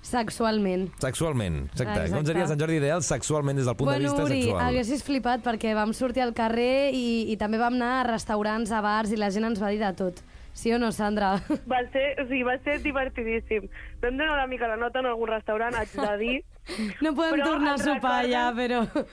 Sexualment. 0.00 0.88
Sexualment, 1.02 1.64
exacte. 1.66 1.90
Exacte. 1.92 2.14
Com 2.16 2.24
seria 2.26 2.46
Sant 2.48 2.60
Jordi 2.60 2.76
ideal 2.80 3.02
sexualment 3.02 3.58
des 3.58 3.66
del 3.66 3.76
punt 3.76 3.90
de 3.90 3.96
bueno, 3.96 4.08
vista 4.12 4.24
Uri, 4.24 4.42
sexual? 4.42 4.62
haguessis 4.68 5.02
flipat 5.04 5.42
perquè 5.44 5.74
vam 5.76 5.92
sortir 5.92 6.22
al 6.22 6.32
carrer 6.34 6.90
i, 6.94 7.26
i 7.32 7.36
també 7.36 7.58
vam 7.60 7.74
anar 7.74 7.90
a 8.00 8.04
restaurants, 8.12 8.70
a 8.72 8.80
bars 8.80 9.12
i 9.12 9.18
la 9.20 9.30
gent 9.34 9.44
ens 9.50 9.60
va 9.62 9.68
dir 9.74 9.80
de 9.82 9.92
tot. 9.98 10.22
Sí 10.58 10.72
o 10.74 10.78
no, 10.78 10.90
Sandra? 10.92 11.36
Va 11.70 11.82
ser, 11.92 12.06
o 12.18 12.24
sigui, 12.26 12.42
va 12.46 12.56
ser 12.64 12.78
divertidíssim. 12.82 13.68
Vam 14.02 14.16
donar 14.16 14.32
una 14.34 14.46
mica 14.50 14.66
la 14.70 14.76
nota 14.80 14.98
en 15.02 15.06
algun 15.06 15.28
restaurant, 15.30 15.74
haig 15.78 15.92
de 15.94 16.14
dir. 16.22 16.38
No 17.04 17.14
podem 17.16 17.38
Però 17.38 17.44
tornar 17.52 17.74
a 17.74 17.78
sopar 17.78 18.24
recorden- 18.26 18.32
ja, 18.32 18.52
però... 18.54 19.04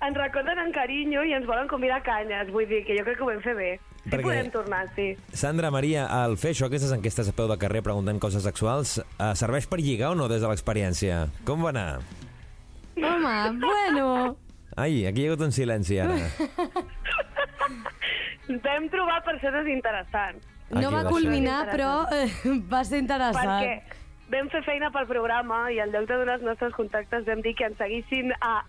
Ens 0.00 0.16
recorden 0.16 0.58
en 0.62 0.70
carinyo 0.72 1.24
i 1.28 1.32
ens 1.36 1.44
volen 1.48 1.66
convidar 1.68 1.98
a 2.00 2.02
canyes. 2.02 2.48
Vull 2.54 2.68
dir 2.70 2.84
que 2.86 2.94
jo 2.96 3.02
crec 3.04 3.18
que 3.18 3.24
ho 3.24 3.28
vam 3.28 3.40
fer 3.44 3.52
bé. 3.58 3.70
Sí 4.10 4.16
Perquè- 4.16 4.24
podem 4.26 4.48
tornar, 4.50 4.88
sí. 4.96 5.12
Sandra, 5.32 5.70
Maria, 5.70 6.06
al 6.10 6.34
fer 6.36 6.50
això, 6.50 6.66
aquestes 6.66 6.90
enquestes 6.92 7.28
a 7.30 7.32
peu 7.36 7.46
de 7.46 7.56
carrer 7.62 7.78
preguntant 7.86 8.18
coses 8.18 8.42
sexuals, 8.42 8.96
eh, 8.98 9.30
serveix 9.38 9.68
per 9.70 9.78
lligar 9.78 10.10
o 10.10 10.14
no 10.18 10.26
des 10.28 10.42
de 10.42 10.48
l'experiència? 10.50 11.28
Com 11.46 11.62
va 11.62 11.70
anar? 11.70 12.00
Home, 12.98 13.36
bueno... 13.62 14.36
Ai, 14.76 15.06
aquí 15.06 15.22
hi 15.22 15.26
ha 15.28 15.32
hagut 15.32 15.44
un 15.46 15.52
silenci 15.52 15.98
ara. 16.02 16.14
Vam 18.64 18.88
trobar 18.90 19.22
persones 19.24 19.66
interessants. 19.70 20.44
Aquí 20.70 20.82
No 20.82 20.90
va 20.90 21.02
va 21.02 21.04
ser. 21.06 21.10
culminar, 21.14 21.60
però 21.70 21.90
eh, 22.14 22.28
va 22.72 22.82
ser 22.84 22.98
interessant. 23.02 23.46
Perquè 23.46 23.98
vam 24.30 24.46
fer 24.52 24.60
feina 24.62 24.90
pel 24.94 25.06
programa 25.10 25.64
i 25.74 25.80
en 25.82 25.90
lloc 25.90 26.06
de 26.06 26.16
donar 26.20 26.36
els 26.38 26.44
nostres 26.46 26.74
contactes 26.76 27.24
vam 27.26 27.40
dir 27.42 27.54
que 27.58 27.66
ens 27.66 27.78
seguissin 27.78 28.30
a 28.40 28.60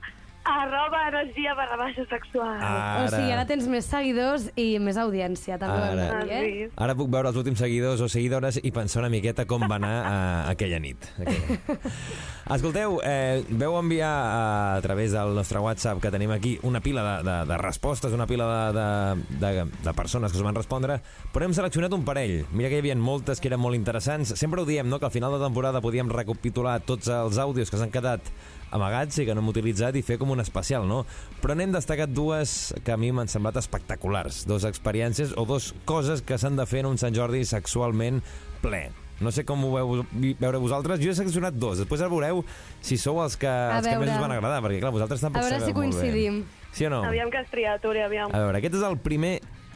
arroba 0.43 1.07
energia 1.07 1.53
barra 1.53 1.77
baixa 1.77 2.05
sexual. 2.09 2.57
Ara, 2.57 3.05
O 3.05 3.07
sigui, 3.13 3.31
ara 3.31 3.45
tens 3.45 3.67
més 3.69 3.85
seguidors 3.85 4.47
i 4.59 4.79
més 4.81 4.97
audiència, 4.97 5.57
també 5.61 5.95
de 5.95 6.07
Ara. 6.07 6.23
dir, 6.25 6.65
eh? 6.65 6.69
ara 6.75 6.95
puc 6.97 7.11
veure 7.13 7.29
els 7.29 7.37
últims 7.37 7.61
seguidors 7.61 8.01
o 8.01 8.09
seguidores 8.09 8.59
i 8.63 8.71
pensar 8.73 9.03
una 9.03 9.11
miqueta 9.13 9.45
com 9.45 9.61
va 9.69 9.77
anar 9.77 9.93
uh, 10.01 10.49
aquella 10.51 10.79
nit. 10.81 10.97
Aquella. 11.21 11.59
Escolteu, 12.55 12.97
eh, 13.05 13.43
veu 13.47 13.77
enviar 13.79 14.09
a, 14.11 14.75
a 14.75 14.81
través 14.83 15.13
del 15.13 15.35
nostre 15.37 15.61
WhatsApp 15.61 16.01
que 16.01 16.11
tenim 16.11 16.33
aquí 16.33 16.57
una 16.67 16.81
pila 16.81 17.03
de, 17.05 17.29
de, 17.29 17.35
de 17.47 17.57
respostes, 17.61 18.11
una 18.11 18.27
pila 18.27 18.49
de, 18.49 18.79
de, 18.79 19.37
de, 19.39 19.65
de 19.85 19.93
persones 19.93 20.33
que 20.33 20.41
us 20.41 20.43
van 20.43 20.57
respondre, 20.57 20.99
però 21.31 21.45
hem 21.45 21.53
seleccionat 21.55 21.93
un 21.95 22.03
parell. 22.03 22.41
Mira 22.51 22.67
que 22.67 22.81
hi 22.81 22.83
havia 22.83 22.97
moltes 22.97 23.39
que 23.39 23.47
eren 23.47 23.61
molt 23.61 23.77
interessants. 23.77 24.33
Sempre 24.41 24.61
ho 24.61 24.65
diem, 24.67 24.89
no?, 24.89 24.99
que 24.99 25.07
al 25.07 25.13
final 25.13 25.37
de 25.37 25.43
temporada 25.45 25.83
podíem 25.85 26.09
recapitular 26.11 26.79
tots 26.83 27.07
els 27.13 27.39
àudios 27.39 27.71
que 27.71 27.79
s'han 27.79 27.93
quedat 27.93 28.25
amagats 28.71 29.19
i 29.21 29.25
que 29.27 29.35
no 29.35 29.41
hem 29.43 29.49
utilitzat 29.51 29.95
i 29.99 30.01
fer 30.05 30.17
com 30.21 30.31
un 30.33 30.39
especial, 30.43 30.87
no? 30.87 31.03
Però 31.41 31.55
n'hem 31.57 31.71
destacat 31.75 32.09
dues 32.15 32.73
que 32.85 32.93
a 32.93 32.97
mi 32.97 33.11
m'han 33.11 33.27
semblat 33.31 33.57
espectaculars. 33.61 34.45
Dos 34.47 34.63
experiències 34.67 35.33
o 35.37 35.45
dos 35.45 35.73
coses 35.85 36.21
que 36.21 36.37
s'han 36.41 36.55
de 36.59 36.65
fer 36.65 36.81
en 36.85 36.91
un 36.93 36.97
Sant 37.01 37.15
Jordi 37.15 37.43
sexualment 37.45 38.21
ple. 38.61 38.89
No 39.21 39.29
sé 39.29 39.43
com 39.45 39.61
ho 39.67 39.69
veu 39.75 40.05
veure 40.41 40.57
vosaltres. 40.57 40.99
Jo 41.03 41.11
he 41.11 41.15
seleccionat 41.15 41.53
dos. 41.53 41.77
Després 41.83 42.01
ara 42.01 42.09
veureu 42.09 42.39
si 42.81 42.97
sou 42.97 43.19
els 43.21 43.35
que, 43.37 43.45
els 43.49 43.85
que 43.85 43.93
veure. 43.93 44.05
més 44.07 44.15
us 44.15 44.21
van 44.23 44.31
agradar, 44.33 44.61
perquè 44.65 44.79
clar, 44.81 44.91
vosaltres 44.95 45.21
tampoc 45.21 45.43
A 45.43 45.45
veure 45.45 45.59
sabeu 45.59 45.67
si 45.67 45.73
molt 45.77 45.85
bé. 45.85 45.99
coincidim. 46.01 46.39
Sí 46.73 46.87
o 46.87 46.89
no? 46.89 47.03
Aviam 47.05 47.29
que 47.29 47.37
has 47.37 47.49
triat, 47.51 47.85
Uri, 47.85 48.01
aviam. 48.01 48.33
A 48.33 48.39
veure, 48.47 48.57
aquest 48.57 48.79
és 48.79 48.85
el 48.87 48.97
primer 48.97 49.35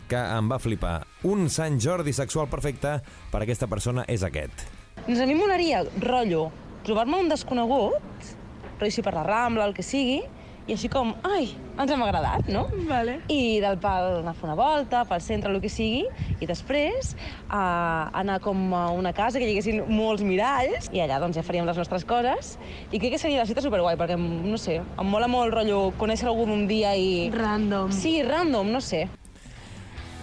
que 0.09 0.17
em 0.17 0.49
va 0.49 0.57
flipar. 0.61 0.95
Un 1.29 1.45
Sant 1.53 1.77
Jordi 1.81 2.13
sexual 2.13 2.47
perfecte 2.49 2.95
per 3.31 3.41
a 3.41 3.43
aquesta 3.45 3.67
persona 3.69 4.05
és 4.09 4.23
aquest. 4.25 4.65
Doncs 5.05 5.21
a 5.21 5.25
mi 5.29 5.35
molaria, 5.37 5.83
rotllo, 6.01 6.47
trobar-me 6.85 7.19
un 7.21 7.29
desconegut, 7.29 8.34
però 8.79 8.89
així 8.89 9.01
per 9.05 9.13
la 9.15 9.23
Rambla, 9.23 9.65
el 9.69 9.73
que 9.77 9.83
sigui, 9.83 10.21
i 10.65 10.73
així 10.73 10.89
com, 10.89 11.11
ai, 11.29 11.51
ens 11.77 11.91
hem 11.93 12.01
agradat, 12.01 12.47
no? 12.49 12.63
Vale. 12.89 13.19
I 13.29 13.59
del 13.61 13.75
pal 13.77 14.23
anar 14.23 14.31
a 14.31 14.33
fer 14.33 14.47
una 14.47 14.55
volta, 14.57 15.03
pel 15.05 15.21
centre, 15.21 15.51
el 15.53 15.59
que 15.61 15.69
sigui, 15.69 16.07
i 16.41 16.47
després 16.49 17.11
uh, 17.51 18.09
anar 18.17 18.39
com 18.41 18.63
a 18.73 18.87
una 18.97 19.11
casa 19.13 19.37
que 19.37 19.45
hi 19.45 19.51
haguessin 19.53 19.83
molts 19.93 20.23
miralls, 20.25 20.89
i 20.91 21.03
allà 21.03 21.19
doncs 21.21 21.37
ja 21.37 21.43
faríem 21.45 21.69
les 21.69 21.77
nostres 21.77 22.03
coses, 22.09 22.55
i 22.89 22.97
crec 22.97 23.13
que 23.13 23.21
seria 23.21 23.43
la 23.43 23.45
cita 23.45 23.61
superguai, 23.61 23.93
perquè, 23.99 24.17
no 24.17 24.57
sé, 24.57 24.79
em 24.81 25.05
mola 25.13 25.29
molt 25.29 25.53
rotllo 25.53 25.91
conèixer 26.01 26.31
algú 26.31 26.47
d'un 26.49 26.65
dia 26.71 26.95
i... 26.97 27.29
Random. 27.35 27.93
Sí, 27.93 28.17
random, 28.25 28.73
no 28.73 28.81
sé. 28.81 29.05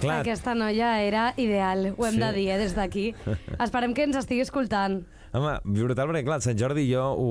Clar, 0.02 0.24
Aquesta 0.24 0.56
noia 0.58 0.96
era 1.06 1.28
ideal, 1.38 1.92
ho 1.96 2.06
hem 2.08 2.16
Sí. 2.18 2.18
de 2.24 2.32
dir, 2.34 2.48
eh, 2.50 2.58
des 2.58 2.74
d'aquí. 2.74 3.12
Esperem 3.62 3.94
que 3.94 4.02
ens 4.02 4.16
estigui 4.18 4.42
escoltant. 4.42 5.04
Home, 5.32 5.52
brutal, 5.64 6.10
perquè 6.10 6.26
clar, 6.26 6.36
Sant 6.44 6.58
Jordi 6.60 6.82
jo 6.90 7.02
ho, 7.16 7.28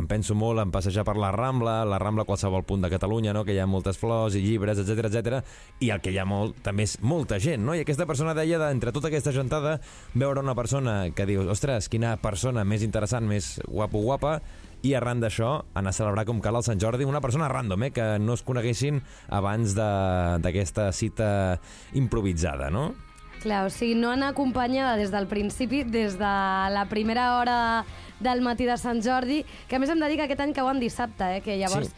em 0.00 0.06
penso 0.08 0.32
molt 0.32 0.62
en 0.62 0.70
passejar 0.72 1.02
per 1.04 1.18
la 1.20 1.28
Rambla, 1.34 1.82
la 1.84 1.98
Rambla 2.00 2.24
a 2.24 2.28
qualsevol 2.30 2.64
punt 2.64 2.80
de 2.80 2.88
Catalunya, 2.88 3.34
no? 3.36 3.42
que 3.44 3.52
hi 3.52 3.60
ha 3.60 3.66
moltes 3.68 4.00
flors 4.00 4.38
i 4.38 4.40
llibres, 4.40 4.80
etc 4.80 5.10
etc. 5.10 5.42
i 5.84 5.90
el 5.92 6.00
que 6.00 6.14
hi 6.14 6.16
ha 6.16 6.24
molt, 6.24 6.62
també 6.64 6.86
és 6.88 6.96
molta 7.04 7.36
gent, 7.36 7.60
no? 7.60 7.76
I 7.76 7.84
aquesta 7.84 8.08
persona 8.08 8.32
deia, 8.32 8.56
d'entre 8.56 8.94
tota 8.96 9.12
aquesta 9.12 9.36
gentada, 9.36 9.76
veure 10.16 10.40
una 10.40 10.56
persona 10.56 10.96
que 11.12 11.28
dius, 11.28 11.44
ostres, 11.52 11.92
quina 11.92 12.16
persona 12.24 12.64
més 12.64 12.88
interessant, 12.88 13.28
més 13.28 13.58
guapo, 13.68 14.00
guapa, 14.00 14.38
i 14.82 14.96
arran 14.96 15.20
d'això 15.20 15.52
anar 15.76 15.92
a 15.92 16.00
celebrar 16.00 16.24
com 16.24 16.40
cal 16.40 16.56
el 16.56 16.64
Sant 16.64 16.80
Jordi 16.80 17.04
una 17.04 17.20
persona 17.20 17.52
random, 17.52 17.84
eh, 17.84 17.92
que 17.92 18.10
no 18.18 18.32
es 18.32 18.48
coneguessin 18.48 19.04
abans 19.28 19.76
d'aquesta 19.76 20.88
cita 20.96 21.32
improvisada, 22.00 22.72
no? 22.72 22.94
Clar, 23.42 23.64
o 23.66 23.70
sigui, 23.74 23.96
no 23.98 24.12
anar 24.14 24.28
acompanyada 24.30 24.94
des 24.96 25.10
del 25.10 25.26
principi, 25.26 25.82
des 25.82 26.14
de 26.18 26.32
la 26.70 26.84
primera 26.88 27.38
hora 27.40 27.84
del 28.22 28.40
matí 28.40 28.64
de 28.68 28.76
Sant 28.78 29.00
Jordi, 29.02 29.40
que 29.66 29.76
a 29.76 29.80
més 29.82 29.90
hem 29.90 29.98
de 29.98 30.06
dir 30.12 30.20
que 30.20 30.28
aquest 30.28 30.44
any 30.44 30.52
cau 30.54 30.68
en 30.70 30.78
dissabte, 30.78 31.26
eh, 31.36 31.40
que 31.42 31.56
llavors 31.58 31.88
Sí. 31.90 31.94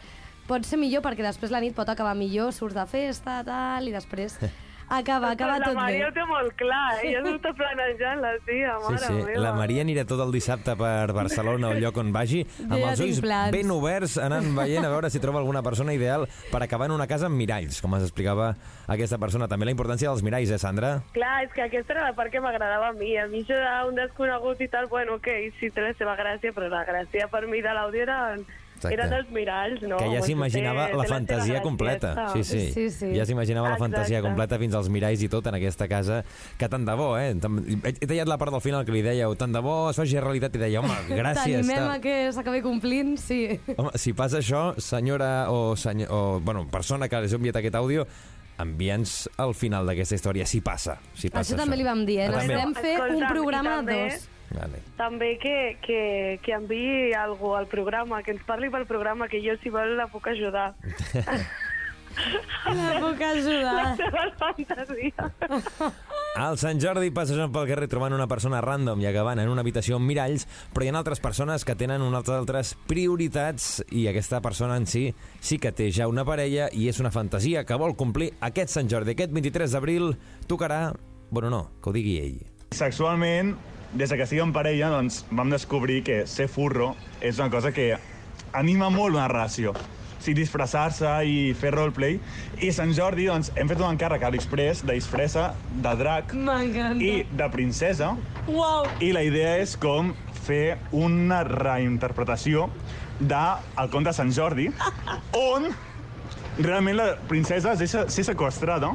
pot 0.49 0.65
ser 0.65 0.79
millor 0.79 1.03
perquè 1.05 1.21
després 1.23 1.51
la 1.53 1.61
nit 1.61 1.75
pot 1.77 1.89
acabar 1.89 2.15
millor, 2.17 2.53
surts 2.53 2.75
de 2.75 2.87
festa, 2.87 3.43
tal, 3.45 3.89
i 3.89 3.93
després 3.93 4.39
acaba, 4.89 5.31
acaba 5.33 5.59
la 5.59 5.65
tot 5.67 5.75
Maria 5.75 5.99
bé. 5.99 6.09
ho 6.09 6.13
té 6.13 6.25
molt 6.29 6.53
clar, 6.57 7.05
ella 7.05 7.21
s'ho 7.25 7.35
està 7.39 7.53
planejant, 7.57 8.21
la 8.21 8.33
tia, 8.47 8.75
Sí, 8.81 8.93
mare 8.93 8.99
sí. 9.07 9.13
meva. 9.13 9.41
La 9.41 9.53
Maria 9.55 9.83
anirà 9.85 10.05
tot 10.07 10.21
el 10.21 10.33
dissabte 10.33 10.77
per 10.77 11.13
Barcelona 11.13 11.69
o 11.69 11.73
el 11.73 11.81
lloc 11.83 11.97
on 11.97 12.13
vagi, 12.13 12.45
amb 12.69 12.77
ja 12.79 12.91
els 12.93 13.01
ulls 13.01 13.21
plans. 13.21 13.53
ben 13.53 13.71
oberts, 13.71 14.19
anant 14.19 14.51
veient 14.57 14.85
a 14.85 14.89
veure 14.91 15.11
si 15.11 15.19
troba 15.21 15.39
alguna 15.41 15.63
persona 15.63 15.93
ideal 15.95 16.29
per 16.51 16.63
acabar 16.63 16.87
en 16.87 16.93
una 16.93 17.07
casa 17.07 17.27
amb 17.27 17.37
miralls, 17.37 17.81
com 17.83 17.95
ens 17.95 18.05
explicava 18.05 18.55
aquesta 18.87 19.19
persona. 19.19 19.49
També 19.49 19.65
la 19.65 19.73
importància 19.73 20.09
dels 20.09 20.23
miralls, 20.23 20.51
eh, 20.51 20.59
Sandra? 20.59 21.03
Clar, 21.13 21.45
és 21.45 21.53
que 21.53 21.63
aquesta 21.63 21.93
era 21.95 22.03
la 22.09 22.13
part 22.15 22.31
que 22.31 22.41
m'agradava 22.41 22.89
a 22.89 22.93
mi. 22.93 23.17
A 23.17 23.27
mi 23.27 23.43
això 23.45 23.57
d'un 23.85 23.95
desconegut 23.97 24.61
i 24.61 24.69
tal, 24.69 24.87
bueno, 24.89 25.15
ok, 25.15 25.29
sí 25.61 25.71
té 25.71 25.81
la 25.81 25.95
seva 25.95 26.17
gràcia, 26.17 26.53
però 26.53 26.69
la 26.69 26.85
gràcia 26.85 27.29
per 27.31 27.47
mi 27.47 27.61
de 27.63 27.69
l'àudio 27.73 28.03
eren, 28.03 28.45
Exacte. 28.91 29.07
eren 29.09 29.13
els 29.21 29.31
miralls, 29.33 29.83
no? 29.83 29.97
que 29.97 30.09
ja 30.13 30.23
s'imaginava 30.23 30.89
la 30.95 31.05
fantasia 31.09 31.63
completa. 31.63 32.13
Sí, 32.35 32.45
sí. 32.45 32.61
Sí, 32.73 32.91
sí. 32.91 33.13
Ja 33.17 33.25
s'imaginava 33.27 33.71
la 33.71 33.79
fantasia 33.81 34.21
completa 34.23 34.59
fins 34.59 34.75
als 34.75 34.89
miralls 34.93 35.23
i 35.23 35.29
tot 35.33 35.47
en 35.47 35.55
aquesta 35.61 35.89
casa, 35.89 36.23
que 36.59 36.69
tant 36.69 36.85
de 36.85 36.95
bo, 36.99 37.15
eh? 37.19 37.31
He 37.33 38.07
tallat 38.07 38.29
la 38.29 38.39
part 38.39 38.53
del 38.53 38.61
final 38.65 38.85
que 38.85 38.93
li 38.93 39.03
dèieu, 39.07 39.35
tant 39.41 39.53
de 39.55 39.61
bo 39.65 39.91
es 39.91 39.97
faci 40.01 40.19
realitat, 40.21 40.55
i 40.57 40.63
deia, 40.67 40.81
home, 40.81 40.95
gràcies. 41.21 41.65
T'animem 41.67 41.91
a 41.95 41.99
que 42.05 42.17
s'acabi 42.35 42.63
complint, 42.65 43.17
sí. 43.21 43.59
Home, 43.77 43.93
si 44.01 44.13
passa 44.13 44.39
això, 44.43 44.75
senyora 44.79 45.51
o, 45.51 45.75
senyor, 45.77 46.11
o 46.13 46.41
bueno, 46.41 46.67
persona 46.71 47.09
que 47.09 47.25
us 47.25 47.33
ha 47.33 47.41
enviat 47.41 47.57
aquest 47.63 47.75
àudio, 47.81 48.07
envia'ns 48.63 49.29
el 49.43 49.55
final 49.59 49.87
d'aquesta 49.89 50.15
història, 50.15 50.47
si 50.47 50.61
passa. 50.63 50.99
Si 51.19 51.31
passa 51.33 51.55
Això 51.55 51.59
també 51.59 51.79
li 51.81 51.87
vam 51.87 52.05
dir, 52.07 52.21
eh? 52.23 52.29
Ah. 52.29 52.37
Necessitem 52.39 52.75
fer 52.79 52.95
un 53.11 53.25
programa 53.27 53.79
també- 53.81 53.99
dos. 54.15 54.29
Vale. 54.55 54.81
També 54.99 55.35
que, 55.43 55.77
que, 55.83 56.01
que 56.45 56.57
enviï 56.57 57.15
algú 57.19 57.55
al 57.59 57.67
programa, 57.71 58.23
que 58.23 58.35
ens 58.37 58.45
parli 58.47 58.71
pel 58.71 58.87
programa, 58.91 59.29
que 59.29 59.43
jo, 59.45 59.57
si 59.63 59.73
vol, 59.75 59.97
la 59.99 60.09
puc 60.13 60.31
ajudar. 60.31 60.73
La 62.71 63.01
puc 63.03 63.21
ajudar. 63.21 63.75
La 63.83 63.97
seva 63.99 64.29
fantasia. 64.39 65.31
Al 66.35 66.59
Sant 66.59 66.81
Jordi 66.83 67.13
passejant 67.15 67.53
pel 67.55 67.69
carrer 67.71 67.87
trobant 67.91 68.15
una 68.15 68.27
persona 68.31 68.59
random 68.65 69.03
i 69.03 69.07
acabant 69.07 69.39
en 69.39 69.51
una 69.51 69.63
habitació 69.63 70.01
amb 70.01 70.09
miralls, 70.11 70.47
però 70.75 70.87
hi 70.87 70.91
ha 70.91 70.97
altres 70.99 71.23
persones 71.23 71.67
que 71.67 71.77
tenen 71.79 72.03
unes 72.03 72.31
altres 72.35 72.75
prioritats 72.91 73.85
i 73.95 74.09
aquesta 74.11 74.41
persona 74.43 74.79
en 74.81 74.89
si 74.91 75.05
sí 75.39 75.61
que 75.63 75.71
té 75.71 75.91
ja 75.95 76.09
una 76.11 76.27
parella 76.27 76.67
i 76.73 76.89
és 76.91 76.99
una 77.03 77.15
fantasia 77.15 77.63
que 77.67 77.79
vol 77.79 77.95
complir 77.99 78.33
aquest 78.43 78.75
Sant 78.75 78.91
Jordi. 78.91 79.15
Aquest 79.15 79.35
23 79.35 79.79
d'abril 79.79 80.15
tocarà... 80.51 80.89
Bueno, 81.35 81.51
no, 81.51 81.63
que 81.83 81.91
ho 81.91 81.95
digui 81.95 82.19
ell. 82.21 82.43
Sexualment, 82.75 83.55
des 83.95 84.11
de 84.11 84.17
que 84.19 84.27
estic 84.27 84.41
en 84.43 84.53
parella, 84.53 84.91
doncs, 84.91 85.23
vam 85.31 85.53
descobrir 85.55 86.03
que 86.03 86.25
ser 86.27 86.49
furro 86.51 86.95
és 87.23 87.39
una 87.39 87.51
cosa 87.51 87.71
que 87.73 87.93
anima 88.53 88.91
molt 88.91 89.15
una 89.15 89.29
relació. 89.31 89.75
O 89.75 90.25
sigui, 90.25 90.41
disfressar-se 90.41 91.11
i 91.29 91.53
fer 91.59 91.75
roleplay. 91.75 92.19
I 92.65 92.73
Sant 92.75 92.95
Jordi, 92.97 93.29
doncs, 93.31 93.53
hem 93.55 93.71
fet 93.71 93.79
un 93.83 93.93
encàrrec 93.93 94.25
a 94.25 94.33
l'Express 94.35 94.83
de 94.83 94.97
disfressa 94.97 95.53
de 95.71 95.95
drac 96.01 96.35
i 96.99 97.13
de 97.31 97.49
princesa. 97.53 98.15
Uau! 98.49 98.89
I 99.05 99.13
la 99.15 99.23
idea 99.27 99.59
és 99.63 99.77
com 99.79 100.15
fer 100.45 100.79
una 100.93 101.45
reinterpretació 101.47 102.69
de 103.21 103.45
El 103.79 103.93
conte 103.93 104.11
de 104.11 104.17
Sant 104.17 104.33
Jordi, 104.35 104.71
on 105.55 105.71
realment 106.59 106.99
la 106.99 107.09
princesa 107.31 107.77
es 107.77 107.87
deixa 107.87 108.09
ser 108.11 108.27
sequestrada 108.27 108.91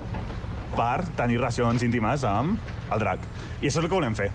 per 0.75 1.07
tenir 1.15 1.39
relacions 1.39 1.87
íntimes 1.87 2.27
amb 2.27 2.59
el 2.91 3.01
drac. 3.05 3.25
I 3.61 3.67
això 3.67 3.79
és 3.79 3.83
el 3.85 3.89
que 3.89 3.95
volem 3.95 4.19
fer. 4.19 4.31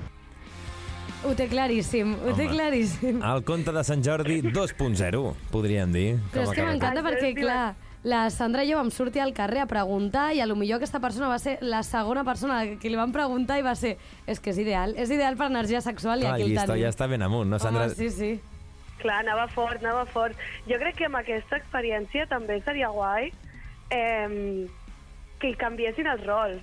Ho 1.24 1.32
té 1.36 1.46
claríssim, 1.48 2.12
ho 2.20 2.34
té 2.36 2.44
Home. 2.44 2.52
claríssim. 2.52 3.22
El 3.24 3.44
conte 3.48 3.72
de 3.72 3.82
Sant 3.86 4.02
Jordi 4.04 4.42
2.0, 4.44 5.22
podríem 5.50 5.92
dir. 5.94 6.18
Però 6.32 6.42
és 6.44 6.50
Com 6.50 6.52
a 6.52 6.56
que 6.58 6.66
m'encanta 6.68 7.02
perquè, 7.06 7.30
clar, 7.38 7.74
la 8.04 8.26
Sandra 8.30 8.64
i 8.66 8.68
jo 8.70 8.76
vam 8.76 8.90
sortir 8.92 9.22
al 9.24 9.32
carrer 9.32 9.62
a 9.62 9.66
preguntar 9.66 10.26
i 10.36 10.42
a 10.44 10.46
lo 10.46 10.56
millor 10.60 10.82
aquesta 10.82 11.00
persona 11.00 11.30
va 11.32 11.38
ser 11.40 11.56
la 11.64 11.80
segona 11.82 12.24
persona 12.24 12.58
que 12.76 12.90
li 12.92 12.98
van 13.00 13.12
preguntar 13.14 13.56
i 13.58 13.64
va 13.64 13.72
ser 13.74 13.96
és 14.26 14.40
que 14.40 14.52
és 14.52 14.58
ideal, 14.60 14.92
és 15.00 15.08
ideal 15.10 15.38
per 15.40 15.48
energia 15.48 15.80
sexual 15.80 16.20
i 16.20 16.26
Clar, 16.28 16.34
aquí 16.34 16.50
el 16.52 16.58
tenim. 16.60 16.82
ja 16.84 16.92
està 16.92 17.08
ben 17.08 17.22
amunt, 17.24 17.48
no, 17.48 17.58
Sandra? 17.58 17.86
Home, 17.88 17.94
sí, 17.96 18.10
sí. 18.10 18.40
Clar, 19.00 19.22
anava 19.24 19.48
fort, 19.48 19.80
anava 19.80 20.04
fort. 20.04 20.36
Jo 20.68 20.76
crec 20.78 21.00
que 21.00 21.08
amb 21.08 21.16
aquesta 21.22 21.56
experiència 21.56 22.28
també 22.28 22.60
seria 22.64 22.92
guai 22.92 23.32
eh, 23.90 24.68
que 25.40 25.48
hi 25.48 25.56
canviessin 25.56 26.06
els 26.12 26.26
rols. 26.28 26.60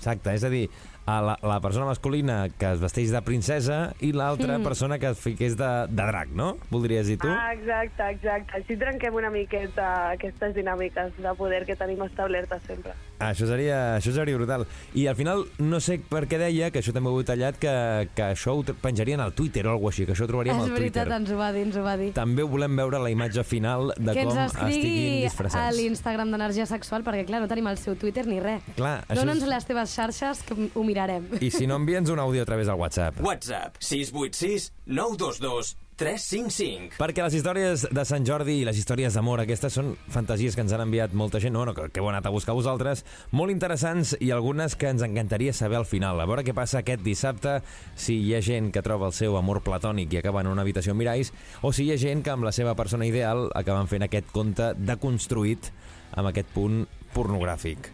Exacte, 0.00 0.32
és 0.32 0.44
a 0.46 0.48
dir, 0.48 0.70
a 1.10 1.20
la, 1.22 1.34
la 1.42 1.58
persona 1.60 1.86
masculina 1.88 2.48
que 2.58 2.68
es 2.74 2.80
vesteix 2.82 3.10
de 3.10 3.22
princesa 3.26 3.80
i 4.00 4.12
l'altra 4.12 4.58
Mm. 4.58 4.64
persona 4.64 4.98
que 4.98 5.08
es 5.10 5.18
fiqués 5.18 5.56
de, 5.56 5.68
de 5.88 6.06
drac, 6.10 6.28
no? 6.34 6.56
Voldries 6.70 7.06
dir 7.06 7.18
tu? 7.18 7.28
Ah, 7.28 7.52
exacte, 7.54 8.02
exacte. 8.14 8.56
Així 8.60 8.76
trenquem 8.76 9.14
una 9.14 9.30
miqueta 9.30 10.10
aquestes 10.12 10.54
dinàmiques 10.54 11.16
de 11.18 11.34
poder 11.38 11.64
que 11.66 11.76
tenim 11.76 12.02
establertes 12.06 12.62
sempre. 12.66 12.92
Ah, 13.20 13.32
això 13.34 13.46
seria, 13.46 13.96
això 13.98 14.12
seria 14.16 14.36
brutal. 14.38 14.66
I 14.94 15.06
al 15.10 15.16
final, 15.16 15.44
no 15.58 15.80
sé 15.80 15.98
per 16.00 16.24
què 16.26 16.38
deia, 16.40 16.70
que 16.72 16.80
això 16.80 16.92
també 16.96 17.10
ho 17.12 17.20
he 17.20 17.24
tallat, 17.28 17.58
que, 17.60 18.08
que 18.16 18.22
això 18.32 18.54
ho 18.56 18.62
penjarien 18.80 19.20
al 19.20 19.34
Twitter 19.36 19.66
o 19.66 19.74
alguna 19.74 19.90
així, 19.92 20.06
que 20.06 20.12
això 20.14 20.24
ho 20.24 20.30
trobaríem 20.30 20.56
És 20.56 20.62
al 20.62 20.68
Twitter. 20.70 20.80
veritat, 21.04 21.12
ens 21.20 21.30
ho 21.30 21.36
va 21.36 21.50
dir, 21.52 21.62
ens 21.68 21.76
ho 21.76 21.82
va 21.84 21.96
dir. 22.00 22.12
També 22.16 22.42
volem 22.48 22.76
veure 22.80 22.98
la 23.02 23.10
imatge 23.12 23.44
final 23.44 23.92
de 23.96 24.14
que 24.14 24.24
com 24.24 24.32
ens 24.38 24.54
estiguin 24.54 24.70
escrigui 24.72 25.20
a 25.20 25.24
disfressats. 25.28 25.76
l'Instagram 25.76 26.30
d'Energia 26.32 26.66
Sexual, 26.66 27.04
perquè, 27.04 27.26
clar, 27.28 27.42
no 27.42 27.48
tenim 27.48 27.68
el 27.68 27.76
seu 27.78 27.94
Twitter 27.96 28.26
ni 28.26 28.40
res. 28.40 28.62
Clar, 28.76 29.04
això 29.06 29.20
Dóna'ns 29.20 29.42
és- 29.42 29.48
les 29.52 29.66
teves 29.68 29.94
xarxes, 29.94 30.42
que 30.48 30.56
ho 30.74 30.84
mirarem. 31.00 31.28
I 31.40 31.50
si 31.50 31.66
no, 31.66 31.80
envia'ns 31.80 32.10
un 32.10 32.20
àudio 32.20 32.42
a 32.42 32.48
través 32.48 32.66
del 32.66 32.76
WhatsApp. 32.76 33.20
WhatsApp 33.24 33.76
686 33.80 34.72
922 34.86 35.76
355. 36.00 36.96
Perquè 36.96 37.20
les 37.20 37.34
històries 37.36 37.82
de 37.92 38.02
Sant 38.08 38.24
Jordi 38.24 38.54
i 38.62 38.64
les 38.64 38.78
històries 38.80 39.12
d'amor, 39.12 39.42
aquestes 39.42 39.74
són 39.76 39.90
fantasies 40.08 40.56
que 40.56 40.64
ens 40.64 40.72
han 40.72 40.80
enviat 40.86 41.12
molta 41.12 41.42
gent, 41.44 41.52
no, 41.52 41.66
no, 41.68 41.74
que, 41.76 41.90
que 41.92 42.00
heu 42.00 42.08
anat 42.08 42.24
a 42.24 42.32
buscar 42.32 42.54
vosaltres, 42.56 43.04
molt 43.36 43.52
interessants 43.52 44.14
i 44.16 44.30
algunes 44.32 44.78
que 44.80 44.88
ens 44.88 45.04
encantaria 45.04 45.52
saber 45.52 45.76
al 45.76 45.84
final. 45.84 46.16
A 46.16 46.24
veure 46.24 46.46
què 46.46 46.56
passa 46.56 46.80
aquest 46.80 47.04
dissabte, 47.04 47.58
si 48.00 48.16
hi 48.16 48.32
ha 48.32 48.40
gent 48.40 48.72
que 48.72 48.80
troba 48.86 49.10
el 49.10 49.16
seu 49.16 49.36
amor 49.36 49.60
platònic 49.66 50.16
i 50.16 50.22
acaba 50.22 50.40
en 50.40 50.48
una 50.48 50.64
habitació 50.64 50.96
amb 50.96 51.04
miralls, 51.04 51.34
o 51.60 51.68
si 51.76 51.84
hi 51.84 51.92
ha 51.92 52.00
gent 52.00 52.24
que 52.24 52.32
amb 52.32 52.48
la 52.48 52.56
seva 52.56 52.72
persona 52.80 53.04
ideal 53.04 53.50
acaben 53.52 53.90
fent 53.92 54.08
aquest 54.08 54.32
conte 54.32 54.72
deconstruït 54.80 55.68
amb 56.16 56.32
aquest 56.32 56.48
punt 56.56 56.86
pornogràfic. 57.12 57.92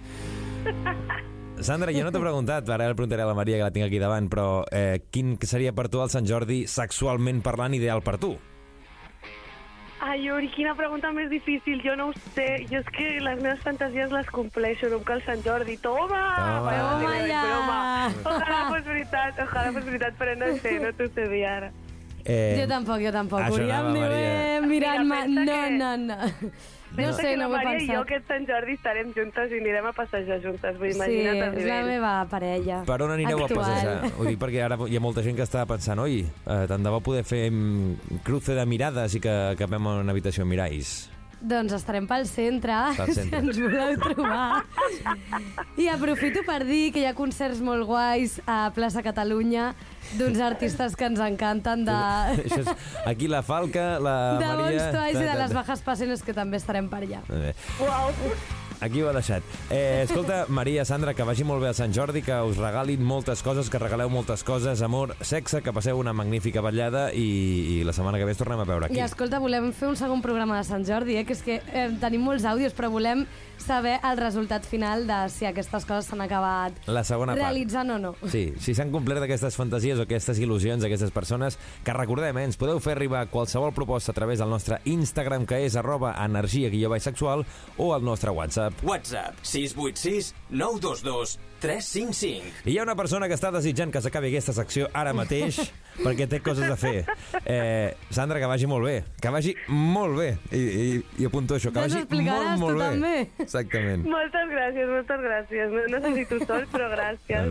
Sandra, 1.61 1.91
jo 1.91 2.05
no 2.05 2.13
t'he 2.13 2.21
preguntat, 2.21 2.69
ara 2.71 2.87
el 2.87 2.95
preguntaré 2.95 3.23
a 3.25 3.27
la 3.31 3.35
Maria, 3.35 3.57
que 3.57 3.65
la 3.65 3.73
tinc 3.73 3.87
aquí 3.87 3.99
davant, 3.99 4.29
però 4.31 4.65
eh, 4.71 5.01
quin 5.11 5.37
seria 5.43 5.73
per 5.75 5.89
tu 5.89 6.03
el 6.05 6.11
Sant 6.13 6.27
Jordi 6.29 6.67
sexualment 6.69 7.41
parlant 7.43 7.75
ideal 7.75 8.03
per 8.05 8.19
tu? 8.23 8.35
Ai, 10.07 10.21
Yuri, 10.27 10.51
quina 10.53 10.75
pregunta 10.77 11.09
més 11.17 11.31
difícil. 11.33 11.81
Jo 11.83 11.97
no 11.99 12.11
ho 12.11 12.13
sé. 12.37 12.45
Jo 12.71 12.79
és 12.83 12.91
que 12.95 13.07
les 13.25 13.41
meves 13.41 13.63
fantasies 13.65 14.13
les 14.13 14.29
compleixo, 14.31 14.91
no 14.93 15.01
em 15.01 15.07
cal 15.09 15.23
Sant 15.25 15.41
Jordi. 15.43 15.79
Toma! 15.83 16.21
Toma. 16.37 16.77
Toma 17.01 17.15
ja. 17.27 17.41
broma. 17.49 17.81
Ojalà 18.37 18.61
fos 18.69 18.85
veritat, 18.87 19.41
ojalà 19.49 19.73
fos 19.73 19.89
veritat, 19.89 20.19
però 20.21 20.37
no 20.39 20.53
sé, 20.61 20.77
no 20.85 20.93
t'ho 21.01 21.09
sé 21.17 21.27
dir 21.33 21.43
ara. 21.49 21.73
Eh, 22.27 22.55
Jo 22.61 22.69
tampoc, 22.71 23.01
jo 23.03 23.11
tampoc. 23.17 23.41
això 23.49 23.65
anava, 23.65 23.91
Maria. 23.97 24.61
mirat-me... 24.63 24.69
Mira, 24.69 24.95
pensa 25.01 25.71
No, 25.73 25.91
que- 25.91 25.99
no, 26.05 26.53
no. 26.91 26.97
No 26.97 27.03
Pensa 27.03 27.23
sé, 27.23 27.29
que 27.31 27.37
no 27.37 27.49
la 27.49 27.57
ho 27.57 27.61
he 27.61 27.65
Maria 27.65 27.79
i 27.83 27.87
jo 27.87 27.93
pensat. 27.93 28.07
aquest 28.07 28.29
Sant 28.29 28.47
Jordi 28.47 28.73
estarem 28.79 29.13
juntes 29.17 29.51
i 29.53 29.59
anirem 29.61 29.87
a 29.87 29.93
passejar 29.93 30.41
juntes. 30.43 30.79
Vull 30.79 30.93
Sí, 30.93 30.97
imagina't 30.97 31.43
el 31.49 31.59
és 31.59 31.67
la 31.67 31.81
meva 31.85 32.13
parella. 32.31 32.83
Per 32.87 33.03
on 33.03 33.11
anireu 33.17 33.43
actual. 33.45 33.65
a 33.65 33.67
passejar? 33.67 34.13
Ho 34.19 34.25
dic 34.25 34.39
perquè 34.39 34.63
ara 34.65 34.79
hi 34.89 34.97
ha 34.97 35.01
molta 35.01 35.23
gent 35.23 35.37
que 35.37 35.43
està 35.43 35.67
pensant 35.67 35.99
oi, 35.99 36.21
eh, 36.47 36.65
tant 36.69 36.83
de 36.83 36.91
bo 36.91 37.01
poder 37.01 37.25
fer 37.25 37.51
mm, 37.51 38.23
cruce 38.25 38.55
de 38.55 38.65
mirades 38.67 39.15
i 39.15 39.21
que 39.21 39.35
acabem 39.57 39.83
en 39.87 40.05
una 40.07 40.13
habitació 40.13 40.43
amb 40.47 40.51
miralls. 40.55 41.11
Doncs 41.41 41.75
estarem 41.77 42.07
pel 42.09 42.25
centre, 42.27 42.73
Pel 42.97 43.13
centre. 43.13 43.25
si 43.29 43.35
ens 43.37 43.59
voleu 43.61 43.97
trobar. 44.01 44.65
I 45.77 45.89
aprofito 45.93 46.41
per 46.47 46.63
dir 46.65 46.91
que 46.95 47.03
hi 47.03 47.07
ha 47.11 47.15
concerts 47.17 47.61
molt 47.65 47.85
guais 47.87 48.39
a 48.49 48.71
Plaça 48.77 49.05
Catalunya 49.05 49.75
d'uns 50.17 50.41
artistes 50.41 50.97
que 50.97 51.09
ens 51.11 51.21
encanten 51.21 51.85
de... 51.87 51.97
Això 52.41 52.63
és, 52.65 52.71
aquí 53.05 53.29
la 53.29 53.43
Falca, 53.47 53.97
la 54.01 54.17
de 54.41 54.47
Maria... 54.49 54.63
Bons 54.63 54.97
Toys 54.97 55.19
i 55.21 55.27
de 55.27 55.41
les. 55.43 55.57
Bajas 55.57 55.85
Passenes, 55.85 56.25
que 56.25 56.37
també 56.37 56.61
estarem 56.63 56.89
per 56.89 57.05
allà. 57.05 57.25
Uau. 57.85 58.66
Aquí 58.81 59.03
ho 59.03 59.09
ha 59.09 59.15
deixat. 59.17 59.43
Eh, 59.71 60.03
escolta, 60.05 60.45
Maria, 60.49 60.85
Sandra, 60.85 61.15
que 61.15 61.25
vagi 61.25 61.45
molt 61.49 61.63
bé 61.65 61.71
a 61.71 61.77
Sant 61.77 61.95
Jordi, 61.97 62.23
que 62.23 62.37
us 62.45 62.59
regalin 62.61 63.03
moltes 63.05 63.43
coses, 63.43 63.71
que 63.73 63.81
regaleu 63.81 64.11
moltes 64.13 64.45
coses, 64.45 64.83
amor, 64.85 65.15
sexe, 65.25 65.63
que 65.65 65.73
passeu 65.73 65.99
una 65.99 66.13
magnífica 66.13 66.61
vetllada 66.65 67.09
i, 67.17 67.27
i 67.79 67.85
la 67.89 67.95
setmana 67.97 68.21
que 68.21 68.29
ve 68.29 68.37
tornem 68.37 68.61
a 68.61 68.69
veure 68.69 68.91
aquí. 68.91 68.99
I 69.01 69.05
escolta, 69.07 69.41
volem 69.41 69.73
fer 69.77 69.89
un 69.89 69.97
segon 69.97 70.23
programa 70.25 70.61
de 70.61 70.69
Sant 70.69 70.85
Jordi, 70.89 71.17
eh? 71.17 71.25
que 71.25 71.37
és 71.37 71.43
que 71.47 71.61
eh, 71.65 71.89
tenim 72.03 72.25
molts 72.27 72.45
àudios, 72.45 72.77
però 72.77 72.93
volem 72.93 73.25
saber 73.59 74.01
el 74.05 74.19
resultat 74.19 74.65
final 74.67 75.07
de 75.07 75.19
si 75.33 75.47
aquestes 75.47 75.85
coses 75.85 76.07
s'han 76.11 76.21
acabat 76.25 76.77
La 76.87 77.05
segona 77.05 77.35
part. 77.35 77.43
realitzant 77.43 77.91
o 77.91 77.99
no. 77.99 78.15
Sí, 78.31 78.53
si 78.61 78.75
s'han 78.75 78.93
complert 78.93 79.23
aquestes 79.23 79.57
fantasies 79.57 79.99
o 79.99 80.07
aquestes 80.07 80.39
il·lusions 80.39 80.83
d'aquestes 80.83 81.11
persones, 81.11 81.59
que 81.85 81.93
recordem, 81.93 82.37
eh, 82.39 82.45
ens 82.45 82.57
podeu 82.57 82.81
fer 82.81 82.93
arribar 82.97 83.27
qualsevol 83.29 83.73
proposta 83.73 84.13
a 84.13 84.15
través 84.15 84.39
del 84.39 84.51
nostre 84.51 84.81
Instagram, 84.85 85.47
que 85.47 85.65
és 85.65 85.77
arroba 85.77 86.15
energia 86.25 86.71
guió 86.71 86.93
sexual, 87.01 87.45
o 87.77 87.93
al 87.95 88.05
nostre 88.05 88.31
WhatsApp. 88.31 88.73
WhatsApp 88.83 89.35
686 89.43 90.35
922 90.51 91.39
355. 91.61 92.65
I 92.67 92.73
hi 92.75 92.79
ha 92.79 92.85
una 92.85 92.95
persona 92.99 93.29
que 93.29 93.35
està 93.37 93.51
desitjant 93.55 93.93
que 93.95 94.01
s'acabi 94.05 94.29
aquesta 94.31 94.53
secció 94.57 94.89
ara 94.93 95.13
mateix 95.17 95.59
perquè 96.05 96.27
té 96.29 96.41
coses 96.45 96.69
a 96.71 96.77
fer. 96.77 97.05
Eh, 97.45 97.95
Sandra, 98.11 98.39
que 98.43 98.51
vagi 98.51 98.69
molt 98.71 98.85
bé. 98.87 98.97
Que 99.23 99.33
vagi 99.33 99.55
molt 99.69 100.19
bé. 100.19 100.29
I, 100.53 100.61
i, 100.61 100.87
i 101.23 101.29
apunto 101.29 101.57
això, 101.57 101.73
que 101.73 101.81
Ja 101.81 101.87
vagi 101.87 102.23
molt, 102.27 102.59
molt 102.61 102.79
bé. 102.81 102.91
també. 102.93 103.15
Exactament. 103.47 104.05
Moltes 104.13 104.51
gràcies, 104.53 104.93
moltes 104.93 105.25
gràcies. 105.27 105.75
No 105.77 105.87
necessito 105.97 106.41
sol, 106.47 106.67
però 106.73 106.91
gràcies. 106.93 107.51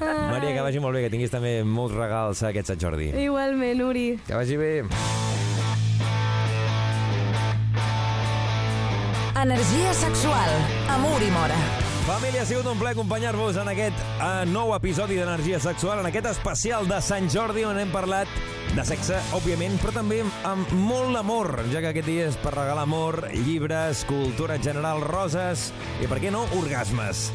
Maria, 0.00 0.52
que 0.56 0.66
vagi 0.68 0.82
molt 0.84 0.98
bé, 0.98 1.06
que 1.06 1.12
tinguis 1.14 1.32
també 1.32 1.56
molts 1.64 1.96
regals 1.96 2.42
a 2.44 2.50
aquest 2.52 2.72
Sant 2.74 2.82
Jordi. 2.84 3.10
Igualment, 3.24 3.82
Uri. 3.88 4.06
Que 4.26 4.34
vagi 4.38 4.56
bé. 4.60 4.72
Energia 9.44 9.92
sexual 9.92 10.52
amb 10.88 11.10
Uri 11.16 11.30
Mora. 11.34 11.83
Família, 12.04 12.42
ha 12.42 12.44
sigut 12.44 12.66
un 12.68 12.76
plaer 12.76 12.92
acompanyar-vos 12.98 13.56
en 13.56 13.68
aquest 13.70 13.96
uh, 14.18 14.42
nou 14.44 14.74
episodi 14.76 15.16
d'Energia 15.16 15.56
Sexual, 15.56 16.02
en 16.02 16.08
aquest 16.10 16.26
especial 16.34 16.84
de 16.84 16.98
Sant 17.00 17.30
Jordi, 17.32 17.62
on 17.64 17.80
hem 17.80 17.88
parlat 17.94 18.28
de 18.76 18.84
sexe, 18.84 19.16
òbviament, 19.32 19.78
però 19.80 19.94
també 19.96 20.18
amb 20.44 20.74
molt 20.76 21.16
amor, 21.16 21.62
ja 21.72 21.80
que 21.80 21.94
aquest 21.94 22.10
dia 22.10 22.28
és 22.28 22.36
per 22.42 22.52
regalar 22.52 22.84
amor, 22.84 23.22
llibres, 23.46 24.04
cultura 24.04 24.58
en 24.60 24.66
general, 24.66 25.00
roses 25.00 25.70
i, 26.02 26.04
per 26.10 26.20
què 26.20 26.28
no, 26.34 26.44
orgasmes. 26.58 27.30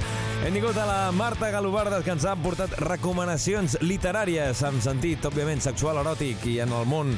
Hem 0.45 0.53
tingut 0.53 0.77
a 0.77 0.85
la 0.85 1.01
Marta 1.17 1.49
Galobardes, 1.49 2.05
que 2.05 2.13
ens 2.13 2.29
ha 2.29 2.37
portat 2.37 2.77
recomanacions 2.85 3.79
literàries 3.81 4.61
amb 4.69 4.85
sentit, 4.85 5.25
òbviament, 5.25 5.65
sexual, 5.65 5.97
eròtic 6.03 6.45
i 6.45 6.59
en 6.61 6.77
el 6.77 6.85
món 6.85 7.17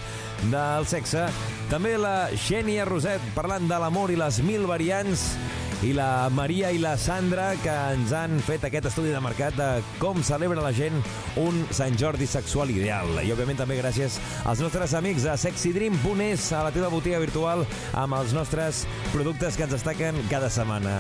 del 0.54 0.88
sexe. 0.88 1.28
També 1.68 1.98
la 2.00 2.30
Xènia 2.32 2.88
Roset, 2.88 3.34
parlant 3.36 3.68
de 3.68 3.84
l'amor 3.84 4.16
i 4.16 4.22
les 4.24 4.40
mil 4.40 4.64
variants 4.72 5.34
i 5.82 5.94
la 5.98 6.30
Maria 6.30 6.70
i 6.70 6.78
la 6.78 6.94
Sandra 7.00 7.56
que 7.64 7.74
ens 7.94 8.12
han 8.14 8.36
fet 8.46 8.68
aquest 8.68 8.86
estudi 8.92 9.10
de 9.14 9.22
mercat 9.24 9.56
de 9.58 9.70
com 9.98 10.20
celebra 10.24 10.62
la 10.62 10.74
gent 10.78 11.00
un 11.42 11.58
Sant 11.74 11.98
Jordi 11.98 12.28
sexual 12.30 12.70
ideal. 12.70 13.10
I, 13.18 13.32
òbviament, 13.34 13.58
també 13.64 13.80
gràcies 13.80 14.20
als 14.46 14.62
nostres 14.62 14.94
amics 14.98 15.26
de 15.26 15.34
sexydream.es 15.42 16.52
a 16.54 16.62
la 16.68 16.74
teva 16.76 16.92
botiga 16.94 17.22
virtual 17.24 17.66
amb 17.98 18.20
els 18.20 18.36
nostres 18.38 18.84
productes 19.10 19.58
que 19.58 19.66
ens 19.66 19.74
destaquen 19.74 20.22
cada 20.30 20.52
setmana. 20.54 21.00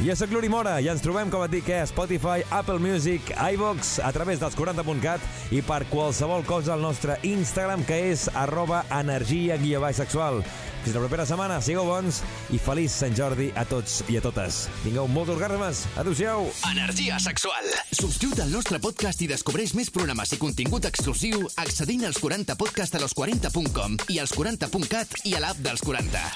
Jo 0.00 0.16
sóc 0.16 0.32
l'Uri 0.32 0.48
Mora 0.52 0.78
i 0.80 0.88
ens 0.88 1.04
trobem, 1.04 1.28
com 1.30 1.44
et 1.44 1.52
dic, 1.52 1.68
eh, 1.68 1.82
a 1.84 1.86
Spotify, 1.92 2.40
Apple 2.50 2.80
Music, 2.80 3.34
iVox, 3.36 3.98
a 4.00 4.10
través 4.16 4.40
dels 4.40 4.56
40.cat 4.56 5.52
i 5.52 5.60
per 5.60 5.84
qualsevol 5.92 6.46
cosa 6.48 6.72
al 6.72 6.82
nostre 6.82 7.20
Instagram, 7.22 7.84
que 7.84 8.00
és 8.14 8.30
arroba 8.32 8.86
energia 9.02 9.60
guia 9.60 9.92
sexual. 9.92 10.40
Fins 10.82 10.96
la 10.96 11.02
propera 11.04 11.26
setmana, 11.28 11.60
sigueu 11.62 11.86
bons 11.86 12.22
i 12.50 12.58
feliç 12.62 12.90
Sant 12.94 13.14
Jordi 13.18 13.50
a 13.54 13.64
tots 13.68 14.00
i 14.10 14.18
a 14.18 14.22
totes. 14.24 14.64
Tingueu 14.82 15.06
molts 15.10 15.30
orgasmes. 15.36 15.84
Adéu-siau. 16.02 16.48
Energia 16.72 17.20
sexual. 17.22 17.70
Subscriu't 17.94 18.42
al 18.42 18.50
nostre 18.54 18.80
podcast 18.82 19.22
i 19.22 19.30
descobreix 19.30 19.76
més 19.78 19.92
programes 19.94 20.34
i 20.34 20.40
contingut 20.42 20.88
exclusiu 20.90 21.46
accedint 21.62 22.08
als 22.10 22.18
40 22.22 22.58
podcast 22.58 22.98
a 22.98 23.04
los40.com 23.04 24.00
i 24.10 24.18
als 24.22 24.34
40.cat 24.34 25.22
i 25.30 25.36
a 25.38 25.44
l'app 25.46 25.62
dels 25.62 25.86
40. 25.86 26.32